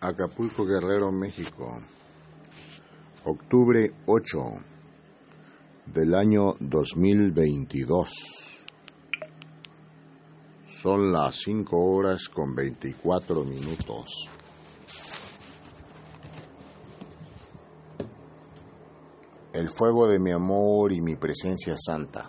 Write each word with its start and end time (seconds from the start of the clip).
Acapulco 0.00 0.66
Guerrero, 0.66 1.10
México, 1.10 1.80
octubre 3.24 3.94
8 4.04 4.38
del 5.86 6.14
año 6.14 6.54
2022. 6.60 8.62
Son 10.66 11.12
las 11.12 11.36
5 11.36 11.78
horas 11.78 12.28
con 12.28 12.54
24 12.54 13.42
minutos. 13.44 14.28
El 19.54 19.70
fuego 19.70 20.08
de 20.08 20.18
mi 20.18 20.30
amor 20.30 20.92
y 20.92 21.00
mi 21.00 21.16
presencia 21.16 21.74
santa. 21.74 22.28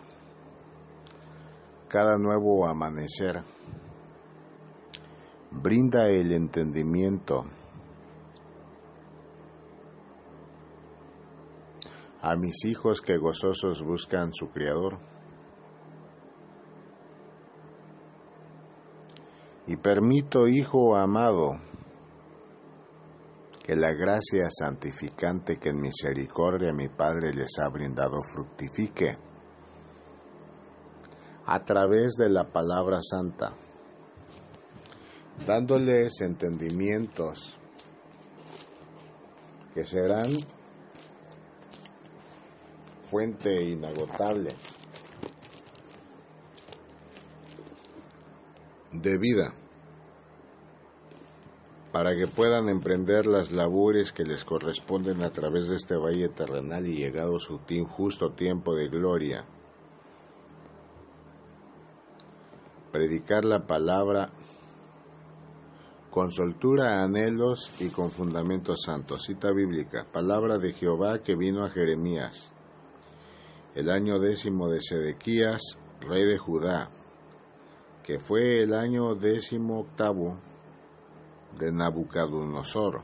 Cada 1.90 2.18
nuevo 2.18 2.66
amanecer 2.66 3.44
brinda 5.68 6.08
el 6.08 6.32
entendimiento 6.32 7.44
a 12.22 12.38
mis 12.38 12.64
hijos 12.64 13.02
que 13.02 13.18
gozosos 13.18 13.84
buscan 13.84 14.34
su 14.34 14.50
Creador. 14.50 14.98
Y 19.68 19.76
permito, 19.76 20.48
Hijo 20.48 20.96
amado, 20.96 21.60
que 23.62 23.76
la 23.76 23.92
gracia 23.92 24.48
santificante 24.50 25.58
que 25.58 25.72
en 25.72 25.82
misericordia 25.82 26.72
mi 26.72 26.88
Padre 26.88 27.34
les 27.34 27.60
ha 27.60 27.68
brindado 27.68 28.22
fructifique 28.24 29.18
a 31.46 31.60
través 31.66 32.14
de 32.14 32.30
la 32.30 32.46
palabra 32.54 33.02
santa, 33.04 33.54
dándoles 35.46 36.22
entendimientos 36.22 37.56
que 39.74 39.86
serán 39.86 40.28
fuente 43.04 43.64
inagotable 43.64 44.52
de 48.92 49.18
vida 49.18 49.54
para 51.92 52.16
que 52.16 52.28
puedan 52.28 52.70
emprender 52.70 53.26
las 53.26 53.52
labores 53.52 54.12
que 54.12 54.24
les 54.24 54.44
corresponden 54.44 55.24
a 55.24 55.32
través 55.32 55.68
de 55.68 55.78
este 55.78 55.96
valle 55.96 56.30
terrenal 56.30 56.86
y 56.86 56.96
llegado 56.96 57.40
su 57.40 57.60
justo 57.88 58.34
tiempo 58.34 58.76
de 58.76 58.88
gloria. 58.88 59.46
Predicar 62.92 63.46
la 63.46 63.66
palabra 63.66 64.30
con 66.10 66.32
soltura, 66.32 67.04
anhelos 67.04 67.82
y 67.82 67.90
con 67.90 68.10
fundamentos 68.10 68.82
santos. 68.86 69.24
Cita 69.26 69.52
bíblica, 69.52 70.06
palabra 70.12 70.58
de 70.58 70.74
Jehová 70.74 71.20
que 71.20 71.36
vino 71.36 71.64
a 71.64 71.70
Jeremías 71.70 72.52
el 73.78 73.92
año 73.92 74.18
décimo 74.18 74.70
de 74.70 74.82
Sedequías, 74.82 75.62
rey 76.02 76.26
de 76.26 76.40
Judá, 76.40 76.90
que 78.04 78.18
fue 78.18 78.64
el 78.64 78.74
año 78.74 79.14
décimo 79.14 79.82
octavo 79.82 80.40
de 81.60 81.72
Nabucodonosor. 81.72 83.04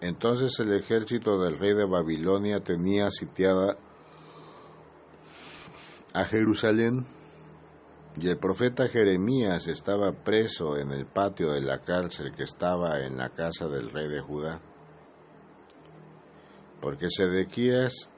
Entonces 0.00 0.56
el 0.60 0.72
ejército 0.74 1.36
del 1.42 1.58
rey 1.58 1.74
de 1.74 1.84
Babilonia 1.84 2.60
tenía 2.60 3.10
sitiada 3.10 3.76
a 6.12 6.24
Jerusalén 6.24 7.04
y 8.16 8.28
el 8.28 8.38
profeta 8.38 8.88
Jeremías 8.88 9.66
estaba 9.68 10.12
preso 10.12 10.76
en 10.76 10.92
el 10.92 11.06
patio 11.06 11.52
de 11.52 11.60
la 11.60 11.80
cárcel 11.80 12.32
que 12.32 12.44
estaba 12.44 13.00
en 13.00 13.16
la 13.16 13.30
casa 13.30 13.68
del 13.68 13.90
rey 13.90 14.08
de 14.08 14.20
Judá. 14.20 14.60
Porque 16.80 17.08
Sedequías 17.10 18.10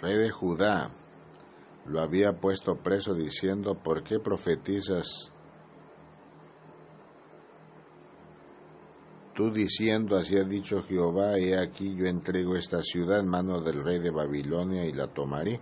rey 0.00 0.16
de 0.16 0.30
Judá, 0.30 0.90
lo 1.86 2.00
había 2.00 2.32
puesto 2.32 2.76
preso 2.76 3.14
diciendo, 3.14 3.74
¿por 3.74 4.02
qué 4.02 4.18
profetizas 4.18 5.32
tú 9.34 9.52
diciendo, 9.52 10.16
así 10.16 10.36
ha 10.36 10.44
dicho 10.44 10.82
Jehová, 10.82 11.38
he 11.38 11.58
aquí 11.58 11.94
yo 11.94 12.06
entrego 12.06 12.56
esta 12.56 12.82
ciudad 12.82 13.20
en 13.20 13.28
mano 13.28 13.60
del 13.60 13.82
rey 13.82 13.98
de 13.98 14.10
Babilonia 14.10 14.84
y 14.84 14.92
la 14.92 15.08
tomaré? 15.08 15.60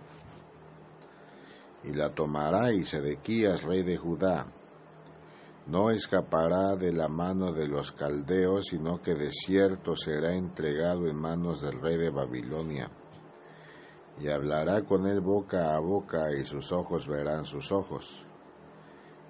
Y 1.87 1.93
la 1.93 2.13
tomará 2.13 2.73
y 2.73 2.83
Sedequías, 2.83 3.63
rey 3.63 3.83
de 3.83 3.97
Judá, 3.97 4.47
no 5.67 5.89
escapará 5.89 6.75
de 6.75 6.93
la 6.93 7.07
mano 7.07 7.51
de 7.51 7.67
los 7.67 7.91
caldeos, 7.91 8.67
sino 8.67 9.01
que 9.01 9.15
de 9.15 9.31
cierto 9.31 9.95
será 9.95 10.35
entregado 10.35 11.07
en 11.07 11.15
manos 11.15 11.61
del 11.61 11.79
rey 11.81 11.97
de 11.97 12.09
Babilonia 12.09 12.89
y 14.19 14.29
hablará 14.29 14.83
con 14.83 15.05
él 15.07 15.19
boca 15.19 15.75
a 15.75 15.79
boca, 15.79 16.31
y 16.31 16.45
sus 16.45 16.71
ojos 16.71 17.07
verán 17.07 17.45
sus 17.45 17.71
ojos. 17.71 18.25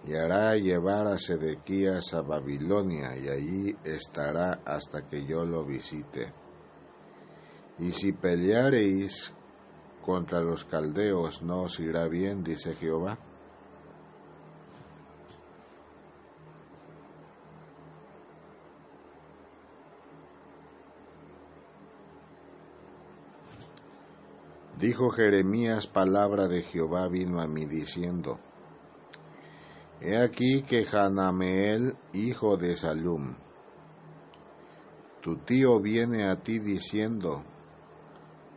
Y 0.06 0.14
hará 0.14 0.56
llevar 0.56 1.08
a 1.08 1.18
Sedequías 1.18 2.14
a 2.14 2.22
Babilonia, 2.22 3.18
y 3.18 3.28
allí 3.28 3.76
estará 3.84 4.62
hasta 4.64 5.08
que 5.08 5.26
yo 5.26 5.44
lo 5.44 5.66
visite. 5.66 6.32
Y 7.80 7.92
si 7.92 8.14
peleareis 8.14 9.34
contra 10.06 10.40
los 10.42 10.66
caldeos, 10.66 11.42
no 11.42 11.64
os 11.64 11.80
irá 11.80 12.08
bien, 12.08 12.44
dice 12.44 12.76
Jehová. 12.76 13.18
Dijo 24.80 25.10
Jeremías, 25.10 25.88
palabra 25.88 26.48
de 26.48 26.62
Jehová 26.62 27.08
vino 27.08 27.42
a 27.42 27.48
mí 27.48 27.66
diciendo, 27.66 28.38
He 30.02 30.18
aquí 30.18 30.62
que 30.62 30.86
Hanameel, 30.86 31.96
hijo 32.14 32.58
de 32.58 32.76
Salum, 32.76 33.36
tu 35.22 35.38
tío 35.38 35.80
viene 35.80 36.30
a 36.30 36.36
ti 36.36 36.60
diciendo, 36.60 37.42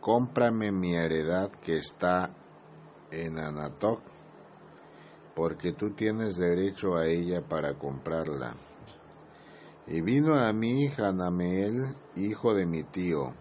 cómprame 0.01 0.71
mi 0.71 0.95
heredad 0.95 1.51
que 1.61 1.77
está 1.77 2.35
en 3.11 3.39
Anatoc, 3.39 4.01
porque 5.35 5.73
tú 5.73 5.91
tienes 5.91 6.37
derecho 6.37 6.95
a 6.95 7.05
ella 7.05 7.41
para 7.41 7.73
comprarla. 7.73 8.55
Y 9.87 10.01
vino 10.01 10.35
a 10.35 10.51
mí 10.53 10.87
Hanameel, 10.97 11.95
hijo 12.15 12.53
de 12.53 12.65
mi 12.65 12.83
tío, 12.83 13.33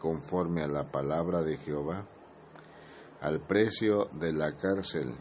conforme 0.00 0.62
a 0.62 0.68
la 0.68 0.90
palabra 0.90 1.42
de 1.42 1.56
Jehová, 1.56 2.06
al 3.20 3.40
precio 3.40 4.08
de 4.12 4.32
la 4.32 4.56
cárcel 4.56 5.14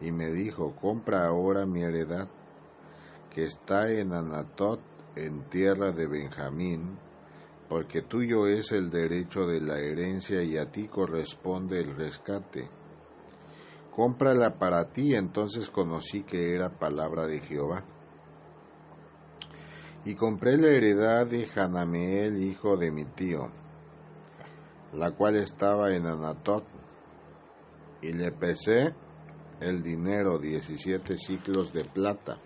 y 0.00 0.12
me 0.12 0.30
dijo, 0.30 0.74
compra 0.76 1.26
ahora 1.26 1.66
mi 1.66 1.82
heredad 1.82 2.28
que 3.30 3.44
está 3.44 3.90
en 3.90 4.12
Anatot, 4.12 4.80
en 5.16 5.48
tierra 5.48 5.92
de 5.92 6.06
Benjamín, 6.06 6.98
porque 7.68 8.00
tuyo 8.00 8.46
es 8.46 8.72
el 8.72 8.90
derecho 8.90 9.46
de 9.46 9.60
la 9.60 9.78
herencia 9.78 10.42
y 10.42 10.56
a 10.56 10.70
ti 10.70 10.88
corresponde 10.88 11.80
el 11.80 11.94
rescate. 11.94 12.68
Cómprala 13.94 14.58
para 14.58 14.84
ti, 14.90 15.14
entonces 15.14 15.68
conocí 15.68 16.22
que 16.22 16.54
era 16.54 16.70
palabra 16.70 17.26
de 17.26 17.40
Jehová. 17.40 17.84
Y 20.04 20.14
compré 20.14 20.56
la 20.56 20.68
heredad 20.68 21.26
de 21.26 21.46
Hanameel, 21.54 22.42
hijo 22.42 22.76
de 22.76 22.90
mi 22.90 23.04
tío, 23.04 23.50
la 24.94 25.10
cual 25.10 25.36
estaba 25.36 25.94
en 25.94 26.06
Anatot, 26.06 26.64
y 28.00 28.12
le 28.12 28.30
pesé 28.32 28.94
el 29.60 29.82
dinero, 29.82 30.38
diecisiete 30.38 31.18
ciclos 31.18 31.72
de 31.72 31.84
plata. 31.84 32.38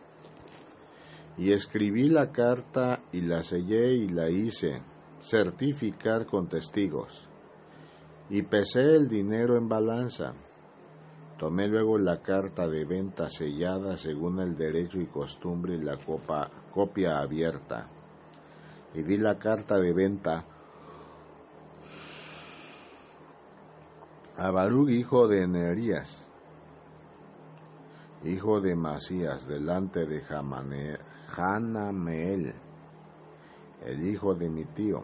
Y 1.36 1.52
escribí 1.52 2.08
la 2.08 2.32
carta 2.32 3.00
y 3.12 3.20
la 3.20 3.42
sellé 3.42 3.94
y 3.94 4.08
la 4.08 4.28
hice 4.30 4.82
certificar 5.22 6.26
con 6.26 6.48
testigos. 6.48 7.28
Y 8.28 8.42
pesé 8.42 8.96
el 8.96 9.08
dinero 9.08 9.56
en 9.56 9.68
balanza. 9.68 10.34
Tomé 11.38 11.68
luego 11.68 11.98
la 11.98 12.20
carta 12.20 12.68
de 12.68 12.84
venta 12.84 13.28
sellada 13.28 13.96
según 13.96 14.40
el 14.40 14.56
derecho 14.56 15.00
y 15.00 15.06
costumbre 15.06 15.74
y 15.74 15.82
la 15.82 15.96
copa, 15.96 16.50
copia 16.72 17.18
abierta. 17.18 17.88
Y 18.94 19.02
di 19.02 19.16
la 19.16 19.38
carta 19.38 19.78
de 19.78 19.92
venta 19.92 20.44
a 24.36 24.50
Baruch 24.50 24.90
hijo 24.90 25.28
de 25.28 25.46
Nerías, 25.46 26.26
hijo 28.24 28.60
de 28.60 28.74
Masías, 28.74 29.46
delante 29.46 30.06
de 30.06 30.22
Hanameel, 31.36 32.54
el 33.84 34.06
hijo 34.08 34.34
de 34.34 34.48
mi 34.48 34.64
tío, 34.64 35.02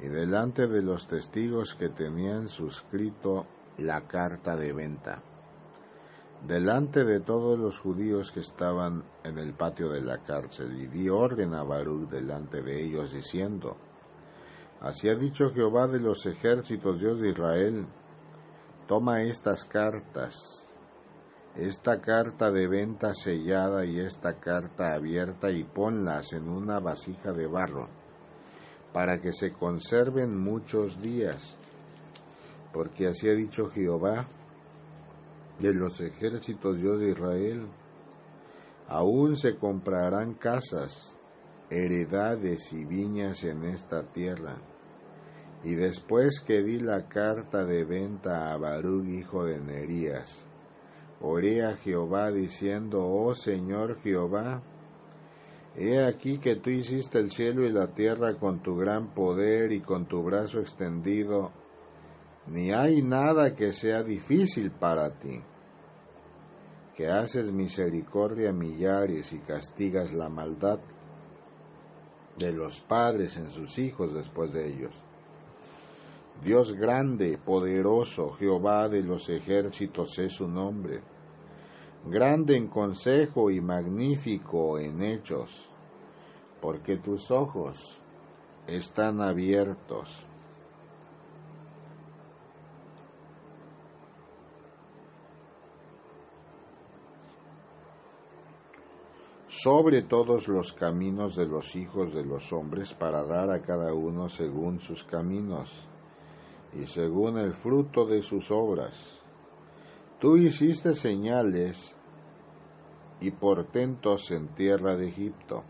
y 0.00 0.08
delante 0.08 0.66
de 0.66 0.82
los 0.82 1.06
testigos 1.06 1.74
que 1.74 1.88
tenían 1.88 2.48
suscrito 2.48 3.46
la 3.78 4.06
carta 4.06 4.56
de 4.56 4.72
venta. 4.72 5.22
delante 6.46 7.04
de 7.04 7.20
todos 7.20 7.58
los 7.58 7.80
judíos 7.80 8.30
que 8.30 8.40
estaban 8.40 9.02
en 9.22 9.38
el 9.38 9.54
patio 9.54 9.88
de 9.88 10.02
la 10.02 10.18
cárcel, 10.18 10.78
y 10.78 10.88
di 10.88 11.08
orden 11.08 11.54
a 11.54 11.62
Baruch 11.62 12.10
delante 12.10 12.60
de 12.60 12.84
ellos, 12.84 13.14
diciendo, 13.14 13.78
Así 14.80 15.08
ha 15.08 15.14
dicho 15.14 15.50
Jehová 15.50 15.86
de 15.86 16.00
los 16.00 16.26
ejércitos, 16.26 17.00
Dios 17.00 17.18
de 17.20 17.30
Israel, 17.30 17.86
toma 18.86 19.22
estas 19.22 19.64
cartas, 19.64 20.68
esta 21.56 22.02
carta 22.02 22.50
de 22.50 22.66
venta 22.66 23.14
sellada 23.14 23.86
y 23.86 24.00
esta 24.00 24.34
carta 24.34 24.92
abierta 24.92 25.50
y 25.50 25.64
ponlas 25.64 26.34
en 26.34 26.50
una 26.50 26.80
vasija 26.80 27.32
de 27.32 27.46
barro, 27.46 27.88
para 28.94 29.20
que 29.20 29.32
se 29.32 29.50
conserven 29.50 30.38
muchos 30.38 31.02
días, 31.02 31.58
porque 32.72 33.08
así 33.08 33.28
ha 33.28 33.34
dicho 33.34 33.68
Jehová, 33.68 34.28
de 35.58 35.74
los 35.74 36.00
ejércitos 36.00 36.80
Dios 36.80 37.00
de 37.00 37.10
Israel. 37.10 37.66
Aún 38.86 39.36
se 39.36 39.56
comprarán 39.56 40.34
casas, 40.34 41.18
heredades 41.70 42.72
y 42.72 42.84
viñas 42.84 43.42
en 43.42 43.64
esta 43.64 44.04
tierra. 44.04 44.58
Y 45.64 45.74
después 45.74 46.38
que 46.38 46.62
di 46.62 46.78
la 46.78 47.08
carta 47.08 47.64
de 47.64 47.84
venta 47.84 48.52
a 48.52 48.56
Barú 48.58 49.04
hijo 49.04 49.44
de 49.44 49.58
Nerías, 49.58 50.46
oré 51.20 51.64
a 51.64 51.76
Jehová 51.76 52.30
diciendo, 52.30 53.00
Oh 53.04 53.34
Señor 53.34 53.98
Jehová, 54.02 54.62
he 55.76 56.04
aquí 56.04 56.38
que 56.38 56.56
tú 56.56 56.70
hiciste 56.70 57.18
el 57.18 57.30
cielo 57.30 57.66
y 57.66 57.72
la 57.72 57.88
tierra 57.88 58.34
con 58.34 58.62
tu 58.62 58.76
gran 58.76 59.12
poder 59.12 59.72
y 59.72 59.80
con 59.80 60.06
tu 60.06 60.22
brazo 60.22 60.60
extendido. 60.60 61.50
Ni 62.46 62.72
hay 62.72 63.02
nada 63.02 63.54
que 63.54 63.72
sea 63.72 64.02
difícil 64.02 64.70
para 64.70 65.10
ti, 65.18 65.40
que 66.94 67.08
haces 67.08 67.50
misericordia 67.50 68.50
a 68.50 68.52
millares 68.52 69.32
y 69.32 69.38
castigas 69.38 70.12
la 70.12 70.28
maldad 70.28 70.78
de 72.38 72.52
los 72.52 72.80
padres 72.80 73.36
en 73.36 73.50
sus 73.50 73.78
hijos 73.78 74.12
después 74.14 74.52
de 74.52 74.68
ellos. 74.68 75.02
Dios 76.42 76.74
grande, 76.74 77.38
poderoso, 77.38 78.32
Jehová 78.32 78.88
de 78.88 79.02
los 79.02 79.30
ejércitos 79.30 80.18
es 80.18 80.34
su 80.34 80.48
nombre, 80.48 81.00
grande 82.06 82.56
en 82.56 82.68
consejo 82.68 83.50
y 83.50 83.60
magnífico 83.60 84.78
en 84.78 85.02
hechos, 85.02 85.70
porque 86.60 86.96
tus 86.96 87.30
ojos 87.30 88.00
están 88.66 89.20
abiertos 89.20 90.26
sobre 99.64 100.02
todos 100.02 100.48
los 100.48 100.74
caminos 100.74 101.36
de 101.36 101.46
los 101.46 101.74
hijos 101.74 102.12
de 102.12 102.22
los 102.22 102.52
hombres 102.52 102.92
para 102.92 103.22
dar 103.22 103.48
a 103.50 103.62
cada 103.62 103.94
uno 103.94 104.28
según 104.28 104.78
sus 104.78 105.04
caminos 105.04 105.88
y 106.78 106.84
según 106.86 107.38
el 107.38 107.54
fruto 107.54 108.04
de 108.04 108.20
sus 108.20 108.50
obras. 108.50 109.23
Tú 110.20 110.36
hiciste 110.36 110.94
señales 110.94 111.94
y 113.20 113.30
portentos 113.30 114.30
en 114.30 114.48
tierra 114.48 114.96
de 114.96 115.08
Egipto, 115.08 115.64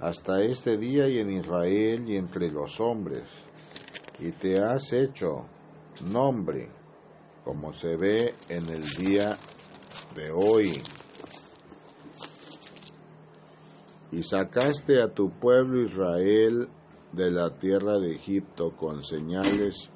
hasta 0.00 0.40
este 0.42 0.76
día 0.76 1.08
y 1.08 1.18
en 1.18 1.30
Israel 1.30 2.08
y 2.08 2.16
entre 2.16 2.50
los 2.50 2.80
hombres, 2.80 3.24
y 4.18 4.32
te 4.32 4.60
has 4.60 4.92
hecho 4.92 5.46
nombre, 6.10 6.68
como 7.44 7.72
se 7.72 7.96
ve 7.96 8.34
en 8.48 8.68
el 8.70 8.82
día 8.82 9.36
de 10.14 10.30
hoy. 10.30 10.80
Y 14.10 14.22
sacaste 14.22 15.00
a 15.00 15.08
tu 15.08 15.30
pueblo 15.30 15.82
Israel 15.82 16.68
de 17.12 17.30
la 17.30 17.50
tierra 17.58 17.98
de 17.98 18.14
Egipto 18.14 18.76
con 18.76 19.02
señales 19.02 19.90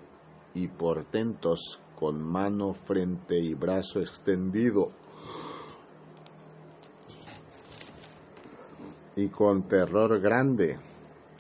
y 0.54 0.69
portentos, 0.69 1.81
con 1.98 2.22
mano, 2.22 2.75
frente 2.75 3.38
y 3.38 3.54
brazo 3.54 4.00
extendido, 4.00 4.88
y 9.16 9.28
con 9.28 9.66
terror 9.66 10.20
grande, 10.20 10.78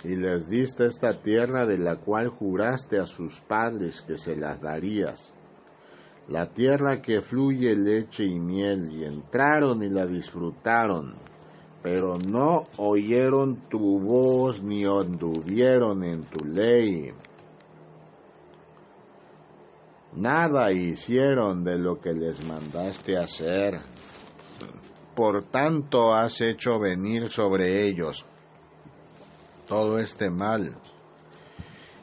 y 0.02 0.16
les 0.16 0.48
diste 0.48 0.86
esta 0.86 1.20
tierra 1.20 1.66
de 1.66 1.78
la 1.78 1.96
cual 1.96 2.28
juraste 2.28 2.98
a 2.98 3.06
sus 3.06 3.40
padres 3.42 4.02
que 4.02 4.16
se 4.16 4.34
las 4.34 4.60
darías, 4.60 5.32
la 6.28 6.48
tierra 6.48 7.02
que 7.02 7.20
fluye 7.20 7.76
leche 7.76 8.24
y 8.24 8.40
miel, 8.40 8.90
y 8.90 9.04
entraron 9.04 9.82
y 9.82 9.88
la 9.88 10.06
disfrutaron. 10.06 11.14
Pero 11.82 12.18
no 12.18 12.64
oyeron 12.78 13.68
tu 13.68 14.00
voz 14.00 14.60
ni 14.60 14.84
anduvieron 14.84 16.02
en 16.02 16.24
tu 16.24 16.44
ley. 16.44 17.12
Nada 20.16 20.72
hicieron 20.72 21.62
de 21.62 21.78
lo 21.78 22.00
que 22.00 22.12
les 22.12 22.44
mandaste 22.46 23.18
hacer. 23.18 23.78
Por 25.14 25.44
tanto 25.44 26.14
has 26.14 26.40
hecho 26.40 26.78
venir 26.78 27.30
sobre 27.30 27.86
ellos 27.86 28.24
todo 29.66 29.98
este 29.98 30.30
mal. 30.30 30.74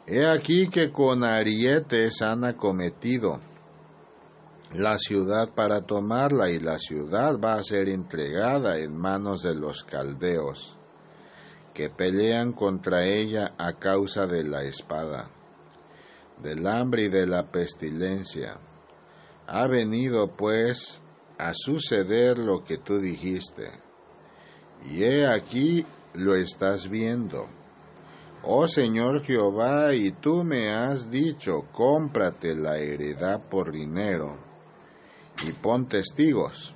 He 0.05 0.27
aquí 0.27 0.69
que 0.69 0.91
con 0.91 1.23
arietes 1.23 2.21
han 2.21 2.43
acometido 2.43 3.39
la 4.73 4.97
ciudad 4.97 5.49
para 5.55 5.81
tomarla 5.81 6.49
y 6.49 6.59
la 6.59 6.77
ciudad 6.77 7.39
va 7.39 7.55
a 7.55 7.63
ser 7.63 7.89
entregada 7.89 8.77
en 8.77 8.97
manos 8.97 9.43
de 9.43 9.55
los 9.55 9.83
caldeos, 9.83 10.77
que 11.73 11.89
pelean 11.89 12.53
contra 12.53 13.05
ella 13.05 13.53
a 13.57 13.73
causa 13.73 14.25
de 14.25 14.43
la 14.43 14.63
espada, 14.63 15.29
del 16.41 16.65
hambre 16.67 17.05
y 17.05 17.09
de 17.09 17.27
la 17.27 17.51
pestilencia. 17.51 18.59
Ha 19.47 19.67
venido 19.67 20.35
pues 20.35 21.01
a 21.37 21.53
suceder 21.53 22.37
lo 22.37 22.63
que 22.63 22.77
tú 22.77 22.99
dijiste, 22.99 23.71
y 24.85 25.03
he 25.03 25.27
aquí 25.27 25.85
lo 26.13 26.35
estás 26.35 26.89
viendo. 26.89 27.47
Oh 28.43 28.67
Señor 28.67 29.23
Jehová, 29.23 29.93
y 29.93 30.11
tú 30.11 30.43
me 30.43 30.69
has 30.69 31.09
dicho, 31.09 31.65
cómprate 31.71 32.55
la 32.55 32.77
heredad 32.77 33.41
por 33.49 33.71
dinero 33.71 34.37
y 35.47 35.51
pon 35.53 35.87
testigos, 35.87 36.75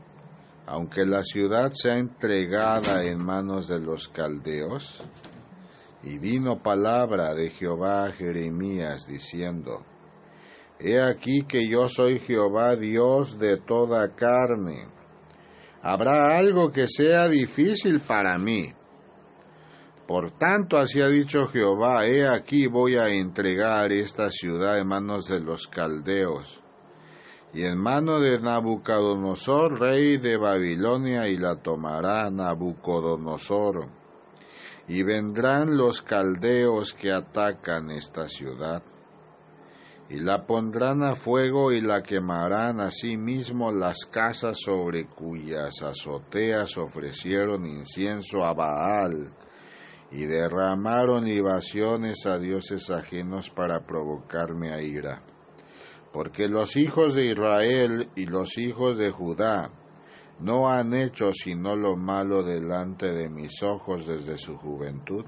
aunque 0.65 1.05
la 1.05 1.23
ciudad 1.23 1.71
sea 1.73 1.97
entregada 1.97 3.03
en 3.03 3.23
manos 3.23 3.67
de 3.67 3.79
los 3.79 4.07
caldeos. 4.07 5.05
Y 6.03 6.17
vino 6.19 6.61
palabra 6.61 7.33
de 7.33 7.49
Jehová 7.49 8.05
a 8.05 8.11
Jeremías 8.11 9.07
diciendo, 9.07 9.83
He 10.79 11.01
aquí 11.01 11.43
que 11.47 11.67
yo 11.67 11.89
soy 11.89 12.19
Jehová 12.19 12.75
Dios 12.75 13.39
de 13.39 13.57
toda 13.57 14.15
carne. 14.15 14.87
¿Habrá 15.81 16.37
algo 16.37 16.71
que 16.71 16.87
sea 16.87 17.27
difícil 17.27 17.99
para 17.99 18.37
mí? 18.37 18.71
Por 20.07 20.31
tanto, 20.37 20.77
así 20.77 21.01
ha 21.01 21.07
dicho 21.07 21.47
Jehová, 21.47 22.05
he 22.05 22.27
aquí 22.27 22.67
voy 22.67 22.95
a 22.95 23.07
entregar 23.07 23.91
esta 23.91 24.29
ciudad 24.29 24.79
en 24.79 24.87
manos 24.87 25.27
de 25.27 25.39
los 25.39 25.67
caldeos 25.67 26.63
y 27.53 27.63
en 27.63 27.77
mano 27.77 28.19
de 28.19 28.39
Nabucodonosor, 28.39 29.79
rey 29.79 30.17
de 30.17 30.37
Babilonia, 30.37 31.27
y 31.27 31.37
la 31.37 31.55
tomará 31.55 32.29
Nabucodonosor. 32.29 33.87
Y 34.87 35.03
vendrán 35.03 35.75
los 35.75 36.01
caldeos 36.01 36.93
que 36.93 37.11
atacan 37.11 37.91
esta 37.91 38.29
ciudad, 38.29 38.81
y 40.09 40.19
la 40.19 40.45
pondrán 40.45 41.03
a 41.03 41.15
fuego 41.15 41.73
y 41.73 41.81
la 41.81 42.01
quemarán 42.01 42.79
asimismo 42.79 43.71
las 43.71 44.05
casas 44.05 44.57
sobre 44.63 45.05
cuyas 45.05 45.81
azoteas 45.81 46.77
ofrecieron 46.77 47.65
incienso 47.65 48.45
a 48.45 48.53
Baal, 48.53 49.33
y 50.11 50.25
derramaron 50.25 51.25
libaciones 51.25 52.25
a 52.25 52.39
dioses 52.39 52.89
ajenos 52.89 53.49
para 53.49 53.85
provocarme 53.85 54.71
a 54.71 54.81
ira. 54.81 55.21
Porque 56.13 56.47
los 56.47 56.77
hijos 56.77 57.13
de 57.13 57.25
Israel 57.25 58.09
y 58.15 58.25
los 58.25 58.57
hijos 58.57 58.97
de 58.97 59.11
Judá 59.11 59.69
no 60.39 60.69
han 60.69 60.93
hecho 60.93 61.33
sino 61.33 61.75
lo 61.75 61.95
malo 61.95 62.43
delante 62.43 63.11
de 63.11 63.29
mis 63.29 63.63
ojos 63.63 64.05
desde 64.07 64.37
su 64.37 64.57
juventud, 64.57 65.25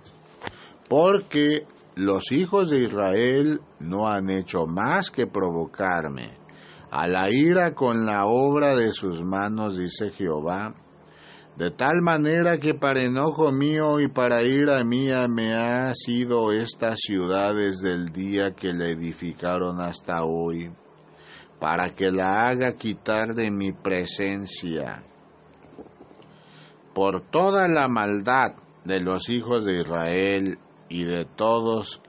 porque 0.87 1.65
los 1.95 2.31
hijos 2.31 2.69
de 2.69 2.79
Israel 2.79 3.61
no 3.79 4.07
han 4.07 4.29
hecho 4.29 4.65
más 4.65 5.09
que 5.09 5.27
provocarme. 5.27 6.37
A 6.91 7.07
la 7.07 7.29
ira 7.29 7.75
con 7.75 8.05
la 8.05 8.25
obra 8.25 8.75
de 8.75 8.91
sus 8.93 9.23
manos, 9.23 9.77
dice 9.77 10.09
Jehová, 10.09 10.73
de 11.59 11.71
tal 11.71 12.01
manera 12.01 12.57
que 12.57 12.73
para 12.73 13.03
enojo 13.03 13.51
mío 13.51 13.99
y 13.99 14.07
para 14.07 14.43
ira 14.43 14.83
mía 14.85 15.27
me 15.27 15.53
ha 15.53 15.93
sido 15.93 16.53
esta 16.53 16.95
ciudad 16.95 17.53
desde 17.53 17.93
el 17.93 18.05
día 18.13 18.55
que 18.55 18.73
la 18.73 18.87
edificaron 18.87 19.81
hasta 19.81 20.23
hoy. 20.23 20.71
Para 21.59 21.89
que 21.93 22.11
la 22.11 22.47
haga 22.47 22.77
quitar 22.77 23.35
de 23.35 23.51
mi 23.51 23.73
presencia. 23.73 25.03
Por 26.93 27.29
toda 27.29 27.67
la 27.67 27.87
maldad 27.87 28.55
de 28.85 29.01
los 29.01 29.29
hijos 29.29 29.65
de 29.65 29.81
Israel 29.81 30.57
y 30.87 31.03
de 31.03 31.25
todos 31.25 32.01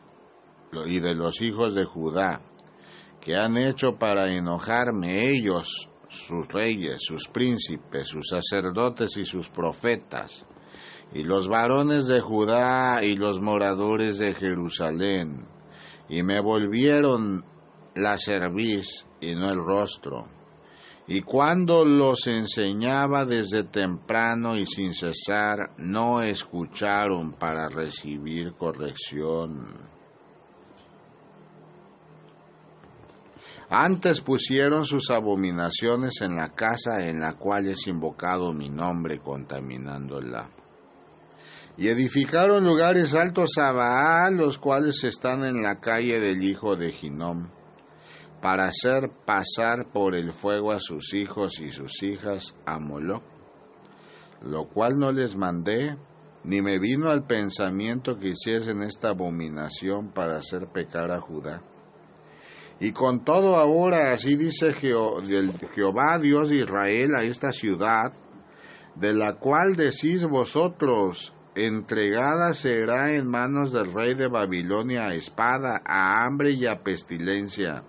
y 0.86 1.00
de 1.00 1.14
los 1.14 1.42
hijos 1.42 1.74
de 1.74 1.84
Judá, 1.84 2.40
que 3.20 3.36
han 3.36 3.56
hecho 3.58 3.96
para 3.98 4.32
enojarme 4.32 5.28
ellos, 5.28 5.90
sus 6.08 6.48
reyes, 6.48 6.98
sus 7.00 7.28
príncipes, 7.28 8.08
sus 8.08 8.28
sacerdotes 8.28 9.16
y 9.16 9.24
sus 9.24 9.48
profetas, 9.48 10.46
y 11.12 11.24
los 11.24 11.48
varones 11.48 12.06
de 12.06 12.20
Judá 12.20 13.00
y 13.02 13.16
los 13.16 13.40
moradores 13.40 14.18
de 14.18 14.34
Jerusalén, 14.34 15.46
y 16.08 16.22
me 16.22 16.40
volvieron 16.40 17.44
la 17.94 18.16
cerviz 18.16 19.06
y 19.20 19.34
no 19.34 19.50
el 19.50 19.58
rostro. 19.58 20.26
Y 21.06 21.22
cuando 21.22 21.84
los 21.84 22.28
enseñaba 22.28 23.24
desde 23.24 23.64
temprano 23.64 24.56
y 24.56 24.64
sin 24.64 24.94
cesar, 24.94 25.72
no 25.78 26.22
escucharon 26.22 27.32
para 27.32 27.68
recibir 27.68 28.54
corrección. 28.54 29.76
Antes 33.68 34.20
pusieron 34.20 34.84
sus 34.84 35.10
abominaciones 35.10 36.20
en 36.22 36.36
la 36.36 36.50
casa 36.50 37.04
en 37.06 37.20
la 37.20 37.34
cual 37.34 37.66
es 37.66 37.86
invocado 37.86 38.52
mi 38.52 38.68
nombre, 38.68 39.18
contaminándola. 39.18 40.48
Y 41.76 41.88
edificaron 41.88 42.64
lugares 42.64 43.14
altos 43.14 43.58
a 43.58 43.72
Baal, 43.72 44.36
los 44.36 44.58
cuales 44.58 45.02
están 45.04 45.44
en 45.44 45.62
la 45.62 45.80
calle 45.80 46.18
del 46.18 46.42
hijo 46.42 46.76
de 46.76 46.92
Ginom, 46.92 47.48
para 48.40 48.66
hacer 48.66 49.10
pasar 49.26 49.90
por 49.92 50.14
el 50.14 50.32
fuego 50.32 50.72
a 50.72 50.78
sus 50.80 51.12
hijos 51.14 51.60
y 51.60 51.70
sus 51.70 52.02
hijas 52.02 52.56
a 52.64 52.78
Moloch, 52.78 53.22
lo 54.42 54.68
cual 54.68 54.98
no 54.98 55.12
les 55.12 55.36
mandé, 55.36 55.96
ni 56.44 56.62
me 56.62 56.78
vino 56.78 57.10
al 57.10 57.26
pensamiento 57.26 58.18
que 58.18 58.28
hiciesen 58.28 58.82
esta 58.82 59.10
abominación 59.10 60.12
para 60.12 60.36
hacer 60.36 60.68
pecar 60.72 61.10
a 61.10 61.20
Judá. 61.20 61.62
Y 62.80 62.92
con 62.92 63.24
todo 63.24 63.56
ahora, 63.56 64.12
así 64.12 64.36
dice 64.36 64.72
Jehová, 64.72 66.18
Dios 66.18 66.48
de 66.48 66.56
Israel, 66.56 67.10
a 67.18 67.24
esta 67.24 67.52
ciudad, 67.52 68.14
de 68.94 69.12
la 69.12 69.34
cual 69.34 69.76
decís 69.76 70.24
vosotros, 70.24 71.34
entregada 71.54 72.54
será 72.54 73.12
en 73.12 73.28
manos 73.28 73.72
del 73.72 73.92
rey 73.92 74.14
de 74.14 74.28
Babilonia 74.28 75.08
a 75.08 75.14
espada, 75.14 75.82
a 75.84 76.24
hambre 76.24 76.52
y 76.52 76.66
a 76.66 76.82
pestilencia. 76.82 77.84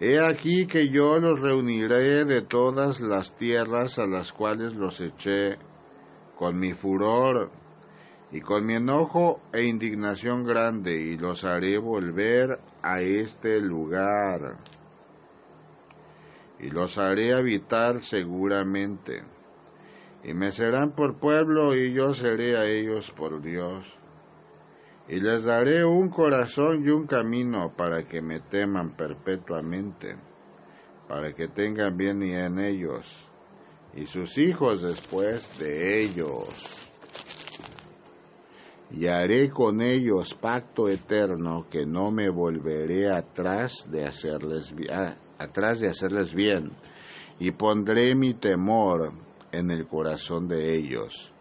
He 0.00 0.20
aquí 0.20 0.66
que 0.66 0.90
yo 0.90 1.18
los 1.18 1.40
reuniré 1.40 2.24
de 2.24 2.42
todas 2.42 3.00
las 3.00 3.36
tierras 3.36 3.98
a 3.98 4.06
las 4.06 4.32
cuales 4.32 4.74
los 4.74 5.00
eché 5.00 5.58
con 6.36 6.56
mi 6.56 6.72
furor 6.72 7.50
y 8.30 8.40
con 8.40 8.64
mi 8.64 8.76
enojo 8.76 9.40
e 9.52 9.64
indignación 9.64 10.44
grande, 10.44 10.94
y 11.00 11.16
los 11.16 11.44
haré 11.44 11.78
volver 11.78 12.60
a 12.82 13.00
este 13.00 13.60
lugar, 13.60 14.58
y 16.60 16.70
los 16.70 16.98
haré 16.98 17.34
habitar 17.34 18.02
seguramente, 18.04 19.22
y 20.22 20.34
me 20.34 20.52
serán 20.52 20.92
por 20.92 21.18
pueblo, 21.18 21.74
y 21.74 21.92
yo 21.92 22.14
seré 22.14 22.58
a 22.58 22.66
ellos 22.66 23.10
por 23.12 23.40
Dios, 23.40 23.98
y 25.08 25.20
les 25.20 25.44
daré 25.44 25.84
un 25.84 26.08
corazón 26.08 26.84
y 26.84 26.90
un 26.90 27.06
camino 27.06 27.72
para 27.76 28.06
que 28.06 28.20
me 28.20 28.40
teman 28.40 28.96
perpetuamente, 28.96 30.16
para 31.08 31.32
que 31.32 31.48
tengan 31.48 31.96
bien 31.96 32.22
y 32.22 32.32
en 32.32 32.58
ellos, 32.58 33.30
y 33.94 34.06
sus 34.06 34.36
hijos 34.38 34.82
después 34.82 35.58
de 35.58 36.02
ellos 36.02 36.88
y 38.90 39.06
haré 39.06 39.50
con 39.50 39.82
ellos 39.82 40.34
pacto 40.34 40.88
eterno 40.88 41.66
que 41.70 41.84
no 41.84 42.10
me 42.10 42.30
volveré 42.30 43.10
atrás 43.10 43.86
de 43.90 44.04
hacerles 44.04 44.74
ah, 44.90 45.14
atrás 45.38 45.80
de 45.80 45.88
hacerles 45.88 46.34
bien 46.34 46.72
y 47.38 47.50
pondré 47.50 48.14
mi 48.14 48.34
temor 48.34 49.12
en 49.52 49.70
el 49.70 49.86
corazón 49.86 50.48
de 50.48 50.74
ellos 50.74 51.32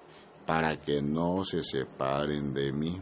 para 0.45 0.77
que 0.77 1.01
no 1.01 1.43
se 1.43 1.61
separen 1.61 2.53
de 2.53 2.71
mí. 2.71 3.01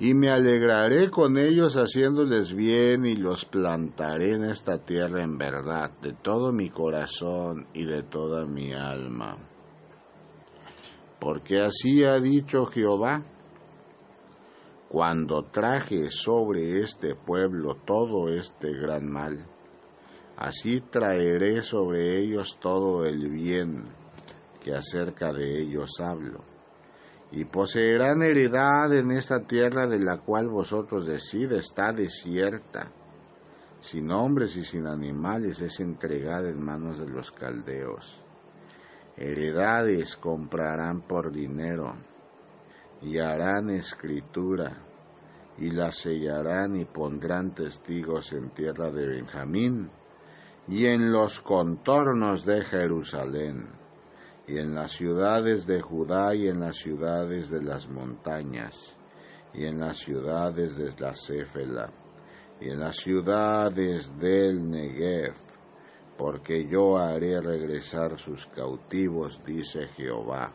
Y 0.00 0.14
me 0.14 0.30
alegraré 0.30 1.10
con 1.10 1.36
ellos 1.36 1.76
haciéndoles 1.76 2.54
bien 2.54 3.04
y 3.04 3.16
los 3.16 3.44
plantaré 3.44 4.34
en 4.34 4.44
esta 4.44 4.78
tierra 4.78 5.22
en 5.22 5.36
verdad 5.36 5.90
de 6.00 6.14
todo 6.14 6.52
mi 6.52 6.70
corazón 6.70 7.66
y 7.74 7.84
de 7.84 8.02
toda 8.04 8.46
mi 8.46 8.72
alma. 8.72 9.36
Porque 11.20 11.60
así 11.60 12.02
ha 12.02 12.18
dicho 12.18 12.64
Jehová, 12.64 13.22
cuando 14.88 15.44
traje 15.52 16.08
sobre 16.08 16.80
este 16.80 17.14
pueblo 17.14 17.76
todo 17.86 18.28
este 18.28 18.72
gran 18.72 19.06
mal, 19.06 19.44
así 20.38 20.80
traeré 20.80 21.60
sobre 21.60 22.18
ellos 22.18 22.58
todo 22.58 23.04
el 23.04 23.28
bien 23.28 23.84
que 24.64 24.72
acerca 24.72 25.30
de 25.30 25.60
ellos 25.60 26.00
hablo, 26.00 26.40
y 27.32 27.44
poseerán 27.44 28.22
heredad 28.22 28.92
en 28.92 29.12
esta 29.12 29.40
tierra 29.40 29.86
de 29.86 30.00
la 30.00 30.18
cual 30.18 30.48
vosotros 30.48 31.06
decid 31.06 31.52
está 31.52 31.92
desierta, 31.92 32.90
sin 33.80 34.10
hombres 34.10 34.56
y 34.56 34.64
sin 34.64 34.86
animales 34.86 35.60
es 35.62 35.80
entregada 35.80 36.48
en 36.48 36.62
manos 36.62 36.98
de 36.98 37.08
los 37.08 37.30
caldeos. 37.30 38.22
Heredades 39.16 40.16
comprarán 40.16 41.02
por 41.02 41.32
dinero, 41.32 41.94
y 43.02 43.18
harán 43.18 43.70
escritura, 43.70 44.76
y 45.58 45.70
la 45.70 45.90
sellarán 45.90 46.76
y 46.76 46.84
pondrán 46.84 47.54
testigos 47.54 48.32
en 48.32 48.50
tierra 48.50 48.90
de 48.90 49.06
Benjamín, 49.06 49.90
y 50.68 50.86
en 50.86 51.12
los 51.12 51.40
contornos 51.40 52.44
de 52.44 52.62
Jerusalén, 52.62 53.68
y 54.50 54.58
en 54.58 54.74
las 54.74 54.90
ciudades 54.90 55.64
de 55.64 55.80
Judá 55.80 56.34
y 56.34 56.48
en 56.48 56.58
las 56.58 56.76
ciudades 56.76 57.50
de 57.50 57.62
las 57.62 57.88
montañas, 57.88 58.96
y 59.54 59.64
en 59.64 59.78
las 59.78 59.98
ciudades 59.98 60.76
de 60.76 60.90
la 60.98 61.14
Céfela, 61.14 61.88
y 62.60 62.70
en 62.70 62.80
las 62.80 62.96
ciudades 62.96 64.18
del 64.18 64.68
Negev, 64.68 65.34
porque 66.18 66.66
yo 66.66 66.98
haré 66.98 67.40
regresar 67.40 68.18
sus 68.18 68.46
cautivos, 68.48 69.40
dice 69.46 69.86
Jehová. 69.96 70.52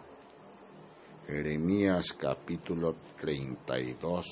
Jeremías 1.27 2.11
capítulo 2.19 2.95
32, 3.21 4.25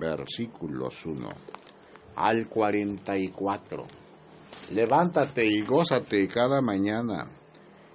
versículos 0.00 1.04
1 1.04 1.28
al 2.16 2.48
44. 2.48 3.84
Levántate 4.72 5.46
y 5.46 5.60
gózate 5.60 6.26
cada 6.28 6.62
mañana 6.62 7.37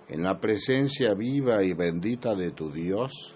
en 0.09 0.23
la 0.23 0.39
presencia 0.39 1.13
viva 1.13 1.63
y 1.63 1.73
bendita 1.73 2.35
de 2.35 2.51
tu 2.51 2.71
Dios, 2.71 3.35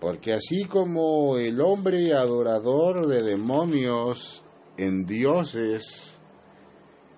porque 0.00 0.32
así 0.32 0.64
como 0.64 1.38
el 1.38 1.60
hombre 1.60 2.12
adorador 2.12 3.06
de 3.06 3.22
demonios 3.22 4.44
en 4.76 5.04
dioses, 5.06 6.18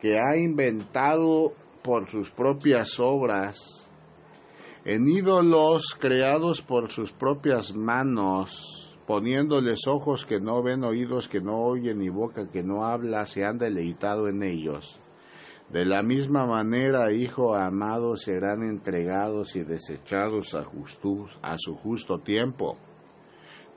que 0.01 0.19
ha 0.19 0.37
inventado 0.37 1.55
por 1.83 2.11
sus 2.11 2.31
propias 2.31 3.01
obras, 3.01 3.91
en 4.85 5.09
ídolos 5.09 5.97
creados 5.99 6.61
por 6.61 6.91
sus 6.91 7.11
propias 7.13 7.75
manos, 7.75 8.99
poniéndoles 9.07 9.87
ojos 9.87 10.27
que 10.27 10.41
no 10.41 10.63
ven, 10.63 10.85
oídos 10.85 11.29
que 11.29 11.41
no 11.41 11.63
oyen 11.63 12.03
y 12.03 12.11
boca 12.11 12.51
que 12.51 12.63
no 12.63 12.85
habla, 12.85 13.25
se 13.25 13.45
han 13.45 13.57
deleitado 13.57 14.29
en 14.29 14.43
ellos. 14.43 15.01
De 15.75 15.85
la 15.85 16.05
misma 16.05 16.47
manera, 16.47 17.13
hijo 17.13 17.57
amado, 17.57 18.17
serán 18.17 18.63
entregados 18.63 19.57
y 19.57 19.65
desechados 19.65 20.55
a, 20.55 20.65
a 21.43 21.59
su 21.59 21.75
justo 21.75 22.21
tiempo. 22.21 22.77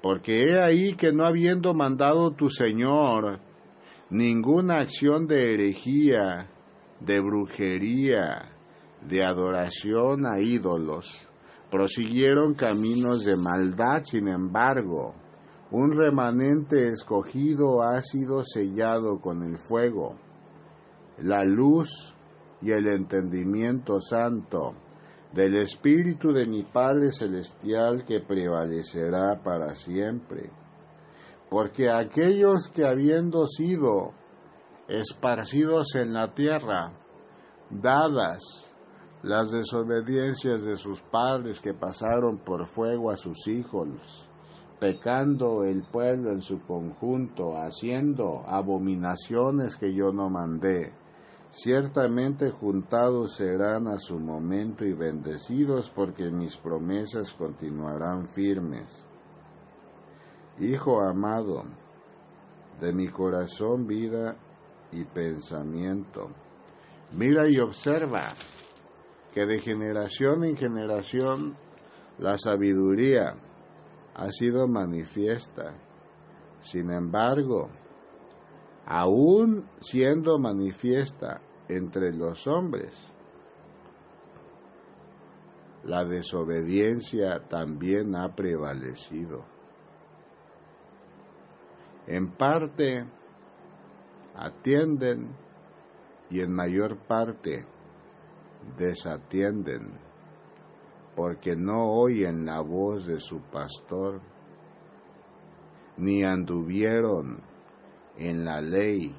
Porque 0.03 0.43
he 0.43 0.61
ahí 0.61 0.93
que 0.93 1.11
no 1.11 1.25
habiendo 1.25 1.73
mandado 1.73 2.29
tu 2.33 2.51
Señor 2.51 3.39
ninguna 4.11 4.75
acción 4.75 5.25
de 5.25 5.55
herejía, 5.55 6.51
de 6.99 7.19
brujería, 7.19 8.51
de 9.01 9.25
adoración 9.25 10.27
a 10.27 10.39
ídolos. 10.39 11.27
Prosiguieron 11.71 12.53
caminos 12.53 13.25
de 13.25 13.37
maldad, 13.37 14.03
sin 14.03 14.27
embargo, 14.27 15.15
un 15.71 15.97
remanente 15.97 16.89
escogido 16.89 17.81
ha 17.81 17.99
sido 18.03 18.43
sellado 18.43 19.19
con 19.19 19.41
el 19.41 19.57
fuego, 19.57 20.15
la 21.19 21.43
luz 21.43 22.15
y 22.61 22.71
el 22.71 22.87
entendimiento 22.87 23.99
santo 23.99 24.73
del 25.33 25.57
Espíritu 25.57 26.31
de 26.31 26.45
mi 26.45 26.63
Padre 26.63 27.11
Celestial 27.11 28.05
que 28.05 28.19
prevalecerá 28.19 29.41
para 29.43 29.75
siempre 29.75 30.49
porque 31.49 31.89
aquellos 31.89 32.67
que 32.67 32.85
habiendo 32.85 33.47
sido 33.47 34.11
esparcidos 34.87 35.95
en 35.95 36.13
la 36.13 36.33
tierra, 36.33 36.91
dadas 37.69 38.41
las 39.23 39.51
desobediencias 39.51 40.63
de 40.63 40.77
sus 40.77 41.01
padres 41.01 41.59
que 41.59 41.73
pasaron 41.73 42.37
por 42.37 42.67
fuego 42.67 43.11
a 43.11 43.17
sus 43.17 43.47
hijos, 43.47 44.27
pecando 44.79 45.63
el 45.63 45.83
pueblo 45.83 46.31
en 46.31 46.41
su 46.41 46.59
conjunto, 46.61 47.57
haciendo 47.57 48.43
abominaciones 48.47 49.75
que 49.75 49.93
yo 49.93 50.11
no 50.11 50.29
mandé. 50.29 50.93
Ciertamente 51.49 52.51
juntados 52.51 53.35
serán 53.35 53.87
a 53.87 53.97
su 53.97 54.19
momento 54.19 54.85
y 54.85 54.93
bendecidos 54.93 55.89
porque 55.89 56.29
mis 56.29 56.57
promesas 56.57 57.33
continuarán 57.33 58.27
firmes. 58.27 59.05
Hijo 60.59 61.01
amado, 61.01 61.63
de 62.81 62.93
mi 62.93 63.07
corazón 63.07 63.87
vida 63.87 64.35
y 64.91 65.03
pensamiento. 65.03 66.29
Mira 67.13 67.47
y 67.49 67.57
observa 67.59 68.27
que 69.33 69.45
de 69.45 69.59
generación 69.59 70.43
en 70.43 70.57
generación 70.57 71.55
la 72.19 72.37
sabiduría 72.37 73.35
ha 74.15 74.31
sido 74.31 74.67
manifiesta. 74.67 75.73
Sin 76.59 76.91
embargo, 76.91 77.69
aún 78.87 79.69
siendo 79.81 80.39
manifiesta 80.39 81.41
entre 81.67 82.13
los 82.13 82.47
hombres, 82.47 82.93
la 85.83 86.05
desobediencia 86.05 87.39
también 87.49 88.15
ha 88.15 88.33
prevalecido. 88.33 89.43
En 92.07 92.31
parte 92.31 93.05
atienden 94.35 95.35
y 96.29 96.39
en 96.39 96.53
mayor 96.53 96.97
parte 96.97 97.65
desatienden, 98.77 99.99
porque 101.13 101.57
no 101.57 101.91
oyen 101.91 102.45
la 102.45 102.61
voz 102.61 103.05
de 103.05 103.19
su 103.19 103.41
pastor, 103.41 104.21
ni 105.97 106.23
anduvieron 106.23 107.46
en 108.17 108.45
la 108.45 108.61
ley 108.61 109.15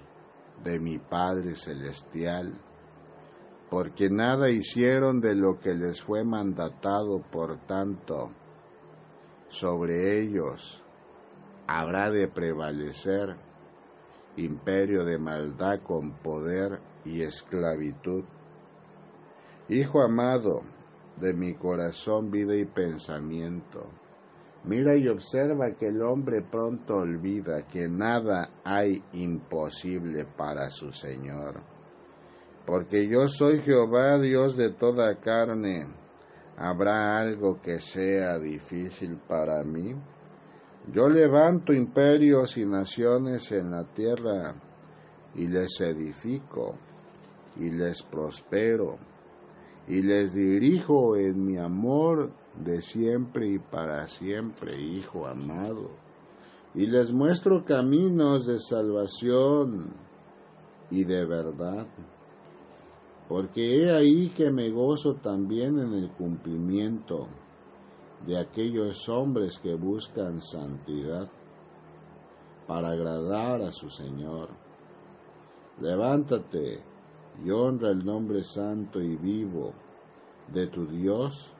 de 0.64 0.80
mi 0.80 0.98
Padre 0.98 1.54
Celestial, 1.54 2.52
porque 3.70 4.08
nada 4.10 4.50
hicieron 4.50 5.20
de 5.20 5.34
lo 5.34 5.58
que 5.60 5.74
les 5.74 6.00
fue 6.00 6.24
mandatado, 6.24 7.20
por 7.20 7.56
tanto, 7.66 8.30
sobre 9.48 10.20
ellos 10.20 10.82
habrá 11.66 12.10
de 12.10 12.28
prevalecer 12.28 13.36
imperio 14.36 15.04
de 15.04 15.18
maldad 15.18 15.80
con 15.82 16.12
poder 16.12 16.80
y 17.04 17.22
esclavitud. 17.22 18.24
Hijo 19.68 20.02
amado 20.02 20.62
de 21.20 21.34
mi 21.34 21.54
corazón, 21.54 22.30
vida 22.30 22.56
y 22.56 22.64
pensamiento, 22.64 23.86
mira 24.64 24.96
y 24.96 25.08
observa 25.08 25.72
que 25.72 25.86
el 25.86 26.02
hombre 26.02 26.42
pronto 26.42 26.96
olvida 26.96 27.66
que 27.66 27.88
nada 27.88 28.50
hay 28.64 29.02
imposible 29.12 30.24
para 30.24 30.68
su 30.70 30.92
Señor. 30.92 31.60
Porque 32.66 33.08
yo 33.08 33.28
soy 33.28 33.60
Jehová, 33.60 34.18
Dios 34.18 34.56
de 34.56 34.70
toda 34.70 35.14
carne. 35.16 35.86
¿Habrá 36.58 37.18
algo 37.18 37.60
que 37.60 37.80
sea 37.80 38.38
difícil 38.38 39.16
para 39.28 39.62
mí? 39.62 39.94
Yo 40.92 41.08
levanto 41.08 41.72
imperios 41.72 42.56
y 42.58 42.66
naciones 42.66 43.52
en 43.52 43.70
la 43.70 43.84
tierra 43.84 44.54
y 45.34 45.46
les 45.46 45.80
edifico 45.80 46.74
y 47.56 47.70
les 47.70 48.02
prospero 48.02 48.96
y 49.88 50.02
les 50.02 50.34
dirijo 50.34 51.16
en 51.16 51.44
mi 51.44 51.56
amor 51.56 52.30
de 52.62 52.82
siempre 52.82 53.48
y 53.48 53.58
para 53.58 54.06
siempre, 54.06 54.78
Hijo 54.80 55.26
amado, 55.26 55.90
y 56.74 56.86
les 56.86 57.12
muestro 57.12 57.64
caminos 57.64 58.46
de 58.46 58.60
salvación 58.60 59.90
y 60.90 61.04
de 61.04 61.24
verdad, 61.24 61.86
porque 63.28 63.82
he 63.82 63.92
ahí 63.92 64.28
que 64.30 64.50
me 64.50 64.70
gozo 64.70 65.14
también 65.14 65.78
en 65.78 65.94
el 65.94 66.10
cumplimiento 66.10 67.28
de 68.26 68.38
aquellos 68.38 69.08
hombres 69.08 69.58
que 69.58 69.74
buscan 69.74 70.40
santidad 70.40 71.30
para 72.66 72.90
agradar 72.90 73.62
a 73.62 73.72
su 73.72 73.88
Señor. 73.88 74.48
Levántate 75.80 76.80
y 77.44 77.50
honra 77.50 77.90
el 77.90 78.04
nombre 78.04 78.42
santo 78.42 79.00
y 79.00 79.16
vivo 79.16 79.72
de 80.52 80.66
tu 80.66 80.86
Dios, 80.86 81.52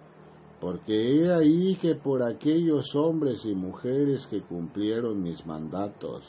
porque 0.60 1.16
he 1.16 1.32
ahí 1.32 1.76
que 1.76 1.94
por 1.94 2.22
aquellos 2.22 2.94
hombres 2.96 3.44
y 3.44 3.54
mujeres 3.54 4.26
que 4.26 4.40
cumplieron 4.40 5.22
mis 5.22 5.46
mandatos, 5.46 6.24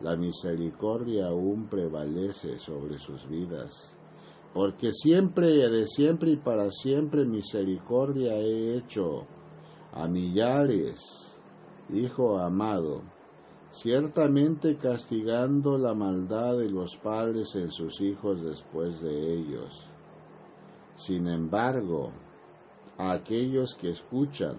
la 0.00 0.16
misericordia 0.16 1.28
aún 1.28 1.66
prevalece 1.66 2.58
sobre 2.58 2.98
sus 2.98 3.26
vidas. 3.28 3.96
Porque 4.52 4.92
siempre, 4.92 5.68
de 5.68 5.86
siempre 5.86 6.32
y 6.32 6.36
para 6.36 6.70
siempre 6.70 7.24
misericordia 7.24 8.34
he 8.34 8.76
hecho 8.76 9.24
a 9.92 10.06
millares, 10.06 11.24
Hijo 11.92 12.38
amado, 12.38 13.02
ciertamente 13.74 14.76
castigando 14.76 15.76
la 15.76 15.94
maldad 15.94 16.58
de 16.58 16.70
los 16.70 16.96
padres 16.96 17.56
en 17.56 17.70
sus 17.72 18.00
hijos 18.00 18.40
después 18.40 19.00
de 19.00 19.34
ellos. 19.34 19.84
Sin 20.96 21.26
embargo, 21.26 22.12
a 22.98 23.12
aquellos 23.12 23.74
que 23.74 23.90
escuchan 23.90 24.56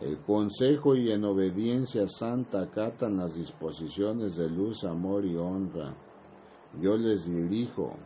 el 0.00 0.16
consejo 0.18 0.94
y 0.94 1.10
en 1.10 1.24
obediencia 1.24 2.06
santa 2.06 2.62
acatan 2.62 3.16
las 3.16 3.34
disposiciones 3.34 4.36
de 4.36 4.48
luz, 4.48 4.84
amor 4.84 5.24
y 5.24 5.34
honra, 5.34 5.92
yo 6.80 6.96
les 6.96 7.28
dirijo 7.28 7.96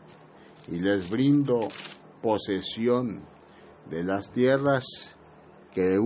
y 0.69 0.81
les 0.81 1.11
brindo 1.11 1.61
posesión 2.23 3.21
de 3.91 4.05
las 4.05 4.31
tierras 4.31 4.87
que, 5.75 5.99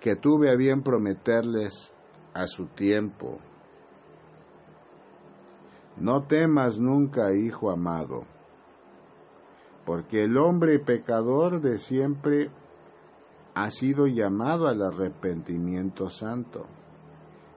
que 0.00 0.14
tuve 0.14 0.52
a 0.52 0.54
bien 0.54 0.82
prometerles 0.82 1.93
a 2.34 2.46
su 2.46 2.66
tiempo. 2.66 3.38
No 5.96 6.24
temas 6.24 6.78
nunca, 6.78 7.32
hijo 7.32 7.70
amado, 7.70 8.24
porque 9.86 10.24
el 10.24 10.36
hombre 10.36 10.80
pecador 10.80 11.60
de 11.60 11.78
siempre 11.78 12.50
ha 13.54 13.70
sido 13.70 14.08
llamado 14.08 14.66
al 14.66 14.82
arrepentimiento 14.82 16.10
santo, 16.10 16.66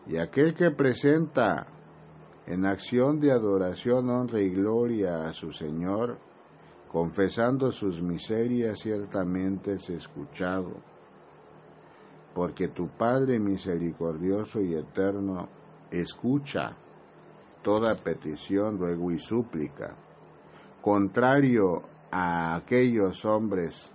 y 0.06 0.18
aquel 0.18 0.54
que 0.54 0.70
presenta 0.70 1.68
en 2.46 2.66
acción 2.66 3.20
de 3.20 3.32
adoración, 3.32 4.10
honra 4.10 4.40
y 4.40 4.52
gloria 4.52 5.28
a 5.28 5.34
su 5.34 5.52
Señor, 5.52 6.20
confesando 6.92 7.72
sus 7.72 8.02
miserias, 8.02 8.80
ciertamente 8.80 9.74
es 9.74 9.90
escuchado 9.90 10.76
porque 12.38 12.68
tu 12.68 12.88
Padre 12.90 13.40
misericordioso 13.40 14.62
y 14.62 14.76
eterno 14.76 15.50
escucha 15.90 16.78
toda 17.64 17.96
petición, 17.96 18.78
ruego 18.78 19.10
y 19.12 19.18
súplica, 19.18 19.96
contrario 20.80 21.82
a 22.12 22.54
aquellos 22.54 23.26
hombres 23.26 23.90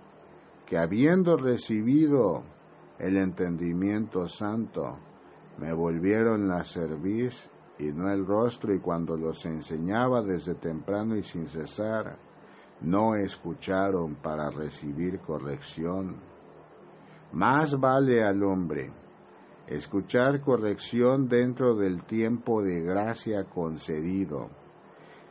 que 0.65 0.77
habiendo 0.77 1.37
recibido 1.37 2.43
el 2.99 3.15
entendimiento 3.15 4.27
santo, 4.27 4.97
me 5.57 5.71
volvieron 5.71 6.49
la 6.49 6.65
cerviz 6.65 7.47
y 7.79 7.93
no 7.93 8.11
el 8.11 8.25
rostro, 8.25 8.75
y 8.75 8.79
cuando 8.79 9.15
los 9.15 9.45
enseñaba 9.45 10.21
desde 10.21 10.55
temprano 10.55 11.15
y 11.15 11.23
sin 11.23 11.47
cesar, 11.47 12.17
no 12.81 13.15
escucharon 13.15 14.15
para 14.15 14.49
recibir 14.49 15.19
corrección 15.19 16.32
más 17.33 17.79
vale 17.79 18.23
al 18.23 18.43
hombre 18.43 18.91
escuchar 19.67 20.41
corrección 20.41 21.27
dentro 21.27 21.75
del 21.75 22.03
tiempo 22.03 22.61
de 22.61 22.81
gracia 22.81 23.45
concedido, 23.45 24.49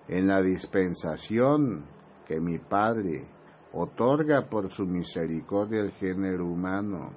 en 0.09 0.27
la 0.27 0.43
dispensación 0.43 1.85
que 2.27 2.41
mi 2.41 2.59
Padre 2.59 3.25
otorga 3.73 4.49
por 4.49 4.71
su 4.71 4.87
misericordia 4.87 5.81
al 5.81 5.93
género 5.93 6.47
humano, 6.47 7.11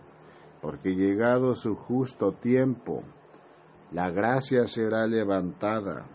porque 0.61 0.95
llegado 0.95 1.55
su 1.55 1.75
justo 1.75 2.33
tiempo, 2.33 3.03
la 3.91 4.11
gracia 4.11 4.67
será 4.67 5.07
levantada, 5.07 6.05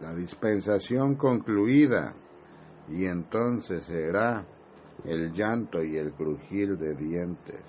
la 0.00 0.14
dispensación 0.14 1.14
concluida, 1.14 2.14
y 2.88 3.06
entonces 3.06 3.84
será 3.84 4.44
el 5.04 5.32
llanto 5.32 5.82
y 5.82 5.96
el 5.96 6.12
crujir 6.12 6.76
de 6.76 6.94
dientes. 6.94 7.62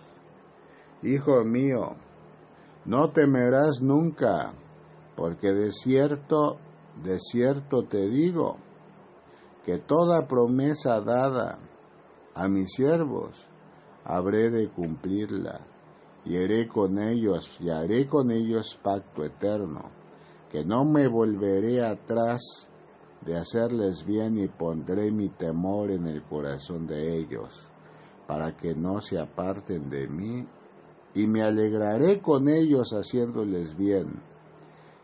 Hijo 1.04 1.44
mío, 1.44 1.96
no 2.86 3.10
temerás 3.12 3.82
nunca, 3.82 4.54
porque 5.16 5.52
de 5.52 5.72
cierto 5.72 6.60
de 7.04 7.20
cierto 7.20 7.84
te 7.84 8.10
digo, 8.10 8.58
que 9.66 9.78
toda 9.78 10.28
promesa 10.28 11.02
dada 11.02 11.60
a 12.34 12.48
mis 12.48 12.72
siervos 12.74 13.48
habré 14.04 14.50
de 14.50 14.70
cumplirla, 14.70 15.62
y 16.26 16.38
haré 16.38 16.68
con 16.68 17.00
ellos, 17.00 17.50
y 17.60 17.70
haré 17.70 18.08
con 18.08 18.32
ellos 18.32 18.78
pacto 18.84 19.24
eterno, 19.24 19.90
que 20.52 20.66
no 20.66 20.86
me 20.86 21.08
volveré 21.08 21.84
atrás 21.84 22.70
de 23.26 23.38
hacerles 23.38 24.06
bien 24.06 24.38
y 24.38 24.48
pondré 24.48 25.12
mi 25.12 25.30
temor 25.30 25.92
en 25.92 26.08
el 26.08 26.24
corazón 26.24 26.88
de 26.88 27.16
ellos, 27.18 27.68
para 28.28 28.56
que 28.56 28.74
no 28.74 29.00
se 29.00 29.20
aparten 29.20 29.90
de 29.90 30.08
mí, 30.08 30.48
y 31.14 31.28
me 31.28 31.42
alegraré 31.42 32.22
con 32.22 32.50
ellos 32.50 32.92
haciéndoles 32.94 33.78
bien, 33.78 34.22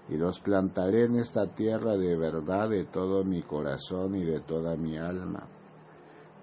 y 0.10 0.16
los 0.16 0.40
plantaré 0.40 1.06
en 1.06 1.16
esta 1.16 1.48
tierra 1.54 1.98
de 1.98 2.16
verdad 2.16 2.70
de 2.70 2.86
todo 2.86 3.24
mi 3.24 3.42
corazón 3.42 4.16
y 4.16 4.24
de 4.24 4.40
toda 4.40 4.76
mi 4.78 4.98
alma. 4.98 5.48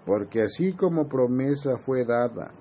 Porque 0.05 0.43
así 0.43 0.75
como 0.75 1.09
promesa 1.09 1.79
fue 1.79 2.05
dada 2.05 2.53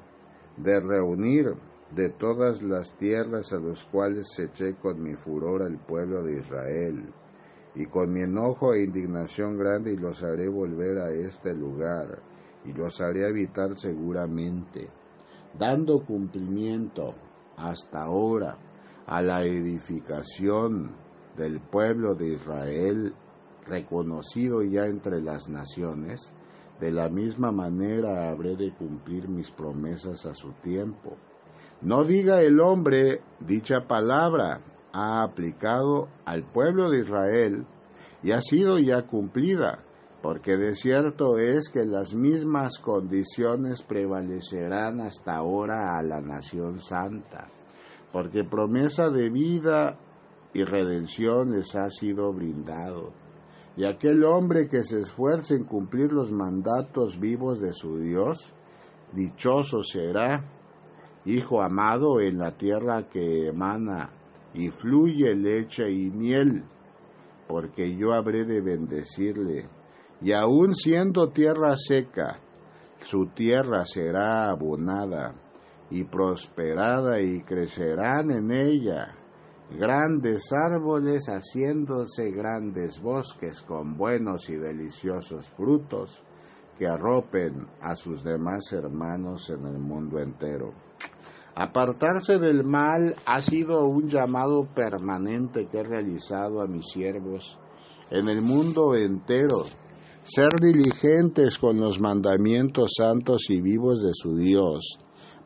de 0.56 0.80
reunir 0.80 1.56
de 1.93 2.10
todas 2.10 2.63
las 2.63 2.93
tierras 2.93 3.52
a 3.54 3.58
los 3.58 3.84
cuales 3.84 4.28
eché 4.39 4.76
con 4.76 5.04
mi 5.04 5.15
furor 5.15 5.62
al 5.63 5.78
pueblo 5.78 6.23
de 6.23 6.39
Israel, 6.39 7.13
y 7.75 7.86
con 7.88 8.13
mi 8.13 8.21
enojo 8.21 8.73
e 8.73 8.83
indignación 8.83 9.57
grande 9.57 9.93
y 9.93 9.97
los 9.97 10.23
haré 10.23 10.47
volver 10.47 10.99
a 10.99 11.12
este 11.12 11.53
lugar 11.53 12.19
y 12.65 12.73
los 12.73 13.01
haré 13.01 13.27
habitar 13.27 13.77
seguramente, 13.77 14.89
dando 15.57 16.05
cumplimiento 16.05 17.15
hasta 17.57 18.03
ahora 18.03 18.57
a 19.05 19.21
la 19.21 19.41
edificación 19.41 20.95
del 21.36 21.59
pueblo 21.59 22.15
de 22.15 22.33
Israel 22.33 23.13
reconocido 23.65 24.62
ya 24.63 24.86
entre 24.86 25.21
las 25.21 25.49
naciones, 25.49 26.33
de 26.79 26.91
la 26.91 27.09
misma 27.09 27.51
manera 27.51 28.29
habré 28.29 28.55
de 28.55 28.73
cumplir 28.73 29.29
mis 29.29 29.51
promesas 29.51 30.25
a 30.25 30.33
su 30.33 30.51
tiempo. 30.62 31.17
No 31.81 32.03
diga 32.03 32.41
el 32.41 32.59
hombre 32.59 33.21
dicha 33.39 33.88
palabra, 33.88 34.62
ha 34.93 35.23
aplicado 35.23 36.08
al 36.23 36.43
pueblo 36.43 36.89
de 36.89 36.99
Israel 36.99 37.65
y 38.21 38.32
ha 38.32 38.39
sido 38.39 38.77
ya 38.77 39.01
cumplida, 39.01 39.79
porque 40.21 40.56
de 40.56 40.75
cierto 40.75 41.39
es 41.39 41.67
que 41.69 41.84
las 41.86 42.13
mismas 42.13 42.77
condiciones 42.77 43.82
prevalecerán 43.82 45.01
hasta 45.01 45.36
ahora 45.36 45.97
a 45.97 46.03
la 46.03 46.21
nación 46.21 46.79
santa, 46.79 47.49
porque 48.13 48.43
promesa 48.43 49.10
de 49.10 49.29
vida 49.29 49.97
y 50.53 50.63
redención 50.63 51.51
les 51.51 51.75
ha 51.75 51.89
sido 51.89 52.32
brindado. 52.32 53.12
Y 53.75 53.86
aquel 53.86 54.23
hombre 54.23 54.67
que 54.67 54.84
se 54.84 55.01
esfuerce 55.01 55.56
en 55.56 55.63
cumplir 55.63 56.13
los 56.13 56.32
mandatos 56.32 57.19
vivos 57.19 57.60
de 57.60 57.73
su 57.73 57.97
Dios, 57.97 58.53
dichoso 59.13 59.82
será, 59.82 60.45
hijo 61.25 61.63
amado 61.63 62.21
en 62.21 62.38
la 62.38 62.56
tierra 62.56 63.10
que 63.10 63.47
emana 63.47 64.12
y 64.53 64.69
fluye 64.69 65.35
leche 65.35 65.89
y 65.89 66.09
miel, 66.09 66.63
porque 67.47 67.95
yo 67.95 68.13
habré 68.13 68.45
de 68.45 68.61
bendecirle. 68.61 69.67
Y 70.21 70.31
aun 70.31 70.73
siendo 70.73 71.29
tierra 71.29 71.75
seca, 71.77 72.39
su 73.03 73.27
tierra 73.27 73.85
será 73.85 74.49
abonada 74.49 75.33
y 75.89 76.05
prosperada 76.05 77.21
y 77.21 77.41
crecerán 77.41 78.31
en 78.31 78.51
ella 78.51 79.15
grandes 79.77 80.51
árboles 80.53 81.25
haciéndose 81.27 82.31
grandes 82.31 83.01
bosques 83.01 83.61
con 83.61 83.97
buenos 83.97 84.49
y 84.49 84.55
deliciosos 84.55 85.49
frutos 85.49 86.23
que 86.77 86.87
arropen 86.87 87.67
a 87.81 87.95
sus 87.95 88.23
demás 88.23 88.71
hermanos 88.71 89.49
en 89.49 89.65
el 89.65 89.79
mundo 89.79 90.19
entero. 90.19 90.71
Apartarse 91.55 92.39
del 92.39 92.63
mal 92.63 93.15
ha 93.27 93.39
sido 93.43 93.85
un 93.85 94.09
llamado 94.09 94.63
permanente 94.73 95.67
que 95.67 95.79
he 95.79 95.83
realizado 95.83 96.61
a 96.61 96.67
mis 96.67 96.87
siervos 96.89 97.59
en 98.09 98.27
el 98.27 98.41
mundo 98.41 98.95
entero. 98.95 99.65
Ser 100.23 100.49
diligentes 100.59 101.59
con 101.59 101.79
los 101.79 101.99
mandamientos 101.99 102.93
santos 102.97 103.49
y 103.49 103.61
vivos 103.61 104.01
de 104.01 104.13
su 104.13 104.35
Dios, 104.35 104.97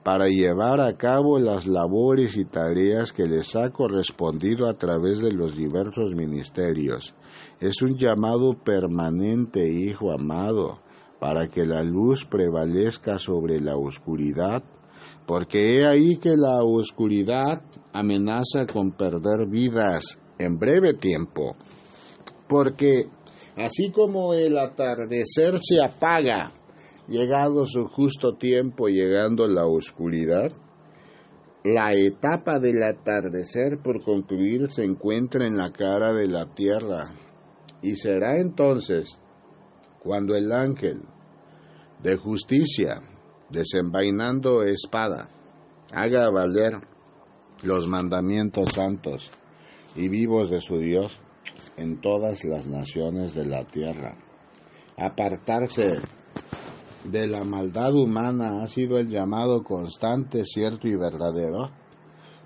para 0.02 0.28
llevar 0.28 0.80
a 0.80 0.96
cabo 0.96 1.40
las 1.40 1.68
labores 1.68 2.38
y 2.38 2.46
tareas 2.46 3.12
que 3.12 3.26
les 3.26 3.58
ha 3.58 3.72
correspondido 3.72 4.70
a 4.70 4.76
través 4.76 5.20
de 5.20 5.34
los 5.34 5.58
diversos 5.58 6.16
ministerios. 6.16 7.16
Es 7.60 7.82
un 7.82 7.98
llamado 7.98 8.54
permanente, 8.54 9.68
hijo 9.68 10.14
amado, 10.14 10.80
para 11.20 11.50
que 11.50 11.66
la 11.66 11.84
luz 11.84 12.24
prevalezca 12.24 13.20
sobre 13.20 13.60
la 13.60 13.76
oscuridad 13.76 14.64
porque 15.28 15.60
he 15.60 15.86
ahí 15.86 16.16
que 16.16 16.38
la 16.38 16.64
oscuridad 16.64 17.62
amenaza 17.92 18.66
con 18.66 18.94
perder 18.94 19.46
vidas 19.48 20.20
en 20.40 20.58
breve 20.58 20.94
tiempo, 20.94 21.58
porque 22.48 23.08
así 23.58 23.92
como 23.92 24.34
el 24.34 24.58
atardecer 24.58 25.60
se 25.62 25.84
apaga, 25.84 26.52
llegado 27.10 27.68
su 27.68 27.88
justo 27.88 28.38
tiempo, 28.38 28.88
llegando 28.88 29.48
la 29.48 29.66
oscuridad, 29.66 30.50
la 31.66 31.94
etapa 31.94 32.60
del 32.60 32.82
atardecer 32.82 33.80
por 33.84 34.02
concluir 34.02 34.72
se 34.72 34.86
encuentra 34.86 35.46
en 35.46 35.58
la 35.58 35.74
cara 35.74 36.14
de 36.14 36.30
la 36.30 36.46
tierra, 36.56 37.14
y 37.82 37.98
será 37.98 38.40
entonces 38.40 39.22
cuando 40.00 40.38
el 40.38 40.54
ángel 40.54 41.02
de 42.02 42.16
justicia 42.16 43.02
desenvainando 43.50 44.64
espada, 44.64 45.30
haga 45.94 46.30
valer 46.30 46.80
los 47.64 47.88
mandamientos 47.88 48.74
santos 48.74 49.32
y 49.96 50.10
vivos 50.10 50.50
de 50.50 50.62
su 50.62 50.80
Dios 50.80 51.20
en 51.78 52.02
todas 52.02 52.44
las 52.44 52.68
naciones 52.68 53.34
de 53.34 53.46
la 53.46 53.64
tierra. 53.64 54.16
Apartarse 54.98 56.02
de 57.04 57.28
la 57.28 57.44
maldad 57.44 57.94
humana 57.94 58.62
ha 58.64 58.68
sido 58.68 58.98
el 58.98 59.08
llamado 59.08 59.64
constante, 59.64 60.44
cierto 60.46 60.88
y 60.88 60.96
verdadero 60.96 61.70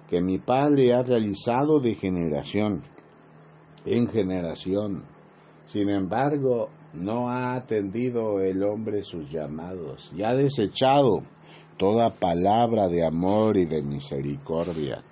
que 0.10 0.22
mi 0.22 0.40
Padre 0.40 0.94
ha 0.94 1.04
realizado 1.04 1.80
de 1.80 1.96
generación 1.96 2.84
en 3.86 4.08
generación. 4.08 5.06
Sin 5.66 5.90
embargo, 5.90 6.70
no 6.94 7.30
ha 7.30 7.56
atendido 7.56 8.40
el 8.40 8.64
hombre 8.64 9.04
sus 9.04 9.30
llamados 9.30 10.12
y 10.16 10.24
ha 10.24 10.34
desechado 10.34 11.24
toda 11.78 12.12
palabra 12.12 12.88
de 12.88 13.06
amor 13.06 13.58
y 13.58 13.66
de 13.66 13.82
misericordia. 13.82 15.04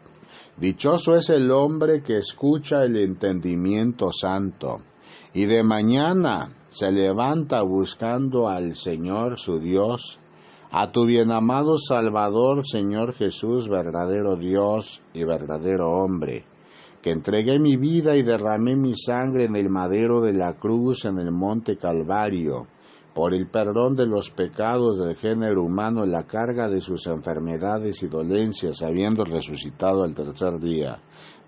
Dichoso 0.58 1.15
es 1.15 1.30
el 1.30 1.52
hombre 1.52 2.04
que 2.04 2.18
escucha 2.18 2.84
el 2.84 2.98
entendimiento 2.98 4.12
santo 4.12 4.82
y 5.34 5.46
de 5.46 5.63
mañana 5.63 6.52
se 6.70 6.92
levanta 6.92 7.62
buscando 7.62 8.50
al 8.50 8.76
Señor 8.76 9.39
su 9.39 9.60
Dios, 9.60 10.20
a 10.72 10.92
tu 10.92 11.06
bienamado 11.06 11.78
Salvador, 11.78 12.68
Señor 12.68 13.13
Jesús, 13.13 13.68
verdadero 13.68 14.36
Dios 14.36 15.02
y 15.13 15.24
verdadero 15.24 15.89
hombre 15.92 16.46
que 17.01 17.12
entregué 17.12 17.59
mi 17.59 17.77
vida 17.77 18.15
y 18.15 18.23
derramé 18.23 18.75
mi 18.75 18.93
sangre 18.95 19.45
en 19.45 19.55
el 19.55 19.69
madero 19.69 20.21
de 20.21 20.33
la 20.33 20.53
cruz 20.53 21.05
en 21.05 21.17
el 21.19 21.31
monte 21.31 21.77
Calvario, 21.77 22.67
por 23.13 23.33
el 23.33 23.47
perdón 23.47 23.95
de 23.95 24.05
los 24.05 24.29
pecados 24.31 24.99
del 24.99 25.15
género 25.15 25.63
humano 25.63 26.05
la 26.05 26.23
carga 26.23 26.69
de 26.69 26.81
sus 26.81 27.07
enfermedades 27.07 28.03
y 28.03 28.07
dolencias, 28.07 28.81
habiendo 28.81 29.23
resucitado 29.23 30.03
al 30.03 30.13
tercer 30.13 30.59
día. 30.59 30.99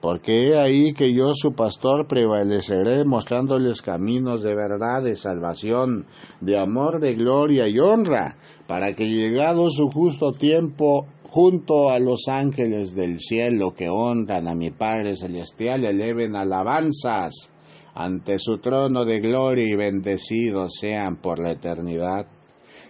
Porque 0.01 0.47
he 0.47 0.59
ahí 0.59 0.93
que 0.93 1.13
yo, 1.13 1.33
su 1.33 1.53
pastor, 1.53 2.07
prevaleceré 2.07 3.05
mostrándoles 3.05 3.83
caminos 3.83 4.41
de 4.41 4.55
verdad, 4.55 5.03
de 5.03 5.15
salvación, 5.15 6.07
de 6.39 6.57
amor, 6.57 6.99
de 6.99 7.13
gloria 7.13 7.67
y 7.67 7.77
honra, 7.77 8.35
para 8.67 8.95
que 8.95 9.05
llegado 9.05 9.69
su 9.69 9.89
justo 9.89 10.31
tiempo 10.31 11.05
junto 11.31 11.89
a 11.89 11.97
los 11.97 12.27
ángeles 12.27 12.93
del 12.93 13.19
cielo 13.19 13.73
que 13.73 13.87
honran 13.87 14.49
a 14.49 14.53
mi 14.53 14.69
Padre 14.69 15.15
Celestial, 15.15 15.85
eleven 15.85 16.35
alabanzas 16.35 17.49
ante 17.93 18.37
su 18.37 18.57
trono 18.57 19.05
de 19.05 19.21
gloria 19.21 19.65
y 19.65 19.75
bendecidos 19.75 20.73
sean 20.77 21.15
por 21.15 21.39
la 21.39 21.51
eternidad. 21.51 22.27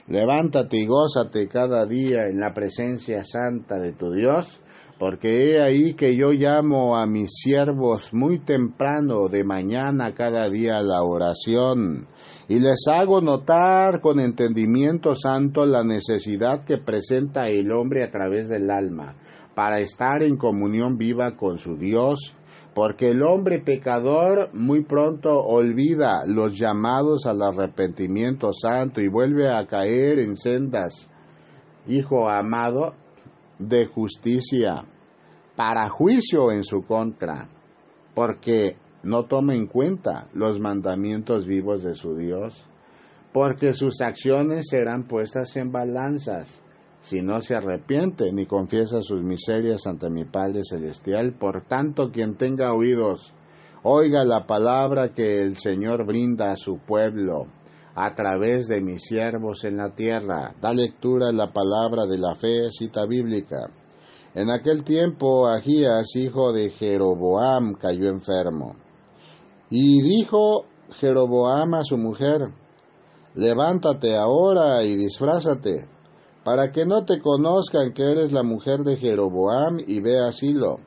Levántate 0.08 0.78
y 0.78 0.86
gózate 0.86 1.48
cada 1.48 1.86
día 1.86 2.28
en 2.28 2.40
la 2.40 2.54
presencia 2.54 3.24
santa 3.24 3.80
de 3.80 3.94
tu 3.94 4.12
Dios, 4.12 4.60
porque 4.98 5.56
he 5.56 5.62
ahí 5.62 5.94
que 5.94 6.16
yo 6.16 6.32
llamo 6.32 6.98
a 6.98 7.06
mis 7.06 7.30
siervos 7.34 8.14
muy 8.14 8.40
temprano 8.40 9.30
de 9.30 9.44
mañana 9.44 10.14
cada 10.14 10.50
día 10.50 10.78
a 10.78 10.84
la 10.84 11.04
oración, 11.04 12.08
y 12.48 12.60
les 12.60 12.88
hago 12.88 13.22
notar 13.22 14.02
con 14.02 14.20
entendimiento 14.20 15.16
santo 15.16 15.66
la 15.66 15.84
necesidad 15.84 16.66
que 16.66 16.78
presenta 16.78 17.50
el 17.50 17.72
hombre 17.72 18.04
a 18.04 18.12
través 18.12 18.50
del 18.50 18.70
alma, 18.70 19.16
para 19.56 19.80
estar 19.80 20.24
en 20.24 20.36
comunión 20.36 20.98
viva 20.98 21.36
con 21.36 21.58
su 21.58 21.78
Dios, 21.78 22.36
porque 22.74 23.10
el 23.10 23.24
hombre 23.24 23.60
pecador 23.60 24.50
muy 24.54 24.84
pronto 24.84 25.40
olvida 25.40 26.24
los 26.26 26.58
llamados 26.58 27.26
al 27.26 27.42
arrepentimiento 27.42 28.54
santo 28.54 29.02
y 29.02 29.10
vuelve 29.10 29.50
a 29.50 29.66
caer 29.68 30.20
en 30.20 30.38
sendas, 30.38 31.10
hijo 31.88 32.30
amado, 32.30 32.94
de 33.60 33.86
justicia 33.86 34.86
para 35.56 35.90
juicio 35.90 36.52
en 36.52 36.64
su 36.64 36.84
contra, 36.86 37.50
porque 38.16 38.78
no 39.04 39.26
toma 39.26 39.54
en 39.54 39.68
cuenta 39.68 40.28
los 40.34 40.60
mandamientos 40.60 41.46
vivos 41.46 41.84
de 41.84 41.96
su 41.96 42.16
Dios, 42.16 42.66
porque 43.34 43.74
sus 43.74 44.02
acciones 44.02 44.68
serán 44.70 45.04
puestas 45.04 45.56
en 45.58 45.72
balanzas, 45.72 46.64
si 47.02 47.22
no 47.22 47.42
se 47.42 47.56
arrepiente 47.56 48.32
ni 48.32 48.46
confiesa 48.46 49.02
sus 49.02 49.22
miserias 49.24 49.88
ante 49.88 50.10
mi 50.10 50.26
Padre 50.26 50.62
Celestial. 50.64 51.34
Por 51.34 51.64
tanto, 51.66 52.12
quien 52.12 52.36
tenga 52.36 52.74
oídos, 52.74 53.34
oiga 53.84 54.24
la 54.24 54.46
palabra 54.46 55.14
que 55.14 55.42
el 55.42 55.58
Señor 55.58 56.06
brinda 56.06 56.52
a 56.52 56.58
su 56.58 56.78
pueblo 56.78 57.48
a 57.96 58.14
través 58.16 58.68
de 58.68 58.82
mis 58.82 59.02
siervos 59.02 59.64
en 59.66 59.78
la 59.78 59.94
tierra. 59.96 60.56
Da 60.62 60.72
lectura 60.74 61.30
a 61.30 61.34
la 61.34 61.52
palabra 61.52 62.06
de 62.06 62.18
la 62.18 62.36
fe, 62.36 62.70
cita 62.72 63.06
bíblica. 63.06 63.70
En 64.34 64.50
aquel 64.50 64.84
tiempo 64.84 65.48
Agías, 65.48 66.16
hijo 66.16 66.54
de 66.54 66.70
Jeroboam, 66.70 67.74
cayó 67.74 68.08
enfermo. 68.10 68.76
Y 69.70 70.02
dijo 70.02 70.66
Jeroboam 71.00 71.74
a 71.74 71.84
su 71.84 71.98
mujer, 71.98 72.42
Levántate 73.34 74.16
ahora 74.18 74.84
y 74.84 74.98
disfrázate, 74.98 75.88
para 76.44 76.72
que 76.72 76.86
no 76.86 77.06
te 77.06 77.20
conozcan 77.20 77.94
que 77.94 78.04
eres 78.04 78.32
la 78.32 78.44
mujer 78.44 78.80
de 78.80 78.98
Jeroboam 78.98 79.80
y 79.86 80.02
ve 80.02 80.20
a 80.20 80.32
Silo, 80.32 80.80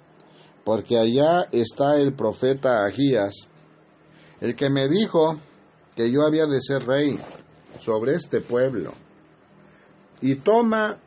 porque 0.64 0.98
allá 0.98 1.46
está 1.52 1.96
el 1.96 2.14
profeta 2.14 2.84
Agías, 2.84 3.34
el 4.40 4.56
que 4.56 4.70
me 4.70 4.88
dijo 4.88 5.38
que 5.94 6.10
yo 6.10 6.22
había 6.22 6.46
de 6.46 6.60
ser 6.60 6.84
rey 6.86 7.18
sobre 7.78 8.12
este 8.12 8.40
pueblo. 8.40 8.92
Y 10.20 10.36
toma 10.36 10.98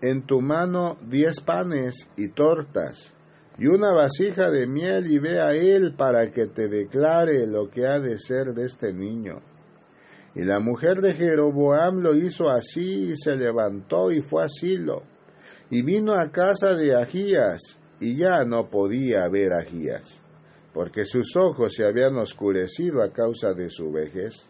en 0.00 0.26
tu 0.26 0.40
mano 0.40 0.96
diez 1.02 1.40
panes 1.40 2.08
y 2.16 2.28
tortas 2.28 3.14
y 3.58 3.66
una 3.66 3.92
vasija 3.92 4.50
de 4.50 4.66
miel 4.66 5.10
y 5.10 5.18
ve 5.18 5.40
a 5.40 5.52
él 5.52 5.94
para 5.96 6.30
que 6.30 6.46
te 6.46 6.68
declare 6.68 7.46
lo 7.46 7.70
que 7.70 7.86
ha 7.86 8.00
de 8.00 8.18
ser 8.18 8.54
de 8.54 8.66
este 8.66 8.92
niño. 8.92 9.40
Y 10.34 10.42
la 10.42 10.60
mujer 10.60 11.00
de 11.00 11.14
Jeroboam 11.14 12.00
lo 12.00 12.14
hizo 12.14 12.50
así 12.50 13.12
y 13.12 13.16
se 13.16 13.36
levantó 13.36 14.10
y 14.10 14.22
fue 14.22 14.44
a 14.44 14.48
Silo 14.48 15.02
y 15.70 15.82
vino 15.82 16.14
a 16.14 16.30
casa 16.30 16.74
de 16.74 16.94
Agías 16.94 17.78
y 18.00 18.16
ya 18.16 18.44
no 18.44 18.70
podía 18.70 19.28
ver 19.28 19.52
a 19.52 19.60
Agías 19.60 20.22
porque 20.72 21.04
sus 21.04 21.36
ojos 21.36 21.74
se 21.74 21.84
habían 21.84 22.16
oscurecido 22.16 23.02
a 23.02 23.12
causa 23.12 23.52
de 23.54 23.68
su 23.68 23.92
vejez. 23.92 24.48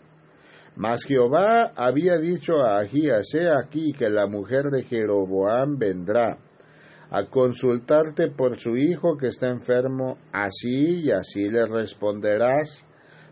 Mas 0.77 1.05
Jehová 1.05 1.73
había 1.77 2.19
dicho 2.19 2.61
a 2.61 2.79
Agías, 2.79 3.35
he 3.35 3.51
aquí 3.51 3.93
que 3.93 4.09
la 4.09 4.27
mujer 4.27 4.71
de 4.71 4.85
Jeroboam 4.85 5.79
vendrá 5.79 6.39
a 7.11 7.27
consultarte 7.27 8.29
por 8.31 8.59
su 8.59 8.77
hijo 8.77 9.19
que 9.19 9.27
está 9.27 9.49
enfermo, 9.49 10.17
así 10.33 11.03
y 11.03 11.11
así 11.11 11.51
le 11.51 11.67
responderás, 11.67 12.87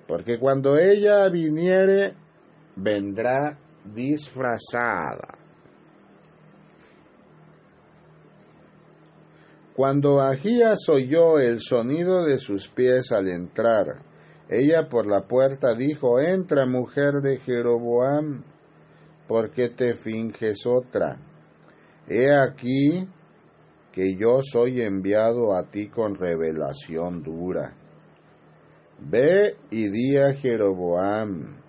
porque 0.06 0.38
cuando 0.38 0.76
ella 0.76 1.26
viniere, 1.30 2.14
vendrá 2.82 3.58
disfrazada. 3.84 5.34
Cuando 9.74 10.20
Agías 10.20 10.88
oyó 10.88 11.38
el 11.38 11.60
sonido 11.60 12.24
de 12.24 12.38
sus 12.38 12.68
pies 12.68 13.12
al 13.12 13.28
entrar, 13.28 14.02
ella 14.48 14.88
por 14.88 15.06
la 15.06 15.22
puerta 15.22 15.74
dijo, 15.74 16.20
Entra, 16.20 16.66
mujer 16.66 17.22
de 17.22 17.38
Jeroboam, 17.38 18.42
¿por 19.26 19.50
qué 19.50 19.68
te 19.68 19.94
finges 19.94 20.66
otra? 20.66 21.16
He 22.08 22.34
aquí 22.34 23.06
que 23.92 24.16
yo 24.16 24.40
soy 24.42 24.82
enviado 24.82 25.54
a 25.54 25.62
ti 25.64 25.88
con 25.88 26.14
revelación 26.14 27.22
dura. 27.22 27.72
Ve 28.98 29.56
y 29.70 29.88
di 29.88 30.16
a 30.16 30.34
Jeroboam, 30.34 31.59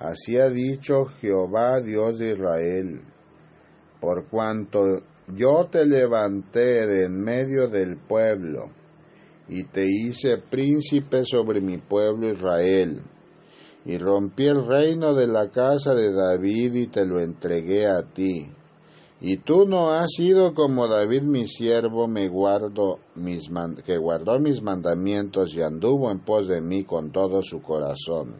así 0.00 0.38
ha 0.38 0.48
dicho 0.48 1.04
Jehová 1.20 1.80
Dios 1.80 2.18
de 2.18 2.32
Israel, 2.32 3.02
por 4.00 4.24
cuanto 4.26 4.80
yo 5.36 5.68
te 5.70 5.86
levanté 5.86 6.86
de 6.86 7.04
en 7.04 7.20
medio 7.20 7.68
del 7.68 7.96
pueblo, 7.96 8.70
y 9.48 9.64
te 9.64 9.86
hice 9.86 10.38
príncipe 10.38 11.24
sobre 11.24 11.60
mi 11.60 11.76
pueblo 11.76 12.30
Israel, 12.30 13.02
y 13.84 13.98
rompí 13.98 14.46
el 14.46 14.66
reino 14.66 15.14
de 15.14 15.26
la 15.26 15.50
casa 15.50 15.94
de 15.94 16.12
David 16.12 16.74
y 16.74 16.86
te 16.86 17.04
lo 17.04 17.20
entregué 17.20 17.86
a 17.86 18.02
ti. 18.02 18.50
Y 19.22 19.36
tú 19.36 19.66
no 19.68 19.90
has 19.90 20.12
sido 20.16 20.54
como 20.54 20.88
David 20.88 21.22
mi 21.22 21.46
siervo, 21.46 22.08
que 22.08 23.98
guardó 23.98 24.40
mis 24.40 24.62
mandamientos 24.62 25.54
y 25.54 25.60
anduvo 25.60 26.10
en 26.10 26.20
pos 26.20 26.48
de 26.48 26.62
mí 26.62 26.84
con 26.84 27.12
todo 27.12 27.42
su 27.42 27.60
corazón, 27.60 28.36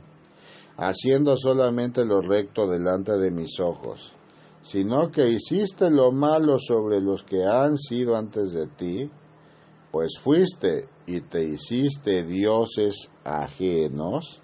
haciendo 0.77 1.37
solamente 1.37 2.05
lo 2.05 2.21
recto 2.21 2.67
delante 2.67 3.19
de 3.19 3.31
mis 3.31 3.61
ojos 3.61 4.15
sino 4.63 5.11
que 5.11 5.29
hiciste 5.29 5.91
lo 5.91 6.13
malo 6.13 6.59
sobre 6.59 7.01
los 7.01 7.23
que 7.23 7.45
han 7.45 7.77
sido 7.77 8.17
antes 8.17 8.53
de 8.53 8.67
ti, 8.67 9.11
pues 9.91 10.19
fuiste 10.21 10.87
y 11.07 11.23
te 11.23 11.43
hiciste 11.43 12.23
dioses 12.23 13.09
ajenos 13.25 14.41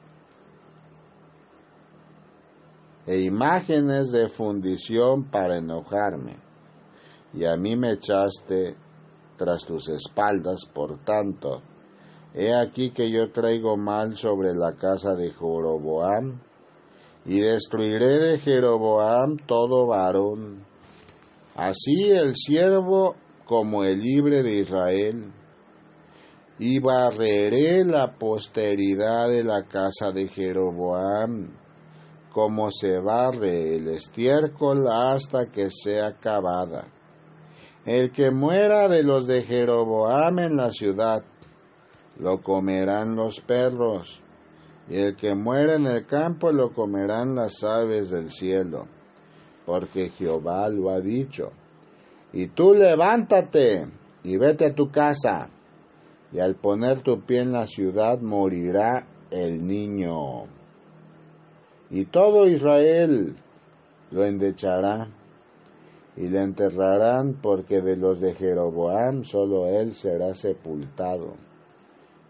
e 3.07 3.21
imágenes 3.21 4.11
de 4.11 4.29
fundición 4.29 5.25
para 5.25 5.59
enojarme, 5.59 6.37
y 7.33 7.45
a 7.45 7.57
mí 7.57 7.77
me 7.77 7.93
echaste 7.93 8.75
tras 9.37 9.65
tus 9.65 9.89
espaldas, 9.89 10.65
por 10.73 10.99
tanto, 11.05 11.62
he 12.37 12.55
aquí 12.55 12.90
que 12.90 13.11
yo 13.11 13.31
traigo 13.31 13.79
mal 13.79 14.14
sobre 14.16 14.55
la 14.55 14.75
casa 14.75 15.14
de 15.14 15.33
Joroboam, 15.33 16.38
y 17.25 17.40
destruiré 17.40 18.18
de 18.18 18.38
Jeroboam 18.38 19.38
todo 19.46 19.87
varón, 19.87 20.64
así 21.55 22.12
el 22.12 22.37
siervo 22.37 23.16
como 23.46 23.85
el 23.85 24.01
libre 24.01 24.42
de 24.42 24.61
Israel, 24.61 25.33
y 26.59 26.79
barreré 26.79 27.85
la 27.85 28.12
posteridad 28.12 29.29
de 29.29 29.42
la 29.42 29.62
casa 29.62 30.12
de 30.12 30.29
Jeroboam, 30.29 31.49
como 32.33 32.70
se 32.70 32.99
barre 32.99 33.77
el 33.77 33.88
estiércol 33.88 34.87
hasta 34.88 35.46
que 35.46 35.70
sea 35.70 36.09
acabada. 36.09 36.87
El 37.87 38.11
que 38.11 38.31
muera 38.31 38.88
de 38.88 39.03
los 39.03 39.27
de 39.27 39.42
Jeroboam 39.42 40.38
en 40.40 40.57
la 40.57 40.70
ciudad, 40.70 41.22
lo 42.18 42.42
comerán 42.42 43.14
los 43.14 43.40
perros 43.40 44.22
y 44.88 44.98
el 44.98 45.16
que 45.16 45.35
muera 45.35 45.76
en 45.76 45.87
el 45.87 46.07
campo 46.07 46.52
lo 46.52 46.70
comerán 46.70 47.35
las 47.35 47.62
aves 47.64 48.11
del 48.11 48.31
cielo, 48.31 48.87
porque 49.64 50.11
Jehová 50.11 50.68
lo 50.68 50.90
ha 50.90 51.00
dicho. 51.00 51.50
Y 52.33 52.48
tú 52.48 52.74
levántate 52.74 53.87
y 54.22 54.37
vete 54.37 54.66
a 54.66 54.74
tu 54.74 54.90
casa, 54.90 55.48
y 56.33 56.38
al 56.38 56.55
poner 56.55 57.00
tu 57.00 57.20
pie 57.20 57.40
en 57.40 57.52
la 57.52 57.66
ciudad 57.66 58.20
morirá 58.20 59.07
el 59.31 59.66
niño. 59.66 60.44
Y 61.90 62.05
todo 62.07 62.46
Israel 62.46 63.37
lo 64.11 64.24
endechará 64.24 65.09
y 66.16 66.29
le 66.29 66.40
enterrarán 66.40 67.35
porque 67.42 67.81
de 67.81 67.96
los 67.96 68.20
de 68.20 68.35
Jeroboam 68.35 69.24
solo 69.24 69.66
él 69.66 69.92
será 69.92 70.33
sepultado 70.33 71.46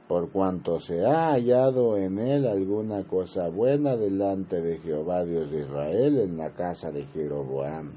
por 0.09 0.31
cuanto 0.31 0.79
se 0.79 1.05
ha 1.05 1.33
hallado 1.33 1.97
en 1.97 2.19
él 2.19 2.47
alguna 2.47 3.05
cosa 3.05 3.49
buena 3.49 3.97
delante 3.97 4.61
de 4.61 4.79
Jehová 4.79 5.25
Dios 5.25 5.51
de 5.51 5.63
Israel 5.63 6.19
en 6.21 6.37
la 6.37 6.51
casa 6.51 6.93
de 6.93 7.05
Jeroboam. 7.07 7.93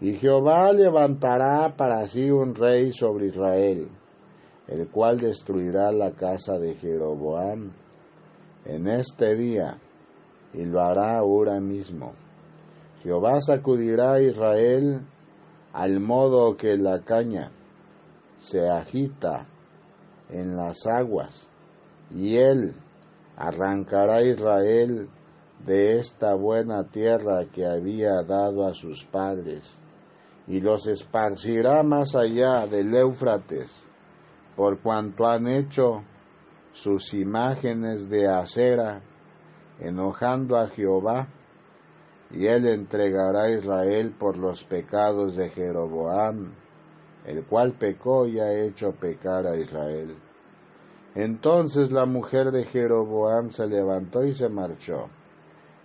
Y 0.00 0.14
Jehová 0.14 0.72
levantará 0.72 1.76
para 1.76 2.06
sí 2.08 2.30
un 2.30 2.54
rey 2.54 2.92
sobre 2.92 3.26
Israel, 3.26 3.88
el 4.66 4.88
cual 4.88 5.20
destruirá 5.20 5.92
la 5.92 6.12
casa 6.12 6.58
de 6.58 6.74
Jeroboam 6.74 7.70
en 8.64 8.88
este 8.88 9.36
día, 9.36 9.78
y 10.54 10.64
lo 10.64 10.80
hará 10.80 11.18
ahora 11.18 11.60
mismo. 11.60 12.14
Jehová 13.02 13.40
sacudirá 13.40 14.14
a 14.14 14.22
Israel 14.22 15.02
al 15.72 16.00
modo 16.00 16.56
que 16.56 16.76
la 16.76 17.00
caña 17.00 17.52
se 18.38 18.68
agita 18.68 19.46
en 20.32 20.56
las 20.56 20.86
aguas, 20.86 21.48
y 22.14 22.36
él 22.36 22.74
arrancará 23.36 24.16
a 24.16 24.22
Israel 24.22 25.08
de 25.64 25.98
esta 25.98 26.34
buena 26.34 26.84
tierra 26.84 27.44
que 27.52 27.66
había 27.66 28.22
dado 28.22 28.66
a 28.66 28.74
sus 28.74 29.04
padres, 29.04 29.62
y 30.46 30.60
los 30.60 30.86
esparcirá 30.86 31.82
más 31.82 32.14
allá 32.14 32.66
del 32.66 32.94
Éufrates, 32.94 33.70
por 34.56 34.80
cuanto 34.80 35.26
han 35.26 35.46
hecho 35.46 36.02
sus 36.72 37.14
imágenes 37.14 38.08
de 38.08 38.26
acera, 38.28 39.00
enojando 39.78 40.56
a 40.56 40.68
Jehová, 40.68 41.26
y 42.30 42.46
él 42.46 42.66
entregará 42.68 43.44
a 43.44 43.50
Israel 43.50 44.14
por 44.18 44.36
los 44.36 44.64
pecados 44.64 45.34
de 45.34 45.50
Jeroboam, 45.50 46.52
el 47.26 47.42
cual 47.44 47.72
pecó 47.72 48.26
y 48.26 48.38
ha 48.40 48.52
hecho 48.52 48.92
pecar 48.92 49.46
a 49.46 49.56
Israel. 49.56 50.14
Entonces 51.14 51.90
la 51.90 52.06
mujer 52.06 52.50
de 52.50 52.64
Jeroboam 52.64 53.52
se 53.52 53.66
levantó 53.66 54.24
y 54.24 54.34
se 54.34 54.48
marchó, 54.48 55.08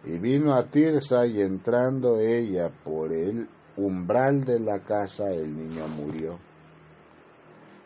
y 0.03 0.17
vino 0.17 0.53
a 0.53 0.63
Tirsa, 0.63 1.25
y 1.25 1.41
entrando 1.41 2.19
ella 2.19 2.69
por 2.83 3.11
el 3.11 3.47
umbral 3.77 4.45
de 4.45 4.59
la 4.59 4.79
casa, 4.79 5.31
el 5.31 5.55
niño 5.55 5.87
murió. 5.87 6.37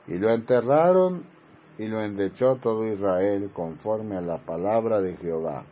Y 0.07 0.17
lo 0.17 0.31
enterraron 0.31 1.23
y 1.77 1.88
lo 1.88 2.01
endechó 2.03 2.57
todo 2.57 2.85
Israel 2.85 3.49
conforme 3.53 4.17
a 4.17 4.21
la 4.21 4.38
palabra 4.38 4.99
de 4.99 5.15
Jehová, 5.15 5.63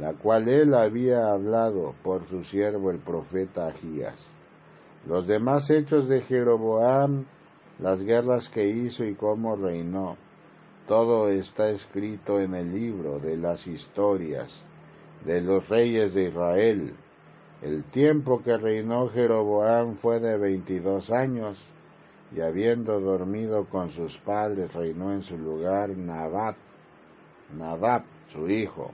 la 0.00 0.14
cual 0.14 0.48
él 0.48 0.74
había 0.74 1.30
hablado 1.30 1.94
por 2.02 2.28
su 2.28 2.44
siervo 2.44 2.90
el 2.90 2.98
profeta 2.98 3.68
Agías. 3.68 4.16
Los 5.06 5.26
demás 5.26 5.68
hechos 5.70 6.08
de 6.08 6.22
Jeroboam, 6.22 7.24
las 7.80 8.00
guerras 8.00 8.48
que 8.48 8.68
hizo 8.68 9.04
y 9.04 9.14
cómo 9.14 9.56
reinó, 9.56 10.16
todo 10.86 11.28
está 11.28 11.70
escrito 11.70 12.38
en 12.38 12.54
el 12.54 12.72
libro 12.72 13.18
de 13.18 13.36
las 13.36 13.66
historias 13.66 14.62
de 15.24 15.40
los 15.40 15.68
reyes 15.68 16.14
de 16.14 16.28
Israel. 16.28 16.94
El 17.62 17.82
tiempo 17.84 18.42
que 18.42 18.56
reinó 18.56 19.08
Jeroboam 19.08 19.96
fue 19.96 20.20
de 20.20 20.36
veintidós 20.36 21.10
años, 21.10 21.58
y 22.34 22.40
habiendo 22.40 22.98
dormido 23.00 23.64
con 23.64 23.90
sus 23.90 24.18
padres, 24.18 24.72
reinó 24.72 25.12
en 25.12 25.22
su 25.22 25.36
lugar 25.36 25.90
Nabat, 25.90 26.56
Nadab, 27.58 28.02
su 28.32 28.48
hijo. 28.48 28.90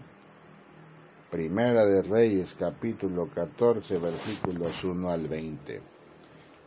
Primera 1.30 1.84
de 1.84 2.02
Reyes, 2.02 2.54
capítulo 2.58 3.28
14, 3.32 3.98
versículos 3.98 4.82
1 4.82 5.10
al 5.10 5.28
20. 5.28 5.97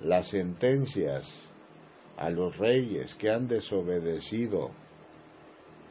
Las 0.04 0.30
sentencias 0.30 1.48
a 2.18 2.30
los 2.30 2.58
reyes 2.58 3.16
que 3.16 3.30
han 3.30 3.48
desobedecido 3.48 4.72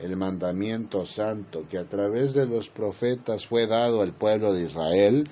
el 0.00 0.16
mandamiento 0.16 1.06
santo 1.06 1.64
que 1.68 1.78
a 1.78 1.84
través 1.84 2.32
de 2.32 2.46
los 2.46 2.68
profetas 2.70 3.46
fue 3.46 3.66
dado 3.66 4.00
al 4.00 4.12
pueblo 4.14 4.52
de 4.52 4.64
Israel, 4.64 5.24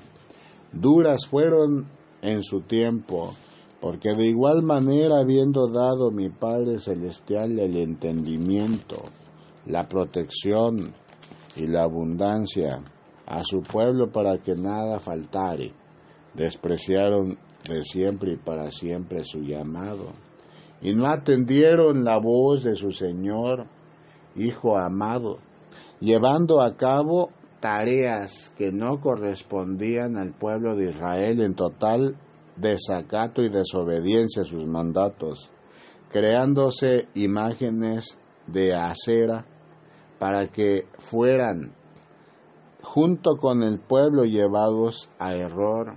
duras 0.72 1.26
fueron 1.26 1.86
en 2.22 2.42
su 2.42 2.60
tiempo, 2.60 3.34
porque 3.80 4.14
de 4.14 4.26
igual 4.26 4.62
manera 4.62 5.18
habiendo 5.18 5.68
dado 5.68 6.10
mi 6.10 6.28
Padre 6.28 6.78
Celestial 6.78 7.58
el 7.58 7.76
entendimiento, 7.76 9.02
la 9.66 9.84
protección 9.84 10.92
y 11.56 11.66
la 11.66 11.84
abundancia 11.84 12.80
a 13.26 13.42
su 13.42 13.62
pueblo 13.62 14.10
para 14.10 14.38
que 14.38 14.54
nada 14.54 15.00
faltare, 15.00 15.72
despreciaron 16.34 17.38
de 17.68 17.84
siempre 17.84 18.32
y 18.32 18.36
para 18.36 18.70
siempre 18.70 19.24
su 19.24 19.40
llamado, 19.40 20.12
y 20.80 20.94
no 20.94 21.06
atendieron 21.08 22.04
la 22.04 22.18
voz 22.18 22.64
de 22.64 22.76
su 22.76 22.92
Señor, 22.92 23.66
Hijo 24.36 24.78
amado, 24.78 25.38
llevando 26.00 26.62
a 26.62 26.76
cabo 26.76 27.30
tareas 27.60 28.52
que 28.56 28.70
no 28.70 29.00
correspondían 29.00 30.16
al 30.16 30.32
pueblo 30.32 30.76
de 30.76 30.90
Israel 30.90 31.40
en 31.40 31.54
total 31.54 32.16
desacato 32.54 33.42
y 33.42 33.48
desobediencia 33.48 34.42
a 34.42 34.44
sus 34.44 34.64
mandatos, 34.66 35.50
creándose 36.10 37.08
imágenes 37.14 38.16
de 38.46 38.76
acera 38.76 39.44
para 40.20 40.48
que 40.48 40.86
fueran 40.98 41.72
junto 42.82 43.36
con 43.36 43.62
el 43.62 43.80
pueblo 43.80 44.24
llevados 44.24 45.10
a 45.18 45.34
error 45.34 45.96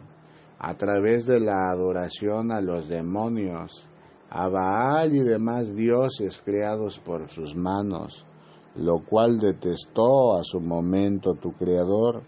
a 0.63 0.76
través 0.76 1.26
de 1.26 1.39
la 1.39 1.71
adoración 1.71 2.52
a 2.52 2.62
los 2.62 2.88
demonios, 2.88 3.88
a 4.30 4.47
Baal 4.47 5.15
y 5.15 5.19
demás 5.21 5.76
dioses 5.76 6.39
creados 6.45 7.00
por 7.00 7.30
sus 7.30 7.56
manos, 7.56 8.28
lo 8.76 9.00
cual 9.00 9.39
detestó 9.39 10.38
a 10.38 10.43
su 10.43 10.62
momento 10.62 11.34
tu 11.34 11.54
Creador, 11.54 12.21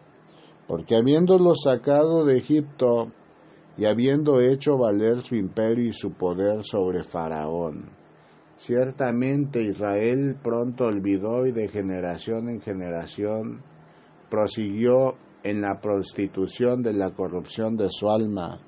porque 0.68 0.96
habiéndolo 0.96 1.54
sacado 1.54 2.26
de 2.26 2.38
Egipto 2.38 3.12
y 3.78 3.86
habiendo 3.86 4.42
hecho 4.42 4.80
valer 4.80 5.22
su 5.22 5.36
imperio 5.36 5.86
y 5.86 5.94
su 5.94 6.14
poder 6.14 6.64
sobre 6.64 7.04
Faraón, 7.04 7.86
ciertamente 8.58 9.62
Israel 9.62 10.38
pronto 10.42 10.86
olvidó 10.86 11.46
y 11.46 11.52
de 11.52 11.68
generación 11.68 12.50
en 12.50 12.62
generación 12.62 13.62
prosiguió 14.32 15.18
en 15.44 15.62
la 15.62 15.80
prostitución 15.80 16.82
de 16.82 16.94
la 16.94 17.12
corrupción 17.12 17.76
de 17.76 17.90
su 17.90 18.10
alma 18.10 18.60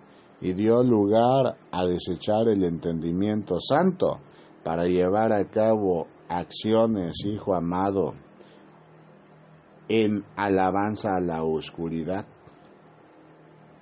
y 0.42 0.54
dio 0.54 0.84
lugar 0.84 1.56
a 1.72 1.86
desechar 1.86 2.48
el 2.50 2.64
entendimiento 2.64 3.60
santo 3.60 4.20
para 4.64 4.86
llevar 4.86 5.32
a 5.32 5.46
cabo 5.50 6.08
acciones, 6.28 7.26
hijo 7.26 7.56
amado, 7.56 8.14
en 9.88 10.24
alabanza 10.36 11.16
a 11.16 11.22
la 11.22 11.44
oscuridad. 11.44 12.26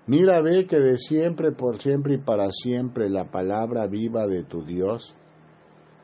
Mira, 0.06 0.42
ve 0.42 0.68
que 0.68 0.80
de 0.80 0.98
siempre, 0.98 1.54
por 1.54 1.82
siempre 1.82 2.16
y 2.16 2.18
para 2.18 2.50
siempre 2.50 3.10
la 3.10 3.26
palabra 3.32 3.88
viva 3.88 4.28
de 4.28 4.44
tu 4.44 4.64
Dios 4.64 5.16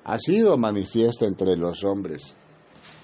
ha 0.05 0.17
sido 0.17 0.57
manifiesta 0.57 1.25
entre 1.25 1.57
los 1.57 1.83
hombres. 1.83 2.37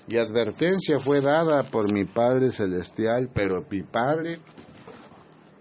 Y 0.07 0.17
advertencia 0.17 0.99
fue 0.99 1.21
dada 1.21 1.63
por 1.63 1.91
mi 1.91 2.05
Padre 2.05 2.51
Celestial, 2.51 3.29
pero 3.33 3.65
mi 3.69 3.81
Padre 3.81 4.39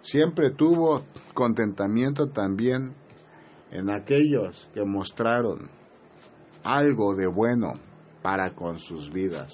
siempre 0.03 0.51
tuvo 0.51 1.03
contentamiento 1.33 2.29
también 2.29 2.95
en 3.71 3.91
aquellos 3.91 4.69
que 4.75 4.85
mostraron 4.85 5.69
algo 6.63 7.15
de 7.15 7.27
bueno 7.27 7.73
para 8.23 8.55
con 8.55 8.79
sus 8.79 9.11
vidas. 9.11 9.53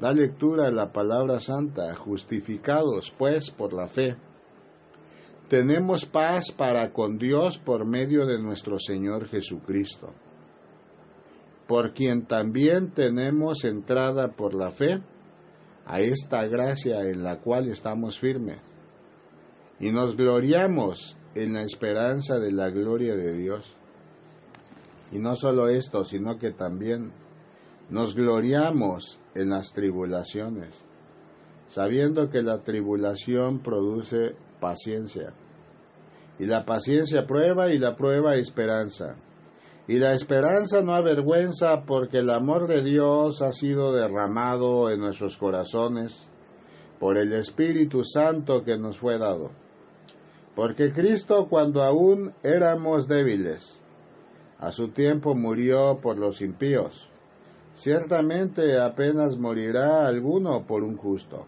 Da 0.00 0.12
lectura 0.12 0.66
a 0.66 0.70
la 0.70 0.92
palabra 0.92 1.38
santa, 1.38 1.94
justificados 1.94 3.12
pues 3.16 3.50
por 3.50 3.72
la 3.72 3.88
fe. 3.88 4.16
Tenemos 5.48 6.06
paz 6.06 6.50
para 6.50 6.92
con 6.92 7.18
Dios 7.18 7.58
por 7.58 7.86
medio 7.86 8.26
de 8.26 8.40
nuestro 8.40 8.78
Señor 8.78 9.28
Jesucristo, 9.28 10.10
por 11.66 11.94
quien 11.94 12.26
también 12.26 12.90
tenemos 12.90 13.64
entrada 13.64 14.28
por 14.32 14.54
la 14.54 14.70
fe 14.70 15.00
a 15.86 16.00
esta 16.00 16.46
gracia 16.46 17.00
en 17.08 17.22
la 17.22 17.38
cual 17.38 17.68
estamos 17.68 18.18
firmes, 18.18 18.58
y 19.80 19.90
nos 19.90 20.16
gloriamos 20.16 21.16
en 21.34 21.54
la 21.54 21.62
esperanza 21.62 22.38
de 22.38 22.52
la 22.52 22.70
gloria 22.70 23.16
de 23.16 23.36
Dios. 23.36 23.74
Y 25.10 25.18
no 25.18 25.34
solo 25.34 25.68
esto, 25.68 26.04
sino 26.04 26.38
que 26.38 26.52
también 26.52 27.10
nos 27.90 28.14
gloriamos 28.14 29.18
en 29.34 29.50
las 29.50 29.72
tribulaciones, 29.72 30.84
sabiendo 31.68 32.30
que 32.30 32.42
la 32.42 32.58
tribulación 32.58 33.58
produce 33.60 34.34
paciencia. 34.60 35.32
Y 36.38 36.46
la 36.46 36.64
paciencia 36.64 37.26
prueba 37.26 37.70
y 37.70 37.78
la 37.78 37.96
prueba 37.96 38.36
esperanza. 38.36 39.16
Y 39.88 39.98
la 39.98 40.12
esperanza 40.12 40.82
no 40.82 40.94
avergüenza 40.94 41.82
porque 41.84 42.18
el 42.18 42.30
amor 42.30 42.68
de 42.68 42.82
Dios 42.82 43.42
ha 43.42 43.52
sido 43.52 43.92
derramado 43.92 44.90
en 44.90 45.00
nuestros 45.00 45.36
corazones 45.36 46.28
por 47.00 47.18
el 47.18 47.32
Espíritu 47.32 48.04
Santo 48.04 48.62
que 48.62 48.78
nos 48.78 48.98
fue 48.98 49.18
dado. 49.18 49.50
Porque 50.54 50.92
Cristo 50.92 51.48
cuando 51.48 51.82
aún 51.82 52.32
éramos 52.42 53.08
débiles, 53.08 53.82
a 54.58 54.70
su 54.70 54.88
tiempo 54.88 55.34
murió 55.34 55.98
por 56.00 56.16
los 56.16 56.40
impíos. 56.42 57.08
Ciertamente 57.74 58.78
apenas 58.78 59.36
morirá 59.36 60.06
alguno 60.06 60.64
por 60.66 60.84
un 60.84 60.96
justo. 60.96 61.46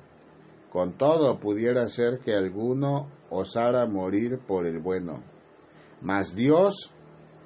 Con 0.72 0.98
todo 0.98 1.38
pudiera 1.38 1.86
ser 1.88 2.18
que 2.18 2.34
alguno 2.34 3.08
osara 3.30 3.86
morir 3.86 4.40
por 4.44 4.66
el 4.66 4.80
bueno. 4.80 5.22
Mas 6.00 6.34
Dios 6.34 6.93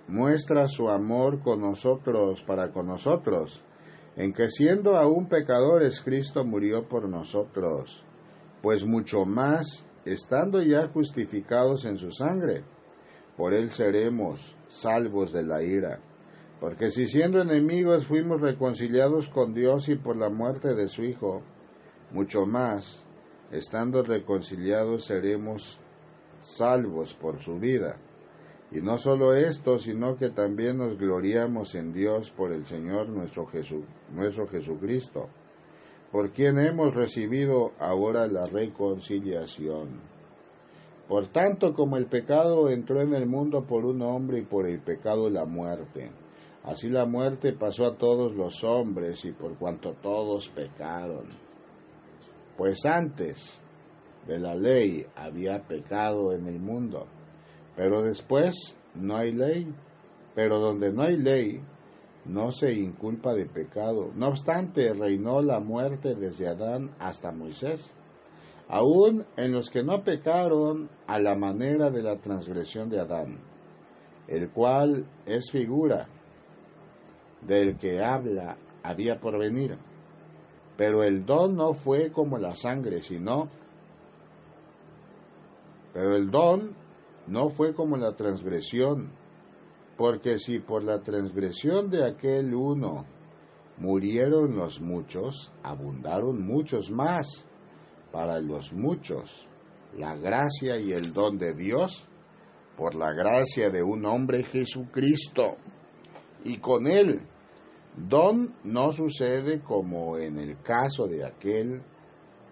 muestra 0.09 0.67
su 0.67 0.89
amor 0.89 1.41
con 1.41 1.61
nosotros 1.61 2.43
para 2.43 2.73
con 2.73 2.87
nosotros, 2.87 3.63
en 4.17 4.33
que 4.33 4.49
siendo 4.51 4.97
aún 4.97 5.29
pecadores 5.29 6.01
Cristo 6.01 6.45
murió 6.45 6.89
por 6.89 7.09
nosotros, 7.09 8.05
pues 8.63 8.85
mucho 8.85 9.25
más, 9.25 9.87
estando 10.05 10.63
ya 10.63 10.89
justificados 10.89 11.85
en 11.85 11.99
su 11.99 12.11
sangre, 12.11 12.65
por 13.37 13.53
él 13.55 13.71
seremos 13.71 14.57
salvos 14.69 15.33
de 15.33 15.45
la 15.45 15.63
ira. 15.63 16.01
Porque 16.59 16.91
si 16.91 17.07
siendo 17.07 17.41
enemigos 17.41 18.07
fuimos 18.07 18.41
reconciliados 18.41 19.29
con 19.29 19.55
Dios 19.55 19.89
y 19.89 19.95
por 19.95 20.17
la 20.17 20.31
muerte 20.31 20.75
de 20.75 20.89
su 20.89 21.05
Hijo, 21.05 21.43
mucho 22.11 22.47
más, 22.47 23.05
estando 23.53 24.03
reconciliados 24.03 25.05
seremos 25.05 25.79
salvos 26.41 27.15
por 27.15 27.41
su 27.41 27.59
vida. 27.59 27.97
Y 28.71 28.83
no 28.83 28.99
solo 28.99 29.35
esto, 29.35 29.79
sino 29.79 30.17
que 30.17 30.29
también 30.29 30.77
nos 30.77 30.99
gloriamos 30.99 31.75
en 31.75 31.93
Dios 31.93 32.31
por 32.31 32.53
el 32.53 32.67
Señor 32.67 33.09
nuestro, 33.09 33.49
nuestro 34.13 34.47
Jesucristo, 34.47 35.29
por 36.13 36.33
quien 36.33 36.59
hemos 36.59 36.95
recibido 36.95 37.73
ahora 37.79 38.27
la 38.27 38.45
reconciliación. 38.45 40.01
Por 41.09 41.29
tanto, 41.29 41.73
como 41.73 41.97
el 41.97 42.07
pecado 42.07 42.69
entró 42.69 43.01
en 43.01 43.15
el 43.15 43.27
mundo 43.27 43.65
por 43.65 43.87
un 43.87 44.03
hombre 44.03 44.41
y 44.41 44.45
por 44.45 44.67
el 44.69 44.81
pecado 44.81 45.31
la 45.31 45.47
muerte, 45.47 46.11
así 46.65 46.91
la 46.91 47.07
muerte 47.07 47.55
pasó 47.55 47.87
a 47.87 47.97
todos 47.97 48.35
los 48.35 48.63
hombres 48.65 49.25
y 49.25 49.33
por 49.33 49.57
cuanto 49.57 49.95
todos 49.95 50.51
pecaron. 50.51 51.29
Pues 52.59 52.85
antes 52.85 53.63
de 54.27 54.39
la 54.39 54.55
ley 54.55 55.07
había 55.17 55.63
pecado 55.67 56.35
en 56.35 56.47
el 56.47 56.59
mundo, 56.59 57.07
pero 57.79 58.03
después 58.03 58.77
no 58.95 59.17
hay 59.17 59.33
ley, 59.33 59.73
pero 60.35 60.59
donde 60.59 60.93
no 60.93 61.05
hay 61.05 61.17
ley, 61.17 61.63
no 62.27 62.53
se 62.53 62.75
inculpa 62.75 63.33
de 63.33 63.47
pecado. 63.47 64.11
No 64.15 64.29
obstante, 64.29 64.93
reinó 64.93 65.41
la 65.41 65.61
muerte 65.61 66.15
desde 66.15 66.49
Adán 66.49 66.91
hasta 66.99 67.33
Moisés 67.33 67.95
aún 68.69 69.25
en 69.37 69.53
los 69.53 69.71
que 69.71 69.83
no 69.83 70.03
pecaron 70.05 70.91
a 71.07 71.19
la 71.19 71.35
manera 71.35 71.91
de 71.91 72.03
la 72.03 72.17
transgresión 72.19 72.89
de 72.91 73.01
Adán, 73.01 73.39
el 74.27 74.51
cual 74.51 75.07
es 75.25 75.51
figura 75.51 76.07
del 77.41 77.77
que 77.79 78.03
habla 78.03 78.57
había 78.83 79.19
por 79.19 79.39
venir. 79.39 79.77
Pero 80.77 81.03
el 81.03 81.25
don 81.25 81.57
no 81.57 81.73
fue 81.73 82.13
como 82.13 82.39
la 82.39 82.55
sangre, 82.55 82.99
sino, 82.99 83.49
pero 85.93 86.15
el 86.15 86.31
don 86.31 86.77
no 87.29 87.51
fue 87.51 87.75
como 87.75 87.97
la 87.97 88.17
transgresión, 88.17 89.13
porque 89.97 90.39
si 90.39 90.59
por 90.59 90.83
la 90.83 91.03
transgresión 91.03 91.91
de 91.91 92.05
aquel 92.05 92.55
uno 92.55 93.05
murieron 93.77 94.57
los 94.57 94.81
muchos, 94.81 95.53
abundaron 95.63 96.45
muchos 96.45 96.91
más 96.91 97.47
para 98.13 98.41
los 98.41 98.73
muchos 98.73 99.49
la 99.97 100.17
gracia 100.17 100.79
y 100.79 100.93
el 100.93 101.13
don 101.13 101.39
de 101.39 101.55
Dios 101.55 102.09
por 102.77 102.95
la 102.95 103.13
gracia 103.13 103.71
de 103.71 103.83
un 103.83 104.05
hombre 104.07 104.45
Jesucristo. 104.45 105.57
Y 106.45 106.59
con 106.59 106.87
él, 106.87 107.21
don 107.97 108.55
no 108.65 108.93
sucede 108.93 109.61
como 109.61 110.17
en 110.19 110.39
el 110.39 110.61
caso 110.63 111.07
de 111.07 111.25
aquel 111.25 111.83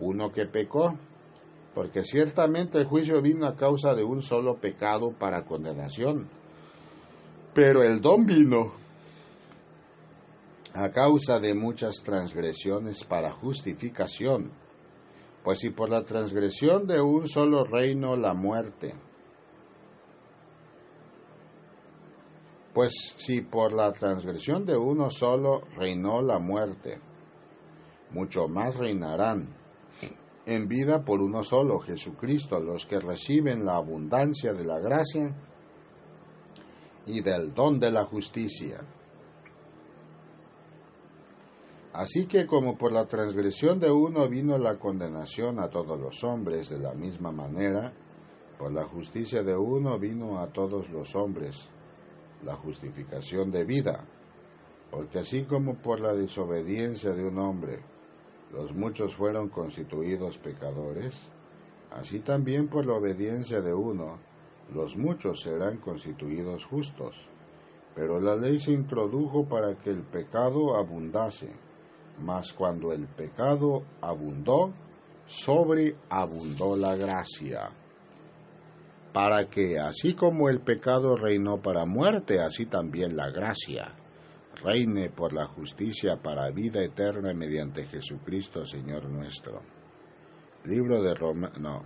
uno 0.01 0.33
que 0.33 0.47
pecó, 0.47 0.99
porque 1.77 2.05
ciertamente 2.05 2.79
el 2.79 2.87
juicio 2.87 3.21
vino 3.21 3.45
a 3.45 3.55
causa 3.55 3.95
de 3.95 4.03
un 4.03 4.23
solo 4.23 4.57
pecado 4.57 5.11
para 5.11 5.45
condenación, 5.45 6.27
pero 7.53 7.83
el 7.83 8.01
don 8.01 8.25
vino 8.25 8.73
a 10.73 10.89
causa 10.89 11.39
de 11.39 11.53
muchas 11.53 11.97
transgresiones 12.03 13.05
para 13.05 13.31
justificación. 13.31 14.53
Pues 15.45 15.59
si 15.59 15.69
por 15.69 15.91
la 15.91 16.03
transgresión 16.03 16.87
de 16.87 16.99
un 17.03 17.29
solo 17.29 17.63
reino 17.65 18.17
la 18.17 18.33
muerte, 18.33 18.95
pues 22.73 22.95
si 23.19 23.43
por 23.43 23.75
la 23.75 23.93
transgresión 23.93 24.65
de 24.65 24.79
uno 24.79 25.11
solo 25.11 25.61
reinó 25.77 26.23
la 26.23 26.39
muerte, 26.39 26.99
mucho 28.13 28.49
más 28.49 28.77
reinarán 28.77 29.66
en 30.47 30.69
vida 30.69 31.05
por 31.05 31.21
uno 31.21 31.43
solo, 31.43 31.81
Jesucristo, 31.81 32.61
los 32.61 32.87
que 32.87 33.01
reciben 33.01 33.67
la 33.67 33.77
abundancia 33.77 34.53
de 34.53 34.65
la 34.65 34.79
gracia 34.79 35.35
y 37.05 37.21
del 37.21 37.53
don 37.53 37.81
de 37.81 37.91
la 37.91 38.05
justicia. 38.05 38.81
Así 41.93 42.27
que 42.27 42.47
como 42.47 42.79
por 42.79 42.93
la 42.93 43.07
transgresión 43.07 43.81
de 43.81 43.91
uno 43.91 44.29
vino 44.29 44.57
la 44.57 44.79
condenación 44.79 45.59
a 45.59 45.69
todos 45.69 45.99
los 45.99 46.23
hombres, 46.23 46.69
de 46.69 46.79
la 46.79 46.95
misma 46.95 47.33
manera, 47.33 47.93
por 48.57 48.73
la 48.73 48.85
justicia 48.85 49.43
de 49.43 49.57
uno 49.57 49.99
vino 49.99 50.39
a 50.39 50.47
todos 50.47 50.89
los 50.91 51.17
hombres 51.17 51.69
la 52.45 52.55
justificación 52.55 53.51
de 53.51 53.65
vida. 53.65 54.05
Porque 54.91 55.19
así 55.19 55.43
como 55.45 55.75
por 55.75 55.99
la 56.01 56.15
desobediencia 56.15 57.13
de 57.13 57.25
un 57.25 57.39
hombre 57.39 57.96
los 58.53 58.73
muchos 58.73 59.15
fueron 59.15 59.49
constituidos 59.49 60.39
pecadores, 60.39 61.29
así 61.91 62.21
también 62.21 62.69
por 62.69 62.87
la 62.87 62.95
obediencia 62.95 63.61
de 63.61 63.75
uno 63.75 64.19
los 64.75 64.97
muchos 64.97 65.43
serán 65.43 65.79
constituidos 65.79 66.65
justos. 66.65 67.29
Pero 67.95 68.21
la 68.21 68.35
ley 68.35 68.59
se 68.59 68.73
introdujo 68.73 69.45
para 69.47 69.77
que 69.77 69.91
el 69.91 70.03
pecado 70.03 70.77
abundase 70.77 71.51
mas 72.19 72.53
cuando 72.53 72.93
el 72.93 73.07
pecado 73.07 73.83
abundó, 74.01 74.73
sobreabundó 75.27 76.77
la 76.77 76.97
gracia. 76.97 77.69
Para 79.13 79.47
que, 79.47 79.79
así 79.79 80.15
como 80.15 80.49
el 80.49 80.61
pecado 80.61 81.17
reinó 81.17 81.59
para 81.61 81.85
muerte, 81.85 82.41
así 82.41 82.67
también 82.67 83.17
la 83.17 83.31
gracia 83.31 83.95
reine 84.63 85.11
por 85.11 85.33
la 85.33 85.47
justicia 85.47 86.17
para 86.23 86.51
vida 86.51 86.83
eterna 86.83 87.33
mediante 87.35 87.85
Jesucristo 87.85 88.65
Señor 88.65 89.09
nuestro. 89.09 89.63
Libro 90.65 91.03
de 91.03 91.15
no, 91.61 91.85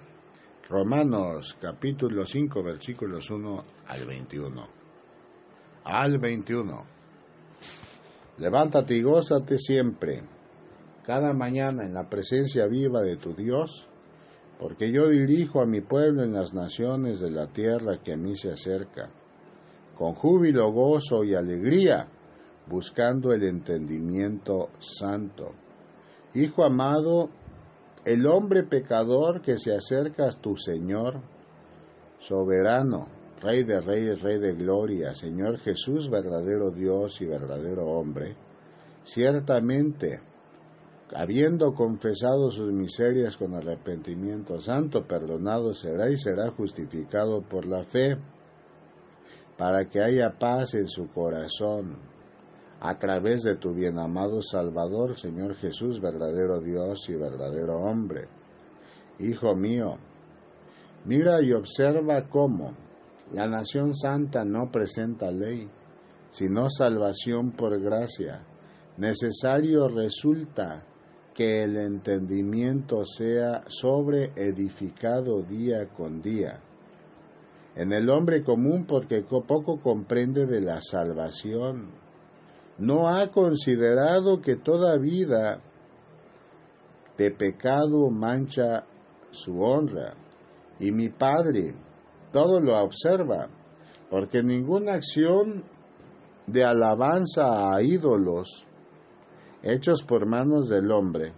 Romanos 0.69 1.57
capítulo 1.61 2.25
5 2.25 2.63
versículos 2.63 3.31
1 3.31 3.65
al 3.89 4.05
21. 4.05 4.69
Al 5.85 6.19
21. 6.19 6.85
Levántate 8.39 8.95
y 8.95 9.03
gózate 9.03 9.59
siempre, 9.59 10.23
cada 11.05 11.33
mañana 11.35 11.85
en 11.85 11.93
la 11.93 12.09
presencia 12.09 12.67
viva 12.67 13.03
de 13.03 13.17
tu 13.17 13.35
Dios, 13.35 13.89
porque 14.59 14.93
yo 14.93 15.09
dirijo 15.09 15.61
a 15.61 15.67
mi 15.67 15.81
pueblo 15.81 16.23
en 16.23 16.33
las 16.33 16.55
naciones 16.55 17.21
de 17.21 17.31
la 17.31 17.49
tierra 17.49 17.99
que 18.03 18.13
a 18.13 18.17
mí 18.17 18.37
se 18.37 18.51
acerca, 18.51 19.11
con 19.97 20.15
júbilo, 20.15 20.71
gozo 20.73 21.25
y 21.25 21.35
alegría, 21.35 22.09
buscando 22.71 23.33
el 23.33 23.43
entendimiento 23.43 24.69
santo. 24.79 25.51
Hijo 26.35 26.65
amado, 26.65 27.29
el 28.05 28.27
hombre 28.27 28.63
pecador 28.63 29.43
que 29.43 29.59
se 29.59 29.75
acerca 29.75 30.29
a 30.29 30.41
tu 30.41 30.57
Señor, 30.57 31.21
soberano, 32.21 33.07
Rey 33.43 33.65
de 33.65 33.81
reyes, 33.81 34.23
Rey 34.23 34.39
de 34.39 34.55
gloria, 34.55 35.15
Señor 35.15 35.59
Jesús, 35.59 36.09
verdadero 36.11 36.71
Dios 36.71 37.21
y 37.23 37.27
verdadero 37.27 37.87
hombre, 37.87 38.37
ciertamente, 39.03 40.21
habiendo 41.15 41.73
confesado 41.73 42.51
sus 42.51 42.73
miserias 42.73 43.37
con 43.37 43.55
arrepentimiento 43.55 44.61
santo, 44.61 45.07
perdonado 45.07 45.75
será 45.75 46.11
y 46.11 46.19
será 46.19 46.51
justificado 46.51 47.43
por 47.43 47.67
la 47.67 47.83
fe, 47.83 48.17
para 49.57 49.87
que 49.87 50.01
haya 50.01 50.39
paz 50.39 50.75
en 50.75 50.89
su 50.89 51.09
corazón, 51.09 51.97
a 52.81 52.99
través 52.99 53.43
de 53.43 53.57
tu 53.57 53.75
bien 53.75 53.99
amado 53.99 54.41
Salvador, 54.41 55.19
Señor 55.19 55.55
Jesús, 55.57 56.01
verdadero 56.01 56.61
Dios 56.61 57.09
y 57.11 57.15
verdadero 57.15 57.79
hombre. 57.79 58.27
Hijo 59.19 59.55
mío, 59.55 59.99
mira 61.05 61.43
y 61.43 61.53
observa 61.53 62.27
cómo, 62.29 62.75
la 63.33 63.47
nación 63.47 63.95
santa 63.95 64.45
no 64.47 64.71
presenta 64.73 65.31
ley, 65.31 65.69
sino 66.31 66.71
salvación 66.71 67.53
por 67.53 67.79
gracia. 67.81 68.43
Necesario 68.97 69.89
resulta 69.89 70.85
que 71.35 71.63
el 71.63 71.77
entendimiento 71.77 73.05
sea 73.05 73.63
sobreedificado 73.69 75.43
día 75.43 75.87
con 75.87 76.23
día. 76.23 76.61
En 77.77 77.93
el 77.93 78.09
hombre 78.11 78.43
común 78.43 78.85
porque 78.87 79.23
poco 79.23 79.81
comprende 79.81 80.47
de 80.47 80.61
la 80.61 80.81
salvación, 80.81 81.91
no 82.81 83.09
ha 83.09 83.29
considerado 83.29 84.41
que 84.41 84.57
toda 84.57 84.97
vida 84.97 85.61
de 87.19 87.31
pecado 87.31 88.09
mancha 88.11 88.85
su 89.31 89.61
honra. 89.61 90.15
Y 90.79 90.91
mi 90.91 91.11
Padre, 91.11 91.75
todo 92.33 92.59
lo 92.59 92.83
observa, 92.83 93.49
porque 94.09 94.43
ninguna 94.43 94.95
acción 94.95 95.63
de 96.47 96.65
alabanza 96.65 97.75
a 97.75 97.83
ídolos 97.83 98.67
hechos 99.63 100.03
por 100.03 100.27
manos 100.27 100.71
del 100.71 100.91
hombre 100.91 101.35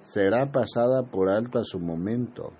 será 0.00 0.50
pasada 0.50 1.02
por 1.02 1.28
alto 1.28 1.58
a 1.58 1.64
su 1.64 1.78
momento, 1.78 2.52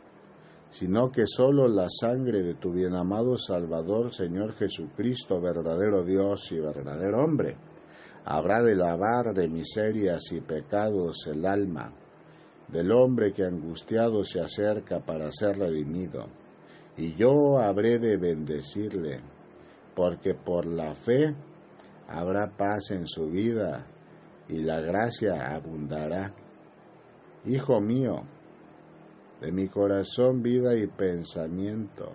sino 0.71 1.11
que 1.11 1.27
sólo 1.27 1.67
la 1.67 1.89
sangre 1.89 2.43
de 2.43 2.55
tu 2.55 2.73
bienamado 2.73 3.39
Salvador, 3.39 4.13
Señor 4.13 4.53
Jesucristo, 4.53 5.41
verdadero 5.41 6.05
Dios 6.05 6.53
y 6.53 6.61
verdadero 6.61 7.25
hombre, 7.25 7.57
habrá 8.27 8.61
de 8.61 8.75
lavar 8.75 9.33
de 9.33 9.49
miserias 9.49 10.33
y 10.33 10.41
pecados 10.41 11.29
el 11.29 11.47
alma 11.47 11.93
del 12.67 12.91
hombre 12.91 13.33
que 13.33 13.45
angustiado 13.45 14.25
se 14.25 14.41
acerca 14.41 14.99
para 14.99 15.31
ser 15.31 15.57
redimido, 15.57 16.27
y 16.97 17.15
yo 17.15 17.59
habré 17.59 18.01
de 18.01 18.17
bendecirle, 18.17 19.21
porque 19.95 20.35
por 20.35 20.67
la 20.67 20.93
fe 20.93 21.33
habrá 22.09 22.51
paz 22.51 22.91
en 22.91 23.07
su 23.07 23.29
vida 23.29 23.87
y 24.49 24.59
la 24.59 24.81
gracia 24.81 25.55
abundará. 25.55 26.35
Hijo 27.45 27.81
mío, 27.81 28.23
de 29.41 29.53
mi 29.53 29.69
corazón, 29.69 30.43
vida 30.43 30.77
y 30.77 30.89
pensamiento, 30.89 32.11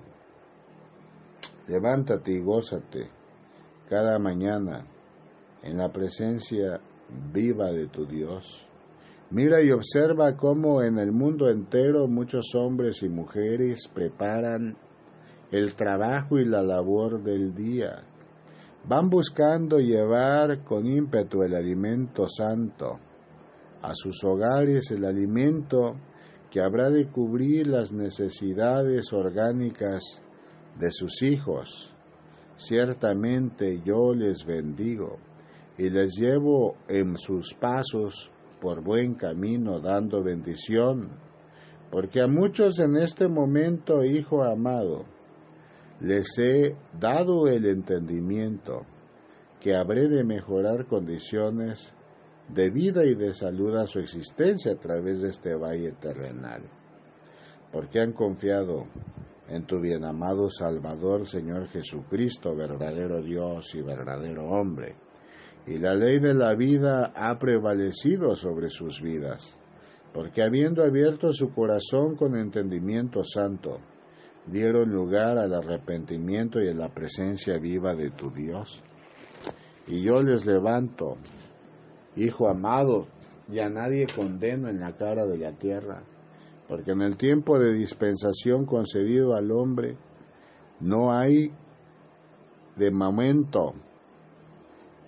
levántate 1.70 2.34
y 2.34 2.42
gózate 2.42 3.08
cada 3.88 4.20
mañana 4.20 4.86
en 5.64 5.78
la 5.78 5.92
presencia 5.92 6.80
viva 7.32 7.72
de 7.72 7.88
tu 7.88 8.06
Dios. 8.06 8.68
Mira 9.32 9.62
y 9.62 9.72
observa 9.72 10.36
cómo 10.36 10.82
en 10.82 10.98
el 10.98 11.12
mundo 11.12 11.50
entero 11.50 12.08
muchos 12.08 12.54
hombres 12.56 13.02
y 13.04 13.10
mujeres 13.10 13.88
preparan 13.88 14.76
el 15.52 15.74
trabajo 15.76 16.38
y 16.38 16.46
la 16.46 16.62
labor 16.62 17.24
del 17.24 17.54
día. 17.54 18.04
Van 18.86 19.10
buscando 19.10 19.80
llevar 19.80 20.64
con 20.64 20.86
ímpetu 20.86 21.44
el 21.44 21.56
alimento 21.56 22.28
santo 22.28 23.00
a 23.82 23.94
sus 23.94 24.24
hogares, 24.24 24.92
el 24.92 25.06
alimento 25.06 25.96
que 26.50 26.60
habrá 26.60 26.90
de 26.90 27.08
cubrir 27.08 27.68
las 27.68 27.92
necesidades 27.92 29.14
orgánicas 29.14 30.22
de 30.78 30.92
sus 30.92 31.22
hijos. 31.22 31.94
Ciertamente 32.58 33.82
yo 33.86 34.14
les 34.14 34.46
bendigo 34.46 35.18
y 35.78 35.90
les 35.90 36.16
llevo 36.18 36.76
en 36.88 37.18
sus 37.18 37.54
pasos 37.54 38.32
por 38.60 38.84
buen 38.84 39.16
camino, 39.16 39.80
dando 39.80 40.24
bendición, 40.24 41.10
porque 41.90 42.22
a 42.22 42.28
muchos 42.28 42.80
en 42.80 42.96
este 42.96 43.28
momento, 43.28 44.04
hijo 44.04 44.44
amado, 44.44 45.06
les 46.00 46.38
he 46.40 46.76
dado 47.00 47.48
el 47.48 47.66
entendimiento 47.66 48.86
que 49.60 49.76
habré 49.76 50.08
de 50.08 50.24
mejorar 50.24 50.86
condiciones 50.88 51.94
de 52.50 52.70
vida 52.70 53.06
y 53.06 53.16
de 53.16 53.34
salud 53.34 53.76
a 53.76 53.88
su 53.88 54.00
existencia 54.00 54.74
a 54.74 54.76
través 54.76 55.22
de 55.22 55.30
este 55.30 55.56
valle 55.56 55.92
terrenal, 55.94 56.64
porque 57.72 58.00
han 58.00 58.14
confiado 58.14 58.88
en 59.48 59.66
tu 59.66 59.80
bien 59.80 60.04
amado 60.06 60.50
Salvador, 60.50 61.28
Señor 61.28 61.68
Jesucristo, 61.68 62.56
verdadero 62.56 63.22
Dios 63.22 63.76
y 63.76 63.82
verdadero 63.82 64.46
hombre. 64.46 64.96
Y 65.68 65.78
la 65.78 65.94
ley 65.94 66.20
de 66.20 66.34
la 66.34 66.56
vida 66.56 67.14
ha 67.16 67.38
prevalecido 67.38 68.36
sobre 68.36 68.70
sus 68.70 69.02
vidas, 69.02 69.58
porque 70.14 70.42
habiendo 70.42 70.84
abierto 70.84 71.32
su 71.32 71.54
corazón 71.54 72.16
con 72.16 72.36
entendimiento 72.36 73.24
santo, 73.24 73.80
dieron 74.48 74.92
lugar 74.92 75.38
al 75.38 75.54
arrepentimiento 75.54 76.62
y 76.62 76.68
a 76.68 76.74
la 76.74 76.90
presencia 76.90 77.58
viva 77.58 77.94
de 77.94 78.10
tu 78.10 78.32
Dios. 78.32 78.82
Y 79.88 80.02
yo 80.02 80.22
les 80.22 80.46
levanto, 80.46 81.18
Hijo 82.16 82.50
amado, 82.50 83.08
y 83.50 83.60
a 83.60 83.70
nadie 83.70 84.06
condeno 84.14 84.68
en 84.70 84.80
la 84.80 84.96
cara 84.96 85.26
de 85.26 85.38
la 85.38 85.54
tierra, 85.54 86.04
porque 86.68 86.92
en 86.92 87.02
el 87.02 87.16
tiempo 87.18 87.58
de 87.58 87.74
dispensación 87.74 88.66
concedido 88.66 89.34
al 89.34 89.52
hombre, 89.52 89.96
no 90.80 91.12
hay 91.14 91.52
de 92.76 92.92
momento 92.92 93.76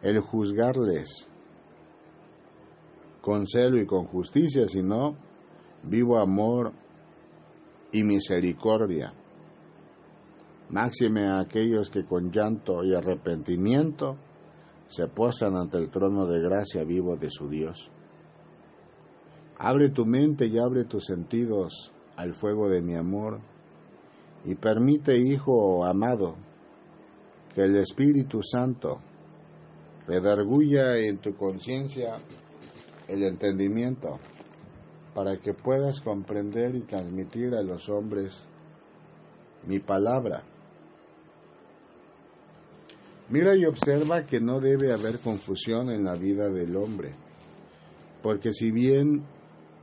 el 0.03 0.19
juzgarles 0.19 1.27
con 3.21 3.47
celo 3.47 3.81
y 3.81 3.85
con 3.85 4.05
justicia, 4.05 4.67
sino 4.67 5.15
vivo 5.83 6.19
amor 6.19 6.73
y 7.93 8.03
misericordia. 8.03 9.13
Máxime 10.69 11.27
a 11.27 11.39
aquellos 11.39 11.89
que 11.89 12.03
con 12.03 12.31
llanto 12.31 12.83
y 12.83 12.93
arrepentimiento 12.93 14.17
se 14.87 15.07
postran 15.07 15.55
ante 15.55 15.77
el 15.77 15.89
trono 15.89 16.25
de 16.25 16.41
gracia 16.41 16.83
vivo 16.83 17.15
de 17.15 17.29
su 17.29 17.47
Dios. 17.47 17.89
Abre 19.57 19.89
tu 19.89 20.05
mente 20.05 20.47
y 20.47 20.59
abre 20.59 20.83
tus 20.83 21.05
sentidos 21.05 21.93
al 22.17 22.33
fuego 22.33 22.67
de 22.67 22.81
mi 22.81 22.95
amor 22.95 23.39
y 24.43 24.55
permite, 24.55 25.17
Hijo 25.17 25.85
amado, 25.85 26.35
que 27.55 27.61
el 27.61 27.77
Espíritu 27.77 28.41
Santo 28.43 28.99
redarguya 30.07 30.97
en 30.97 31.17
tu 31.17 31.35
conciencia 31.35 32.17
el 33.07 33.23
entendimiento 33.23 34.19
para 35.13 35.37
que 35.37 35.53
puedas 35.53 36.01
comprender 36.01 36.75
y 36.75 36.81
transmitir 36.81 37.53
a 37.53 37.61
los 37.61 37.87
hombres 37.89 38.43
mi 39.67 39.79
palabra. 39.79 40.43
Mira 43.29 43.55
y 43.55 43.65
observa 43.65 44.25
que 44.25 44.39
no 44.41 44.59
debe 44.59 44.91
haber 44.91 45.19
confusión 45.19 45.89
en 45.89 46.03
la 46.03 46.15
vida 46.15 46.49
del 46.49 46.75
hombre, 46.75 47.13
porque 48.21 48.51
si 48.53 48.71
bien 48.71 49.23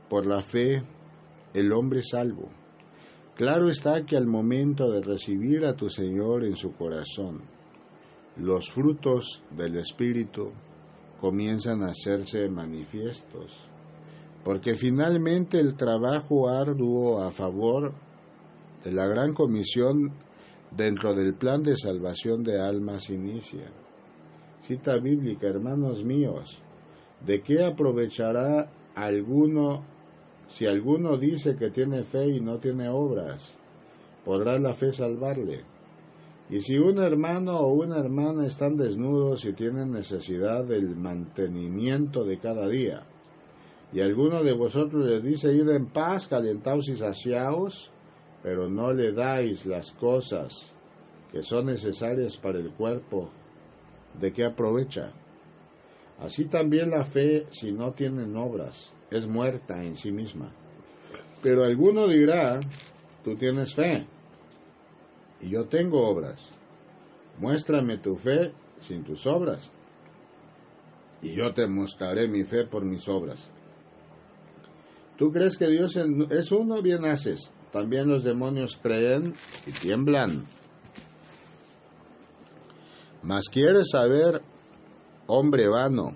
por 0.09 0.25
la 0.25 0.41
fe 0.41 0.83
el 1.53 1.73
hombre 1.73 1.99
es 1.99 2.09
salvo, 2.11 2.49
claro 3.35 3.69
está 3.69 4.05
que 4.05 4.15
al 4.15 4.27
momento 4.27 4.91
de 4.91 5.01
recibir 5.01 5.65
a 5.65 5.73
tu 5.73 5.89
Señor 5.89 6.45
en 6.45 6.55
su 6.55 6.73
corazón, 6.75 7.41
los 8.37 8.71
frutos 8.71 9.41
del 9.55 9.77
Espíritu 9.77 10.51
comienzan 11.19 11.83
a 11.83 11.91
hacerse 11.91 12.47
manifiestos, 12.49 13.57
porque 14.43 14.75
finalmente 14.75 15.59
el 15.59 15.75
trabajo 15.75 16.49
arduo 16.49 17.21
a 17.21 17.31
favor 17.31 17.93
de 18.83 18.91
la 18.91 19.05
gran 19.05 19.33
comisión 19.33 20.11
dentro 20.71 21.13
del 21.13 21.35
plan 21.35 21.61
de 21.61 21.75
salvación 21.75 22.43
de 22.43 22.59
almas 22.59 23.09
inicia. 23.09 23.69
Cita 24.61 24.97
bíblica, 24.97 25.47
hermanos 25.47 26.03
míos, 26.03 26.59
¿de 27.25 27.41
qué 27.41 27.63
aprovechará 27.63 28.69
alguno 28.95 29.83
si 30.49 30.65
alguno 30.65 31.17
dice 31.17 31.55
que 31.55 31.69
tiene 31.69 32.03
fe 32.03 32.27
y 32.27 32.41
no 32.41 32.57
tiene 32.57 32.89
obras? 32.89 33.57
¿Podrá 34.25 34.57
la 34.59 34.73
fe 34.73 34.91
salvarle? 34.91 35.70
Y 36.51 36.59
si 36.59 36.77
un 36.77 36.97
hermano 36.97 37.61
o 37.61 37.73
una 37.73 37.97
hermana 37.97 38.45
están 38.45 38.75
desnudos 38.75 39.45
y 39.45 39.53
tienen 39.53 39.93
necesidad 39.93 40.65
del 40.65 40.97
mantenimiento 40.97 42.25
de 42.25 42.39
cada 42.39 42.67
día, 42.67 43.03
y 43.93 44.01
alguno 44.01 44.43
de 44.43 44.51
vosotros 44.51 45.07
les 45.07 45.23
dice 45.23 45.53
ir 45.53 45.69
en 45.69 45.85
paz, 45.85 46.27
calentaos 46.27 46.89
y 46.89 46.97
saciaos, 46.97 47.89
pero 48.43 48.69
no 48.69 48.91
le 48.91 49.13
dais 49.13 49.65
las 49.65 49.91
cosas 49.91 50.73
que 51.31 51.41
son 51.41 51.67
necesarias 51.67 52.35
para 52.35 52.59
el 52.59 52.71
cuerpo, 52.71 53.29
¿de 54.19 54.33
qué 54.33 54.43
aprovecha? 54.43 55.13
Así 56.19 56.45
también 56.45 56.89
la 56.89 57.05
fe, 57.05 57.47
si 57.51 57.71
no 57.71 57.93
tiene 57.93 58.23
obras, 58.37 58.91
es 59.09 59.25
muerta 59.25 59.81
en 59.81 59.95
sí 59.95 60.11
misma. 60.11 60.51
Pero 61.41 61.63
alguno 61.63 62.09
dirá, 62.09 62.59
tú 63.23 63.37
tienes 63.37 63.73
fe 63.73 64.05
y 65.41 65.49
yo 65.49 65.65
tengo 65.65 66.07
obras. 66.07 66.49
Muéstrame 67.39 67.97
tu 67.97 68.15
fe 68.15 68.53
sin 68.79 69.03
tus 69.03 69.25
obras 69.25 69.71
y 71.21 71.35
yo 71.35 71.53
te 71.53 71.67
mostraré 71.67 72.27
mi 72.27 72.43
fe 72.43 72.65
por 72.65 72.83
mis 72.83 73.07
obras. 73.07 73.49
¿Tú 75.17 75.31
crees 75.31 75.57
que 75.57 75.67
Dios 75.67 75.95
es 76.31 76.51
uno? 76.51 76.81
Bien 76.81 77.05
haces. 77.05 77.51
También 77.71 78.09
los 78.09 78.23
demonios 78.23 78.77
creen 78.81 79.33
y 79.67 79.71
tiemblan. 79.71 80.45
Mas 83.21 83.45
quieres 83.49 83.89
saber, 83.91 84.41
hombre 85.27 85.67
vano, 85.67 86.09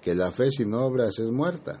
que 0.00 0.14
la 0.14 0.30
fe 0.30 0.50
sin 0.50 0.72
obras 0.72 1.18
es 1.18 1.26
muerta. 1.26 1.80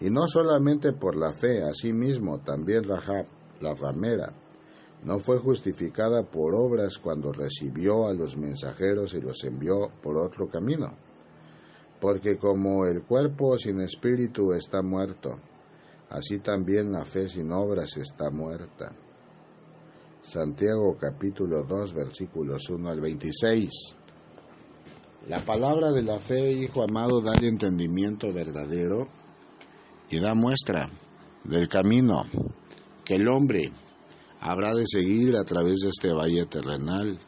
y 0.00 0.10
no 0.10 0.26
solamente 0.26 0.92
por 0.92 1.16
la 1.16 1.32
fe, 1.32 1.62
asimismo 1.62 2.40
también 2.40 2.84
Rahab, 2.84 3.26
la 3.60 3.74
ramera, 3.74 4.32
no 5.04 5.18
fue 5.18 5.38
justificada 5.38 6.22
por 6.24 6.54
obras 6.54 6.98
cuando 6.98 7.32
recibió 7.32 8.06
a 8.06 8.14
los 8.14 8.36
mensajeros 8.36 9.14
y 9.14 9.20
los 9.20 9.44
envió 9.44 9.90
por 10.02 10.16
otro 10.16 10.48
camino. 10.48 10.94
Porque 12.00 12.36
como 12.36 12.86
el 12.86 13.02
cuerpo 13.02 13.56
sin 13.58 13.80
espíritu 13.80 14.52
está 14.52 14.82
muerto, 14.82 15.38
así 16.10 16.38
también 16.38 16.90
la 16.90 17.04
fe 17.04 17.28
sin 17.28 17.52
obras 17.52 17.96
está 17.96 18.30
muerta. 18.30 18.92
Santiago 20.22 20.96
capítulo 20.98 21.64
2 21.64 21.92
versículos 21.92 22.68
1 22.70 22.90
al 22.90 23.00
26. 23.00 23.70
La 25.28 25.40
palabra 25.40 25.92
de 25.92 26.02
la 26.02 26.18
fe, 26.18 26.50
hijo 26.52 26.82
amado, 26.82 27.20
da 27.20 27.34
el 27.34 27.44
entendimiento 27.44 28.32
verdadero 28.32 29.06
y 30.14 30.20
da 30.20 30.34
muestra 30.34 30.88
del 31.42 31.68
camino 31.68 32.24
que 33.04 33.16
el 33.16 33.26
hombre 33.26 33.72
habrá 34.38 34.72
de 34.72 34.84
seguir 34.86 35.36
a 35.36 35.42
través 35.42 35.80
de 35.80 35.88
este 35.88 36.12
valle 36.12 36.46
terrenal. 36.46 37.18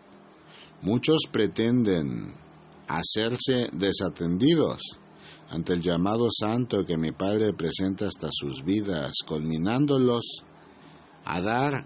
Muchos 0.83 1.23
pretenden 1.33 2.33
hacerse 2.87 3.71
desatendidos 3.73 4.83
ante 5.51 5.73
el 5.73 5.81
llamado 5.81 6.29
santo 6.31 6.85
que 6.85 6.97
mi 6.97 7.11
Padre 7.11 7.53
presenta 7.55 8.07
hasta 8.07 8.29
sus 8.31 8.65
vidas, 8.65 9.15
culminándolos 9.27 10.45
a 11.25 11.41
dar 11.41 11.85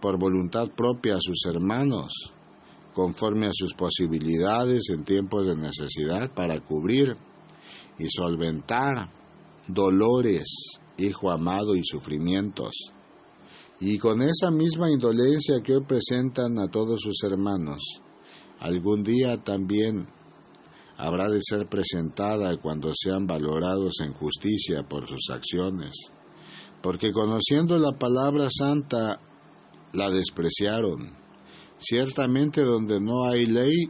por 0.00 0.18
voluntad 0.18 0.70
propia 0.70 1.16
a 1.16 1.20
sus 1.20 1.44
hermanos, 1.44 2.32
conforme 2.94 3.46
a 3.46 3.52
sus 3.52 3.74
posibilidades 3.74 4.88
en 4.88 5.04
tiempos 5.04 5.46
de 5.46 5.56
necesidad, 5.56 6.30
para 6.30 6.60
cubrir 6.60 7.14
y 7.98 8.06
solventar 8.08 9.17
dolores, 9.68 10.48
hijo 10.96 11.30
amado, 11.30 11.76
y 11.76 11.84
sufrimientos. 11.84 12.92
Y 13.80 13.98
con 13.98 14.22
esa 14.22 14.50
misma 14.50 14.90
indolencia 14.90 15.60
que 15.62 15.74
hoy 15.74 15.84
presentan 15.84 16.58
a 16.58 16.68
todos 16.68 17.00
sus 17.00 17.22
hermanos, 17.22 18.00
algún 18.58 19.04
día 19.04 19.36
también 19.36 20.08
habrá 20.96 21.28
de 21.28 21.40
ser 21.40 21.68
presentada 21.68 22.56
cuando 22.56 22.92
sean 22.92 23.26
valorados 23.26 24.00
en 24.00 24.12
justicia 24.14 24.82
por 24.82 25.08
sus 25.08 25.30
acciones, 25.30 25.94
porque 26.82 27.12
conociendo 27.12 27.78
la 27.78 27.92
palabra 27.92 28.48
santa 28.50 29.20
la 29.92 30.10
despreciaron. 30.10 31.16
Ciertamente 31.78 32.64
donde 32.64 33.00
no 33.00 33.24
hay 33.24 33.46
ley, 33.46 33.88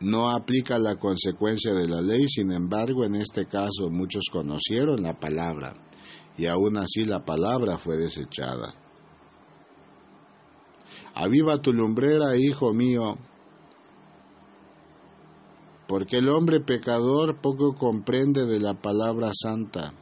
no 0.00 0.30
aplica 0.30 0.78
la 0.78 0.96
consecuencia 0.96 1.72
de 1.72 1.88
la 1.88 2.00
ley, 2.00 2.28
sin 2.28 2.52
embargo 2.52 3.04
en 3.04 3.16
este 3.16 3.46
caso 3.46 3.90
muchos 3.90 4.24
conocieron 4.30 5.02
la 5.02 5.18
palabra 5.18 5.74
y 6.36 6.46
aún 6.46 6.76
así 6.76 7.04
la 7.04 7.24
palabra 7.24 7.78
fue 7.78 7.96
desechada. 7.96 8.72
Aviva 11.14 11.60
tu 11.60 11.72
lumbrera, 11.72 12.36
hijo 12.36 12.72
mío, 12.72 13.18
porque 15.88 16.18
el 16.18 16.28
hombre 16.28 16.60
pecador 16.60 17.36
poco 17.36 17.74
comprende 17.74 18.46
de 18.46 18.60
la 18.60 18.74
palabra 18.74 19.32
santa. 19.34 19.92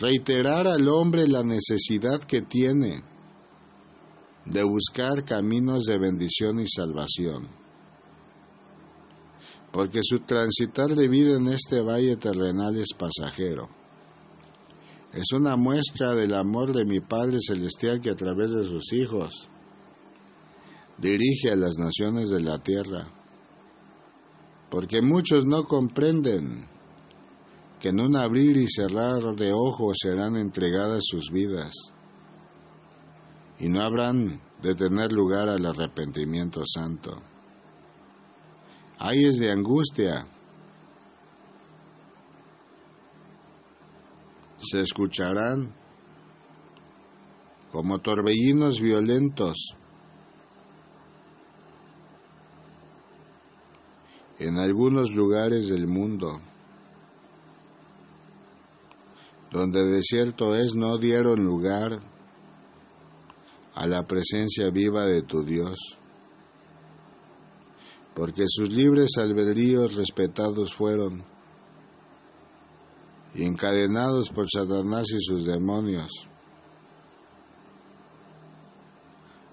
Reiterar 0.00 0.66
al 0.66 0.88
hombre 0.88 1.28
la 1.28 1.42
necesidad 1.42 2.20
que 2.22 2.40
tiene 2.40 3.02
de 4.46 4.62
buscar 4.62 5.24
caminos 5.24 5.84
de 5.84 5.98
bendición 5.98 6.60
y 6.60 6.68
salvación, 6.68 7.48
porque 9.76 10.00
su 10.02 10.20
transitar 10.20 10.88
de 10.94 11.06
vida 11.06 11.36
en 11.36 11.48
este 11.48 11.82
valle 11.82 12.16
terrenal 12.16 12.78
es 12.78 12.94
pasajero. 12.96 13.68
Es 15.12 15.32
una 15.34 15.56
muestra 15.56 16.14
del 16.14 16.32
amor 16.32 16.72
de 16.72 16.86
mi 16.86 17.00
Padre 17.00 17.40
Celestial 17.46 18.00
que 18.00 18.08
a 18.08 18.16
través 18.16 18.52
de 18.52 18.64
sus 18.64 18.90
hijos 18.94 19.48
dirige 20.96 21.50
a 21.50 21.56
las 21.56 21.76
naciones 21.76 22.30
de 22.30 22.40
la 22.40 22.56
tierra 22.56 23.06
porque 24.70 25.02
muchos 25.02 25.44
no 25.44 25.64
comprenden 25.64 26.66
que 27.78 27.90
en 27.90 28.00
un 28.00 28.16
abrir 28.16 28.56
y 28.56 28.68
cerrar 28.70 29.36
de 29.36 29.52
ojos 29.52 29.98
serán 30.00 30.36
entregadas 30.36 31.02
sus 31.04 31.30
vidas 31.30 31.74
y 33.58 33.68
no 33.68 33.82
habrán 33.82 34.40
de 34.62 34.74
tener 34.74 35.12
lugar 35.12 35.50
al 35.50 35.66
arrepentimiento 35.66 36.62
santo. 36.64 37.35
Hay 38.98 39.24
es 39.24 39.38
de 39.38 39.50
angustia. 39.50 40.26
Se 44.58 44.80
escucharán 44.80 45.74
como 47.72 47.98
torbellinos 48.00 48.80
violentos 48.80 49.76
en 54.38 54.58
algunos 54.58 55.10
lugares 55.12 55.68
del 55.68 55.86
mundo, 55.86 56.40
donde 59.50 59.84
de 59.84 60.02
cierto 60.02 60.54
es 60.56 60.74
no 60.74 60.98
dieron 60.98 61.44
lugar 61.44 62.00
a 63.74 63.86
la 63.86 64.06
presencia 64.06 64.70
viva 64.70 65.04
de 65.04 65.22
tu 65.22 65.42
Dios, 65.44 65.98
porque 68.16 68.46
sus 68.48 68.70
libres 68.70 69.10
albedríos 69.18 69.94
respetados 69.94 70.74
fueron, 70.74 71.22
encadenados 73.34 74.30
por 74.30 74.46
Satanás 74.50 75.06
y 75.12 75.20
sus 75.20 75.44
demonios, 75.46 76.10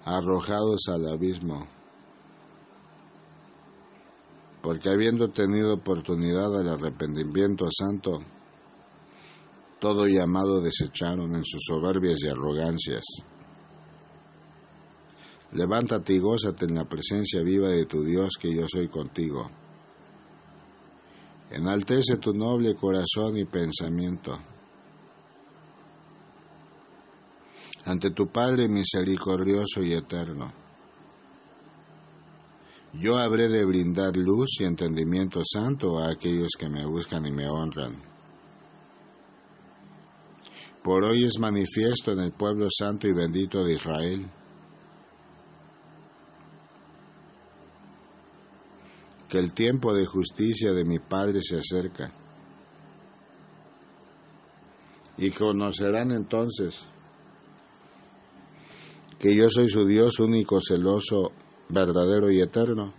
arrojados 0.05 0.87
al 0.87 1.07
abismo 1.09 1.67
porque 4.63 4.87
habiendo 4.87 5.27
tenido 5.27 5.73
oportunidad 5.73 6.57
al 6.57 6.69
arrepentimiento 6.69 7.67
santo, 7.69 8.21
todo 9.81 10.07
llamado 10.07 10.61
desecharon 10.61 11.35
en 11.35 11.43
sus 11.43 11.65
soberbias 11.67 12.23
y 12.23 12.29
arrogancias. 12.29 13.03
Levántate 15.53 16.13
y 16.13 16.19
gózate 16.19 16.65
en 16.65 16.75
la 16.75 16.85
presencia 16.85 17.41
viva 17.41 17.69
de 17.69 17.85
tu 17.85 18.03
Dios, 18.03 18.31
que 18.39 18.53
yo 18.53 18.65
soy 18.67 18.87
contigo. 18.87 19.49
Enaltece 21.51 22.17
tu 22.17 22.33
noble 22.33 22.75
corazón 22.75 23.37
y 23.37 23.45
pensamiento. 23.45 24.39
Ante 27.85 28.11
tu 28.11 28.27
Padre 28.27 28.67
misericordioso 28.67 29.83
y 29.83 29.93
eterno 29.93 30.63
yo 32.99 33.17
habré 33.17 33.49
de 33.49 33.65
brindar 33.65 34.15
luz 34.15 34.59
y 34.59 34.65
entendimiento 34.65 35.41
santo 35.43 35.97
a 35.97 36.11
aquellos 36.11 36.51
que 36.57 36.69
me 36.69 36.85
buscan 36.85 37.25
y 37.25 37.31
me 37.31 37.49
honran. 37.49 37.95
Por 40.83 41.03
hoy 41.03 41.23
es 41.23 41.39
manifiesto 41.39 42.11
en 42.11 42.19
el 42.19 42.33
pueblo 42.33 42.67
santo 42.69 43.07
y 43.07 43.13
bendito 43.13 43.63
de 43.63 43.73
Israel 43.73 44.29
que 49.33 49.39
el 49.39 49.51
tiempo 49.51 49.95
de 49.95 50.05
justicia 50.05 50.73
de 50.73 50.85
mi 50.85 50.99
Padre 50.99 51.39
se 51.41 51.57
acerca. 51.57 52.13
Y 55.17 55.31
conocerán 55.31 56.11
entonces 56.11 56.85
que 59.17 59.33
yo 59.35 59.49
soy 59.49 59.69
su 59.69 59.87
Dios 59.87 60.19
único, 60.19 60.59
celoso 60.61 61.31
verdadero 61.69 62.31
y 62.31 62.41
eterno, 62.41 62.93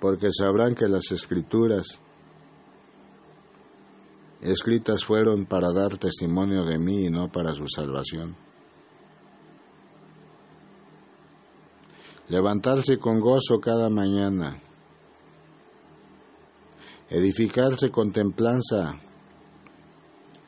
porque 0.00 0.28
sabrán 0.30 0.74
que 0.74 0.86
las 0.86 1.10
escrituras 1.10 2.02
escritas 4.42 5.02
fueron 5.02 5.46
para 5.46 5.72
dar 5.72 5.96
testimonio 5.96 6.62
de 6.66 6.78
mí 6.78 7.06
y 7.06 7.08
no 7.08 7.32
para 7.32 7.54
su 7.54 7.70
salvación. 7.74 8.47
Levantarse 12.28 12.98
con 12.98 13.20
gozo 13.20 13.58
cada 13.58 13.88
mañana, 13.88 14.60
edificarse 17.08 17.90
con 17.90 18.12
templanza 18.12 19.00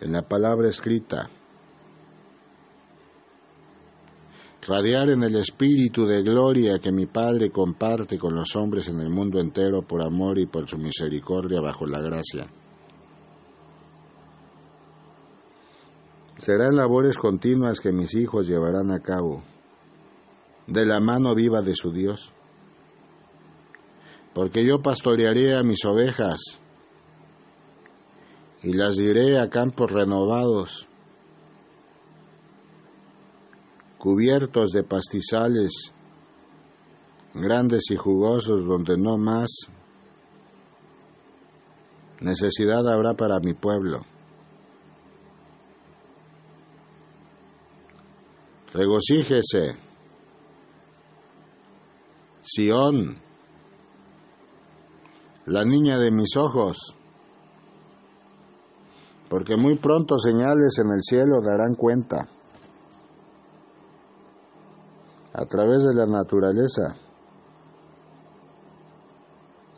en 0.01 0.13
la 0.13 0.21
palabra 0.21 0.69
escrita, 0.69 1.31
radiar 4.67 5.09
en 5.09 5.23
el 5.23 5.37
espíritu 5.37 6.05
de 6.05 6.23
gloria 6.23 6.79
que 6.79 6.93
mi 6.93 7.07
Padre 7.07 7.51
comparte 7.51 8.19
con 8.19 8.35
los 8.35 8.55
hombres 8.57 8.89
en 8.89 9.01
el 9.01 9.09
mundo 9.09 9.41
entero 9.41 9.81
por 9.81 10.03
amor 10.03 10.39
y 10.39 10.47
por 10.47 10.69
su 10.69 10.77
misericordia 10.77 11.63
bajo 11.63 11.87
la 11.87 12.01
gracia. 12.01 12.47
Serán 16.37 16.77
labores 16.77 17.17
continuas 17.17 17.81
que 17.81 17.93
mis 17.93 18.15
hijos 18.15 18.47
llevarán 18.47 18.91
a 18.91 19.01
cabo, 19.01 19.43
de 20.67 20.87
la 20.87 21.01
mano 21.01 21.35
viva 21.35 21.63
de 21.63 21.75
su 21.75 21.93
Dios, 21.93 22.33
porque 24.35 24.65
yo 24.65 24.83
pastorearé 24.83 25.57
a 25.57 25.63
mis 25.63 25.85
ovejas 25.85 26.39
y 28.63 28.73
las 28.73 28.97
diré 28.97 29.39
a 29.39 29.49
campos 29.49 29.91
renovados 29.91 30.87
cubiertos 33.99 34.71
de 34.71 34.83
pastizales 34.83 35.93
grandes 37.35 37.91
y 37.91 37.97
jugosos 37.97 38.65
donde 38.65 38.97
no 38.97 39.17
más 39.17 39.49
necesidad 42.21 42.89
habrá 42.91 43.15
para 43.15 43.41
mi 43.41 43.55
pueblo. 43.55 44.05
Regocíjese, 48.73 49.77
Sión, 52.43 53.19
la 55.45 55.65
niña 55.65 55.99
de 55.99 56.11
mis 56.11 56.37
ojos, 56.37 56.97
porque 59.29 59.57
muy 59.57 59.77
pronto 59.77 60.19
señales 60.19 60.79
en 60.79 60.91
el 60.91 61.03
cielo 61.03 61.41
darán 61.43 61.75
cuenta. 61.75 62.27
A 65.35 65.45
través 65.45 65.85
de 65.85 65.95
la 65.95 66.07
naturaleza. 66.07 66.97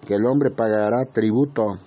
Que 0.06 0.14
el 0.14 0.24
hombre 0.24 0.50
pagará 0.50 1.04
tributo. 1.04 1.78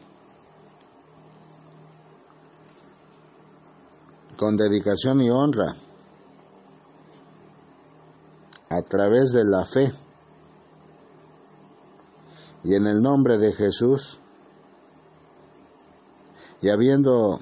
Con 4.38 4.58
dedicación 4.58 5.22
y 5.22 5.30
honra. 5.32 5.76
A 8.70 8.82
través 8.84 9.32
de 9.32 9.44
la 9.44 9.66
fe 9.66 10.05
y 12.66 12.74
en 12.74 12.88
el 12.88 13.02
nombre 13.02 13.38
de 13.38 13.54
Jesús 13.54 14.20
y 16.62 16.70
habiendo 16.70 17.40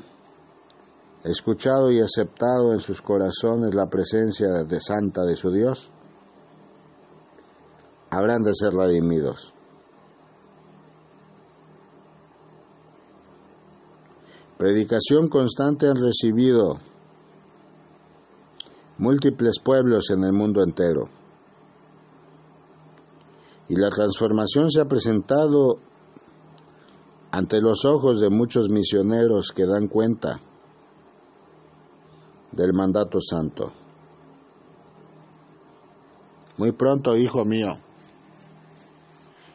escuchado 1.24 1.90
y 1.92 2.02
aceptado 2.02 2.74
en 2.74 2.82
sus 2.82 3.02
corazones 3.02 3.74
la 3.74 3.88
presencia 3.88 4.66
de 4.66 4.82
santa 4.82 5.24
de 5.24 5.38
su 5.38 5.50
Dios, 5.50 5.90
habrán 8.10 8.44
de 8.44 8.52
ser 8.54 8.74
redimidos. 8.74 9.54
Predicación 14.58 15.30
constante 15.30 15.88
han 15.88 15.96
recibido 15.96 16.76
múltiples 18.98 19.60
pueblos 19.64 20.10
en 20.10 20.26
el 20.26 20.34
mundo 20.34 20.62
entero. 20.62 21.23
Y 23.70 23.76
la 23.76 23.90
transformación 23.90 24.70
se 24.70 24.82
ha 24.82 24.86
presentado 24.86 25.78
ante 27.32 27.62
los 27.62 27.86
ojos 27.86 28.20
de 28.20 28.30
muchos 28.30 28.70
misioneros 28.70 29.52
que 29.56 29.66
dan 29.66 29.88
cuenta 29.88 30.40
del 32.52 32.74
mandato 32.74 33.20
santo. 33.22 33.72
Muy 36.58 36.72
pronto, 36.72 37.18
hijo 37.18 37.44
mío, 37.46 37.74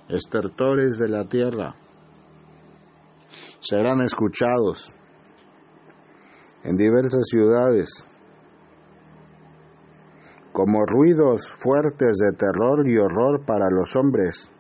estertores 0.09 0.99
de 0.99 1.09
la 1.09 1.25
tierra 1.25 1.77
serán 3.61 4.03
escuchados 4.03 4.95
en 6.65 6.77
diversas 6.77 7.27
ciudades 7.27 8.07
como 10.59 10.85
ruidos 10.85 11.53
fuertes 11.53 12.17
de 12.17 12.33
terror 12.33 12.85
y 12.85 12.99
horror 12.99 13.45
para 13.47 13.71
los 13.71 13.95
hombres. 13.95 14.51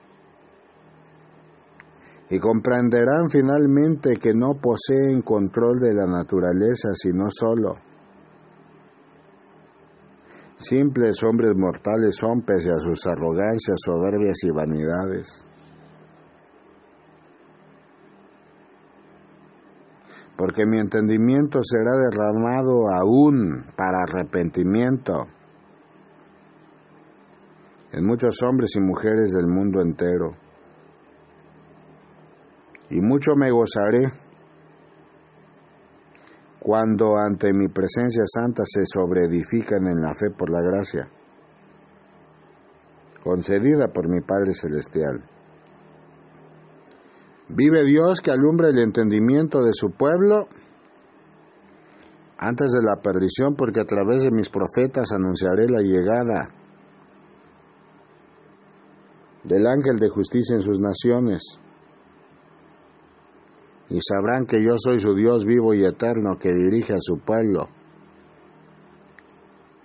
Y 2.31 2.39
comprenderán 2.39 3.29
finalmente 3.29 4.15
que 4.15 4.33
no 4.33 4.55
poseen 4.63 5.23
control 5.23 5.81
de 5.81 5.95
la 5.95 6.07
naturaleza, 6.07 6.91
sino 6.95 7.27
solo 7.31 7.75
simples 10.57 11.21
hombres 11.25 11.55
mortales 11.57 12.15
son 12.15 12.43
pese 12.43 12.71
a 12.71 12.79
sus 12.79 13.05
arrogancias, 13.09 13.79
soberbias 13.85 14.37
y 14.45 14.51
vanidades. 14.51 15.45
Porque 20.37 20.65
mi 20.65 20.79
entendimiento 20.79 21.61
será 21.65 21.91
derramado 21.97 22.87
aún 22.89 23.65
para 23.75 24.05
arrepentimiento 24.05 25.27
en 27.93 28.05
muchos 28.05 28.43
hombres 28.43 28.77
y 28.77 28.81
mujeres 28.81 29.33
del 29.33 29.47
mundo 29.47 29.81
entero. 29.81 30.35
Y 32.91 33.01
mucho 33.01 33.35
me 33.37 33.51
gozaré 33.51 34.11
cuando 36.61 37.17
ante 37.17 37.53
mi 37.53 37.69
presencia 37.69 38.25
santa 38.27 38.63
se 38.67 38.85
sobreedifican 38.85 39.87
en 39.87 40.01
la 40.01 40.15
fe 40.15 40.31
por 40.31 40.51
la 40.51 40.61
gracia, 40.61 41.09
concedida 43.23 43.89
por 43.89 44.09
mi 44.09 44.21
Padre 44.21 44.55
Celestial. 44.55 45.23
Vive 47.49 47.85
Dios 47.85 48.21
que 48.21 48.31
alumbra 48.31 48.69
el 48.69 48.79
entendimiento 48.79 49.63
de 49.63 49.73
su 49.73 49.91
pueblo 49.93 50.49
antes 52.37 52.73
de 52.73 52.83
la 52.83 53.01
perdición, 53.01 53.55
porque 53.57 53.81
a 53.81 53.85
través 53.85 54.23
de 54.23 54.31
mis 54.31 54.49
profetas 54.49 55.13
anunciaré 55.13 55.69
la 55.69 55.81
llegada 55.81 56.49
del 59.49 59.67
ángel 59.67 59.99
de 59.99 60.11
justicia 60.11 60.55
en 60.55 60.63
sus 60.63 60.79
naciones. 60.79 61.43
Y 63.89 63.99
sabrán 64.01 64.45
que 64.45 64.63
yo 64.63 64.77
soy 64.79 65.01
su 65.01 65.15
Dios 65.15 65.47
vivo 65.47 65.73
y 65.73 65.85
eterno 65.85 66.39
que 66.39 66.53
dirige 66.53 66.93
a 66.93 67.01
su 67.01 67.19
pueblo 67.19 67.69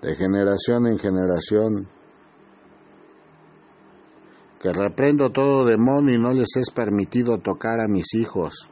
de 0.02 0.16
generación 0.16 0.88
en 0.88 1.00
generación. 1.00 1.88
Que 4.60 4.74
reprendo 4.74 5.32
todo 5.32 5.66
demonio 5.66 6.16
y 6.16 6.20
no 6.20 6.34
les 6.34 6.58
es 6.58 6.70
permitido 6.70 7.38
tocar 7.40 7.80
a 7.80 7.88
mis 7.88 8.14
hijos, 8.14 8.70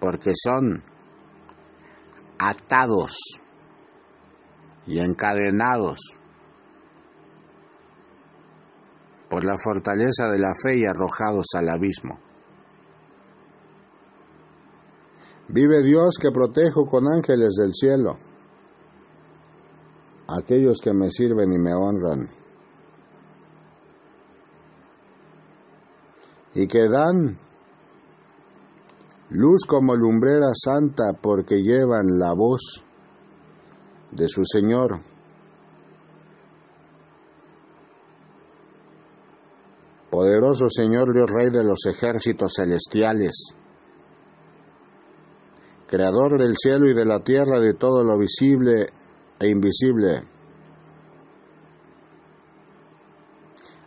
porque 0.00 0.32
son 0.34 0.82
atados 2.38 3.16
y 4.86 4.98
encadenados 4.98 5.98
por 9.36 9.44
la 9.44 9.58
fortaleza 9.58 10.30
de 10.30 10.38
la 10.38 10.54
fe 10.54 10.78
y 10.78 10.86
arrojados 10.86 11.48
al 11.56 11.68
abismo. 11.68 12.18
Vive 15.48 15.82
Dios 15.82 16.14
que 16.18 16.30
protejo 16.30 16.86
con 16.86 17.06
ángeles 17.06 17.50
del 17.60 17.74
cielo 17.74 18.16
aquellos 20.26 20.78
que 20.82 20.94
me 20.94 21.10
sirven 21.10 21.52
y 21.52 21.58
me 21.58 21.74
honran 21.74 22.30
y 26.54 26.66
que 26.66 26.88
dan 26.88 27.36
luz 29.28 29.66
como 29.66 29.96
lumbrera 29.96 30.52
santa 30.54 31.12
porque 31.12 31.56
llevan 31.56 32.18
la 32.18 32.32
voz 32.32 32.82
de 34.12 34.28
su 34.28 34.46
Señor. 34.46 34.98
Poderoso 40.16 40.70
Señor 40.70 41.12
Dios 41.12 41.30
Rey 41.30 41.50
de 41.50 41.62
los 41.62 41.84
ejércitos 41.84 42.54
celestiales, 42.56 43.54
Creador 45.86 46.38
del 46.38 46.56
cielo 46.56 46.88
y 46.88 46.94
de 46.94 47.04
la 47.04 47.20
tierra, 47.20 47.60
de 47.60 47.74
todo 47.74 48.02
lo 48.02 48.16
visible 48.16 48.86
e 49.38 49.48
invisible. 49.50 50.22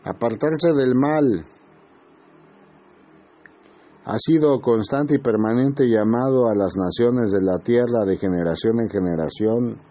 Apartarse 0.03 0.73
del 0.73 0.93
mal 0.93 1.43
ha 4.05 4.17
sido 4.19 4.61
constante 4.61 5.15
y 5.15 5.17
permanente 5.17 5.89
llamado 5.89 6.47
a 6.47 6.53
las 6.53 6.75
naciones 6.77 7.31
de 7.31 7.41
la 7.41 7.57
tierra 7.57 8.05
de 8.05 8.17
generación 8.17 8.81
en 8.81 8.89
generación. 8.89 9.81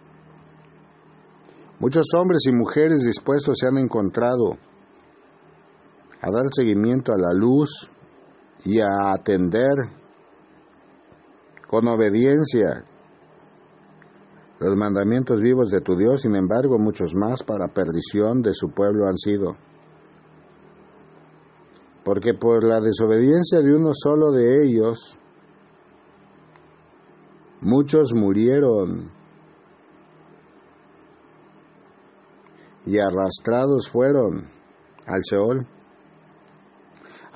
Muchos 1.80 2.06
hombres 2.14 2.42
y 2.46 2.52
mujeres 2.52 3.02
dispuestos 3.02 3.58
se 3.58 3.66
han 3.66 3.78
encontrado 3.78 4.56
a 6.20 6.30
dar 6.30 6.46
seguimiento 6.52 7.12
a 7.12 7.16
la 7.16 7.32
luz 7.32 7.90
y 8.64 8.80
a 8.80 9.12
atender 9.12 9.74
con 11.68 11.86
obediencia 11.86 12.84
los 14.58 14.76
mandamientos 14.76 15.40
vivos 15.40 15.70
de 15.70 15.80
tu 15.80 15.96
Dios, 15.96 16.22
sin 16.22 16.34
embargo 16.34 16.78
muchos 16.78 17.14
más 17.14 17.44
para 17.44 17.68
perdición 17.68 18.42
de 18.42 18.54
su 18.54 18.70
pueblo 18.70 19.06
han 19.06 19.16
sido. 19.16 19.54
Porque 22.04 22.34
por 22.34 22.64
la 22.64 22.80
desobediencia 22.80 23.60
de 23.60 23.74
uno 23.74 23.92
solo 23.94 24.32
de 24.32 24.64
ellos, 24.64 25.18
muchos 27.60 28.12
murieron. 28.14 29.10
Y 32.86 32.98
arrastrados 32.98 33.88
fueron 33.88 34.44
al 35.06 35.22
Seol 35.22 35.66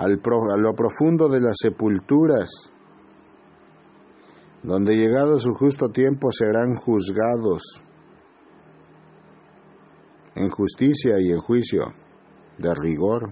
al 0.03 0.20
a 0.53 0.57
lo 0.57 0.74
profundo 0.74 1.28
de 1.28 1.40
las 1.40 1.57
sepulturas, 1.61 2.72
donde 4.64 4.96
llegado 4.96 5.38
su 5.38 5.55
justo 5.55 5.90
tiempo 5.90 6.32
serán 6.32 6.74
juzgados 6.74 7.84
en 10.34 10.48
justicia 10.48 11.20
y 11.20 11.30
en 11.30 11.38
juicio, 11.38 11.92
de 12.59 12.74
rigor 12.74 13.30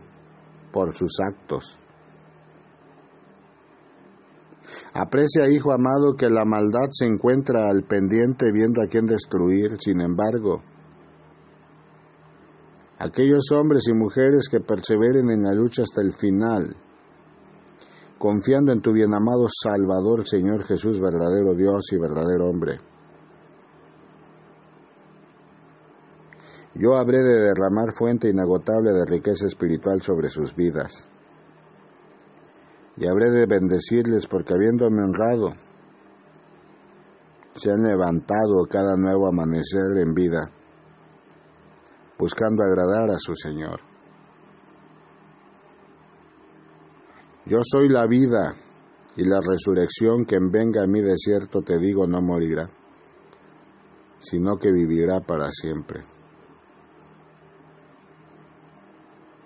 por 0.71 0.95
sus 0.95 1.19
actos. 1.19 1.77
Aprecia, 4.93 5.49
hijo 5.49 5.73
amado, 5.73 6.15
que 6.17 6.29
la 6.29 6.45
maldad 6.45 6.89
se 6.93 7.07
encuentra 7.07 7.69
al 7.69 7.83
pendiente 7.83 8.53
viendo 8.53 8.81
a 8.81 8.87
quién 8.87 9.07
destruir, 9.07 9.77
sin 9.81 10.01
embargo, 10.01 10.63
aquellos 13.01 13.51
hombres 13.53 13.89
y 13.89 13.95
mujeres 13.95 14.49
que 14.51 14.61
perseveren 14.61 15.31
en 15.31 15.43
la 15.43 15.55
lucha 15.55 15.83
hasta 15.83 16.03
el 16.03 16.13
final, 16.13 16.77
confiando 18.19 18.73
en 18.73 18.81
tu 18.81 18.93
bien 18.93 19.15
amado 19.15 19.47
Salvador, 19.49 20.29
Señor 20.29 20.63
Jesús, 20.65 21.01
verdadero 21.01 21.55
Dios 21.55 21.87
y 21.93 21.97
verdadero 21.97 22.51
hombre. 22.51 22.77
Yo 26.75 26.95
habré 26.95 27.19
de 27.23 27.41
derramar 27.41 27.93
fuente 27.93 28.29
inagotable 28.29 28.93
de 28.93 29.07
riqueza 29.07 29.47
espiritual 29.47 30.03
sobre 30.03 30.29
sus 30.29 30.55
vidas. 30.55 31.09
Y 32.99 33.07
habré 33.07 33.31
de 33.31 33.47
bendecirles 33.47 34.27
porque 34.27 34.53
habiéndome 34.53 35.03
honrado, 35.03 35.55
se 37.55 37.71
han 37.71 37.83
levantado 37.83 38.67
cada 38.69 38.95
nuevo 38.97 39.27
amanecer 39.27 39.97
en 39.97 40.13
vida, 40.13 40.53
buscando 42.21 42.63
agradar 42.63 43.09
a 43.09 43.19
su 43.19 43.35
Señor. 43.35 43.81
Yo 47.47 47.61
soy 47.65 47.89
la 47.89 48.07
vida 48.07 48.55
y 49.17 49.25
la 49.25 49.41
resurrección, 49.41 50.25
quien 50.25 50.51
venga 50.51 50.83
a 50.83 50.87
mi 50.87 51.01
desierto, 51.01 51.63
te 51.63 51.79
digo, 51.79 52.07
no 52.07 52.21
morirá, 52.21 52.69
sino 54.19 54.59
que 54.59 54.71
vivirá 54.71 55.21
para 55.21 55.51
siempre. 55.51 56.05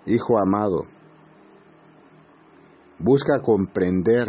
Hijo 0.07 0.37
amado, 0.37 0.81
busca 2.99 3.41
comprender 3.41 4.27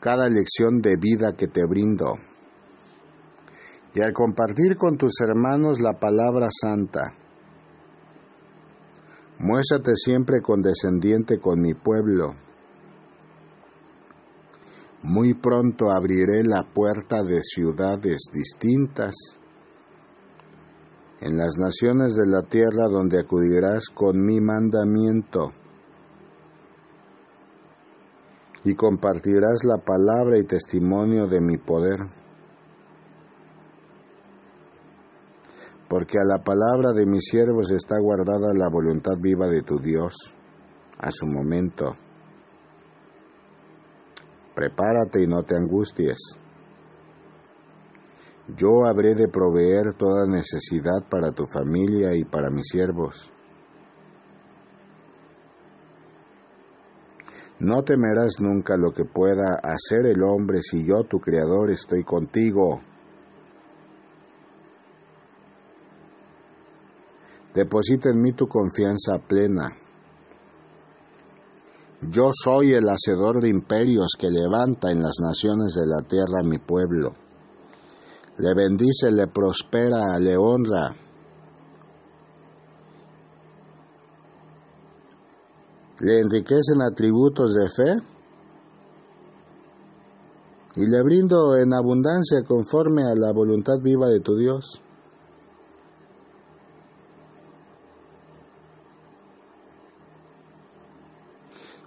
cada 0.00 0.26
lección 0.30 0.80
de 0.80 0.96
vida 0.96 1.36
que 1.36 1.48
te 1.48 1.66
brindo 1.66 2.14
y 3.94 4.00
al 4.00 4.12
compartir 4.12 4.76
con 4.76 4.96
tus 4.96 5.20
hermanos 5.20 5.80
la 5.80 5.98
palabra 5.98 6.48
santa, 6.50 7.12
Muéstrate 9.42 9.96
siempre 9.96 10.42
condescendiente 10.42 11.38
con 11.38 11.62
mi 11.62 11.72
pueblo. 11.72 12.34
Muy 15.02 15.32
pronto 15.32 15.90
abriré 15.90 16.44
la 16.44 16.62
puerta 16.62 17.22
de 17.22 17.40
ciudades 17.42 18.24
distintas 18.34 19.14
en 21.22 21.38
las 21.38 21.56
naciones 21.56 22.16
de 22.16 22.26
la 22.26 22.42
tierra 22.42 22.86
donde 22.90 23.18
acudirás 23.18 23.88
con 23.88 24.22
mi 24.22 24.42
mandamiento 24.42 25.52
y 28.64 28.74
compartirás 28.74 29.64
la 29.64 29.78
palabra 29.78 30.36
y 30.36 30.44
testimonio 30.44 31.26
de 31.28 31.40
mi 31.40 31.56
poder. 31.56 32.19
Porque 35.90 36.18
a 36.18 36.24
la 36.24 36.44
palabra 36.44 36.92
de 36.92 37.04
mis 37.04 37.24
siervos 37.24 37.72
está 37.72 37.98
guardada 37.98 38.54
la 38.54 38.68
voluntad 38.68 39.16
viva 39.20 39.48
de 39.48 39.62
tu 39.62 39.80
Dios 39.80 40.14
a 40.98 41.10
su 41.10 41.26
momento. 41.26 41.96
Prepárate 44.54 45.20
y 45.20 45.26
no 45.26 45.42
te 45.42 45.56
angusties. 45.56 46.38
Yo 48.56 48.84
habré 48.86 49.16
de 49.16 49.26
proveer 49.26 49.94
toda 49.94 50.26
necesidad 50.28 51.02
para 51.10 51.32
tu 51.32 51.46
familia 51.46 52.14
y 52.14 52.22
para 52.22 52.50
mis 52.50 52.68
siervos. 52.68 53.32
No 57.58 57.82
temerás 57.82 58.40
nunca 58.40 58.76
lo 58.76 58.92
que 58.92 59.04
pueda 59.04 59.58
hacer 59.60 60.06
el 60.06 60.22
hombre 60.22 60.60
si 60.62 60.86
yo, 60.86 61.02
tu 61.02 61.18
Creador, 61.18 61.68
estoy 61.70 62.04
contigo. 62.04 62.80
Deposita 67.60 68.08
en 68.08 68.22
mí 68.22 68.32
tu 68.32 68.46
confianza 68.48 69.18
plena. 69.18 69.70
Yo 72.00 72.30
soy 72.32 72.72
el 72.72 72.88
hacedor 72.88 73.42
de 73.42 73.50
imperios 73.50 74.12
que 74.18 74.30
levanta 74.30 74.90
en 74.90 75.02
las 75.02 75.16
naciones 75.20 75.74
de 75.74 75.86
la 75.86 76.00
tierra 76.08 76.42
mi 76.42 76.56
pueblo. 76.56 77.12
Le 78.38 78.54
bendice, 78.54 79.10
le 79.10 79.26
prospera, 79.26 80.18
le 80.18 80.38
honra. 80.38 80.94
Le 85.98 86.18
enriquecen 86.18 86.80
atributos 86.80 87.52
de 87.52 87.68
fe 87.68 88.02
y 90.76 90.86
le 90.86 91.02
brindo 91.02 91.54
en 91.58 91.74
abundancia 91.74 92.42
conforme 92.42 93.02
a 93.02 93.14
la 93.14 93.34
voluntad 93.34 93.80
viva 93.82 94.08
de 94.08 94.20
tu 94.20 94.38
Dios. 94.38 94.80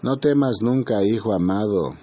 No 0.04 0.18
temas 0.18 0.58
nunca, 0.62 1.02
hijo 1.02 1.32
amado, 1.32 1.94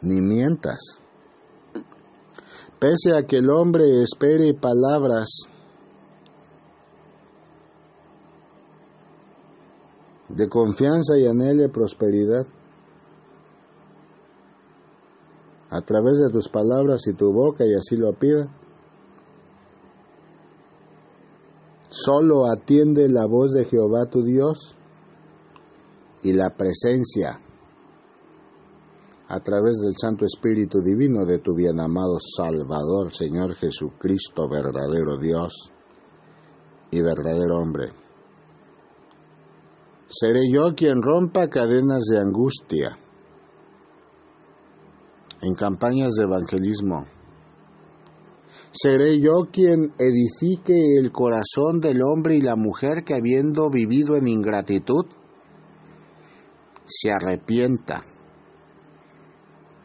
ni 0.00 0.22
mientas. 0.22 0.98
Pese 2.78 3.14
a 3.14 3.24
que 3.24 3.36
el 3.36 3.50
hombre 3.50 3.84
espere 4.02 4.54
palabras 4.54 5.28
de 10.30 10.48
confianza 10.48 11.18
y 11.18 11.26
anhele 11.26 11.68
prosperidad, 11.68 12.46
a 15.68 15.80
través 15.82 16.18
de 16.20 16.30
tus 16.30 16.48
palabras 16.48 17.06
y 17.06 17.12
tu 17.12 17.30
boca, 17.34 17.66
y 17.66 17.74
así 17.74 17.98
lo 17.98 18.14
pida, 18.14 18.50
Solo 21.94 22.46
atiende 22.46 23.06
la 23.10 23.26
voz 23.26 23.52
de 23.52 23.66
Jehová 23.66 24.06
tu 24.06 24.22
Dios 24.22 24.78
y 26.22 26.32
la 26.32 26.56
presencia 26.56 27.38
a 29.28 29.40
través 29.40 29.76
del 29.84 29.92
Santo 30.00 30.24
Espíritu 30.24 30.80
Divino 30.80 31.26
de 31.26 31.38
tu 31.40 31.54
bien 31.54 31.78
amado 31.78 32.16
Salvador, 32.18 33.12
Señor 33.12 33.54
Jesucristo, 33.56 34.48
verdadero 34.48 35.18
Dios 35.18 35.70
y 36.90 37.02
verdadero 37.02 37.58
hombre. 37.58 37.90
Seré 40.06 40.50
yo 40.50 40.74
quien 40.74 41.02
rompa 41.02 41.48
cadenas 41.48 42.04
de 42.10 42.18
angustia 42.18 42.96
en 45.42 45.54
campañas 45.54 46.14
de 46.14 46.22
evangelismo 46.22 47.04
Seré 48.74 49.20
yo 49.20 49.50
quien 49.52 49.92
edifique 49.98 50.74
el 50.98 51.12
corazón 51.12 51.80
del 51.82 52.00
hombre 52.00 52.36
y 52.36 52.40
la 52.40 52.56
mujer 52.56 53.04
que 53.04 53.12
habiendo 53.12 53.68
vivido 53.68 54.16
en 54.16 54.26
ingratitud, 54.26 55.04
se 56.86 57.12
arrepienta. 57.12 58.02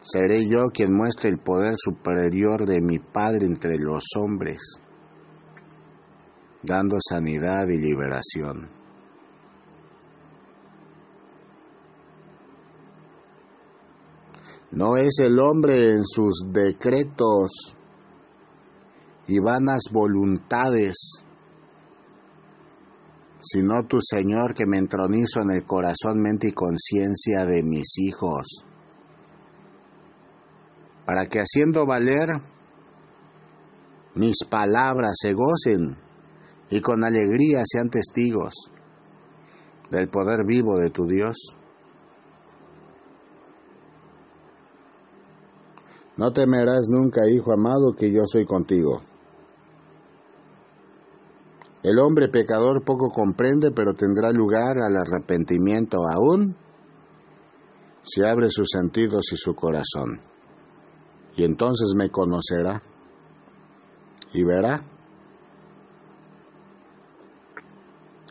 Seré 0.00 0.48
yo 0.48 0.68
quien 0.68 0.94
muestre 0.94 1.28
el 1.28 1.38
poder 1.38 1.74
superior 1.76 2.64
de 2.64 2.80
mi 2.80 2.98
Padre 2.98 3.44
entre 3.44 3.76
los 3.76 4.04
hombres, 4.16 4.80
dando 6.62 6.96
sanidad 6.98 7.68
y 7.68 7.76
liberación. 7.76 8.70
No 14.70 14.96
es 14.96 15.18
el 15.18 15.38
hombre 15.40 15.90
en 15.90 16.04
sus 16.06 16.46
decretos 16.50 17.77
y 19.28 19.38
vanas 19.40 19.82
voluntades, 19.92 21.22
sino 23.38 23.84
tu 23.86 24.00
Señor 24.00 24.54
que 24.54 24.66
me 24.66 24.78
entronizo 24.78 25.42
en 25.42 25.50
el 25.50 25.64
corazón, 25.64 26.20
mente 26.20 26.48
y 26.48 26.52
conciencia 26.52 27.44
de 27.44 27.62
mis 27.62 27.98
hijos, 27.98 28.64
para 31.04 31.26
que 31.26 31.40
haciendo 31.40 31.86
valer 31.86 32.28
mis 34.14 34.44
palabras 34.48 35.12
se 35.20 35.34
gocen 35.34 35.96
y 36.70 36.80
con 36.80 37.04
alegría 37.04 37.62
sean 37.64 37.90
testigos 37.90 38.72
del 39.90 40.08
poder 40.08 40.44
vivo 40.46 40.76
de 40.78 40.90
tu 40.90 41.06
Dios. 41.06 41.36
No 46.16 46.32
temerás 46.32 46.88
nunca, 46.88 47.28
hijo 47.30 47.52
amado, 47.52 47.94
que 47.96 48.10
yo 48.10 48.22
soy 48.26 48.44
contigo. 48.44 49.00
El 51.88 51.98
hombre 52.00 52.28
pecador 52.28 52.84
poco 52.84 53.08
comprende, 53.08 53.70
pero 53.70 53.94
tendrá 53.94 54.30
lugar 54.30 54.76
al 54.76 54.94
arrepentimiento 54.94 56.06
aún 56.06 56.54
si 58.02 58.22
abre 58.22 58.50
sus 58.50 58.68
sentidos 58.70 59.32
y 59.32 59.36
su 59.38 59.54
corazón. 59.54 60.20
Y 61.34 61.44
entonces 61.44 61.94
me 61.96 62.10
conocerá 62.10 62.82
y 64.34 64.44
verá 64.44 64.82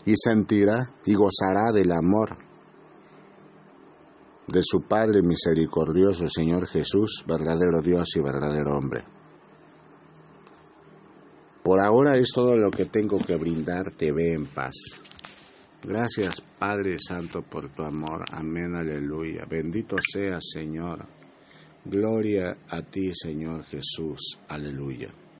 y 0.05 0.14
sentirá 0.16 0.91
y 1.05 1.16
gozará 1.16 1.72
del 1.72 1.93
amor 1.93 2.38
de 4.45 4.62
su 4.64 4.84
Padre 4.84 5.24
misericordioso, 5.24 6.30
Señor 6.30 6.68
Jesús, 6.68 7.24
verdadero 7.26 7.82
Dios 7.82 8.08
y 8.18 8.20
verdadero 8.20 8.78
hombre. 8.78 9.16
Por 11.68 11.82
ahora 11.82 12.15
es 12.15 12.32
todo 12.34 12.55
lo 12.55 12.72
que 12.72 12.86
tengo 12.86 13.18
que 13.20 13.36
brindarte, 13.36 14.13
ve 14.13 14.32
en 14.32 14.45
paz. 14.45 14.74
Gracias, 15.84 16.39
Padre 16.57 16.95
Santo, 16.97 17.41
por 17.41 17.68
tu 17.68 17.84
amor. 17.84 18.24
Amén, 18.32 18.74
aleluya. 18.74 19.43
Bendito 19.49 19.97
seas, 20.01 20.45
Señor. 20.53 21.05
Gloria 21.84 22.55
a 22.70 22.82
ti, 22.84 23.11
Señor 23.13 23.65
Jesús. 23.65 24.39
Aleluya. 24.47 25.09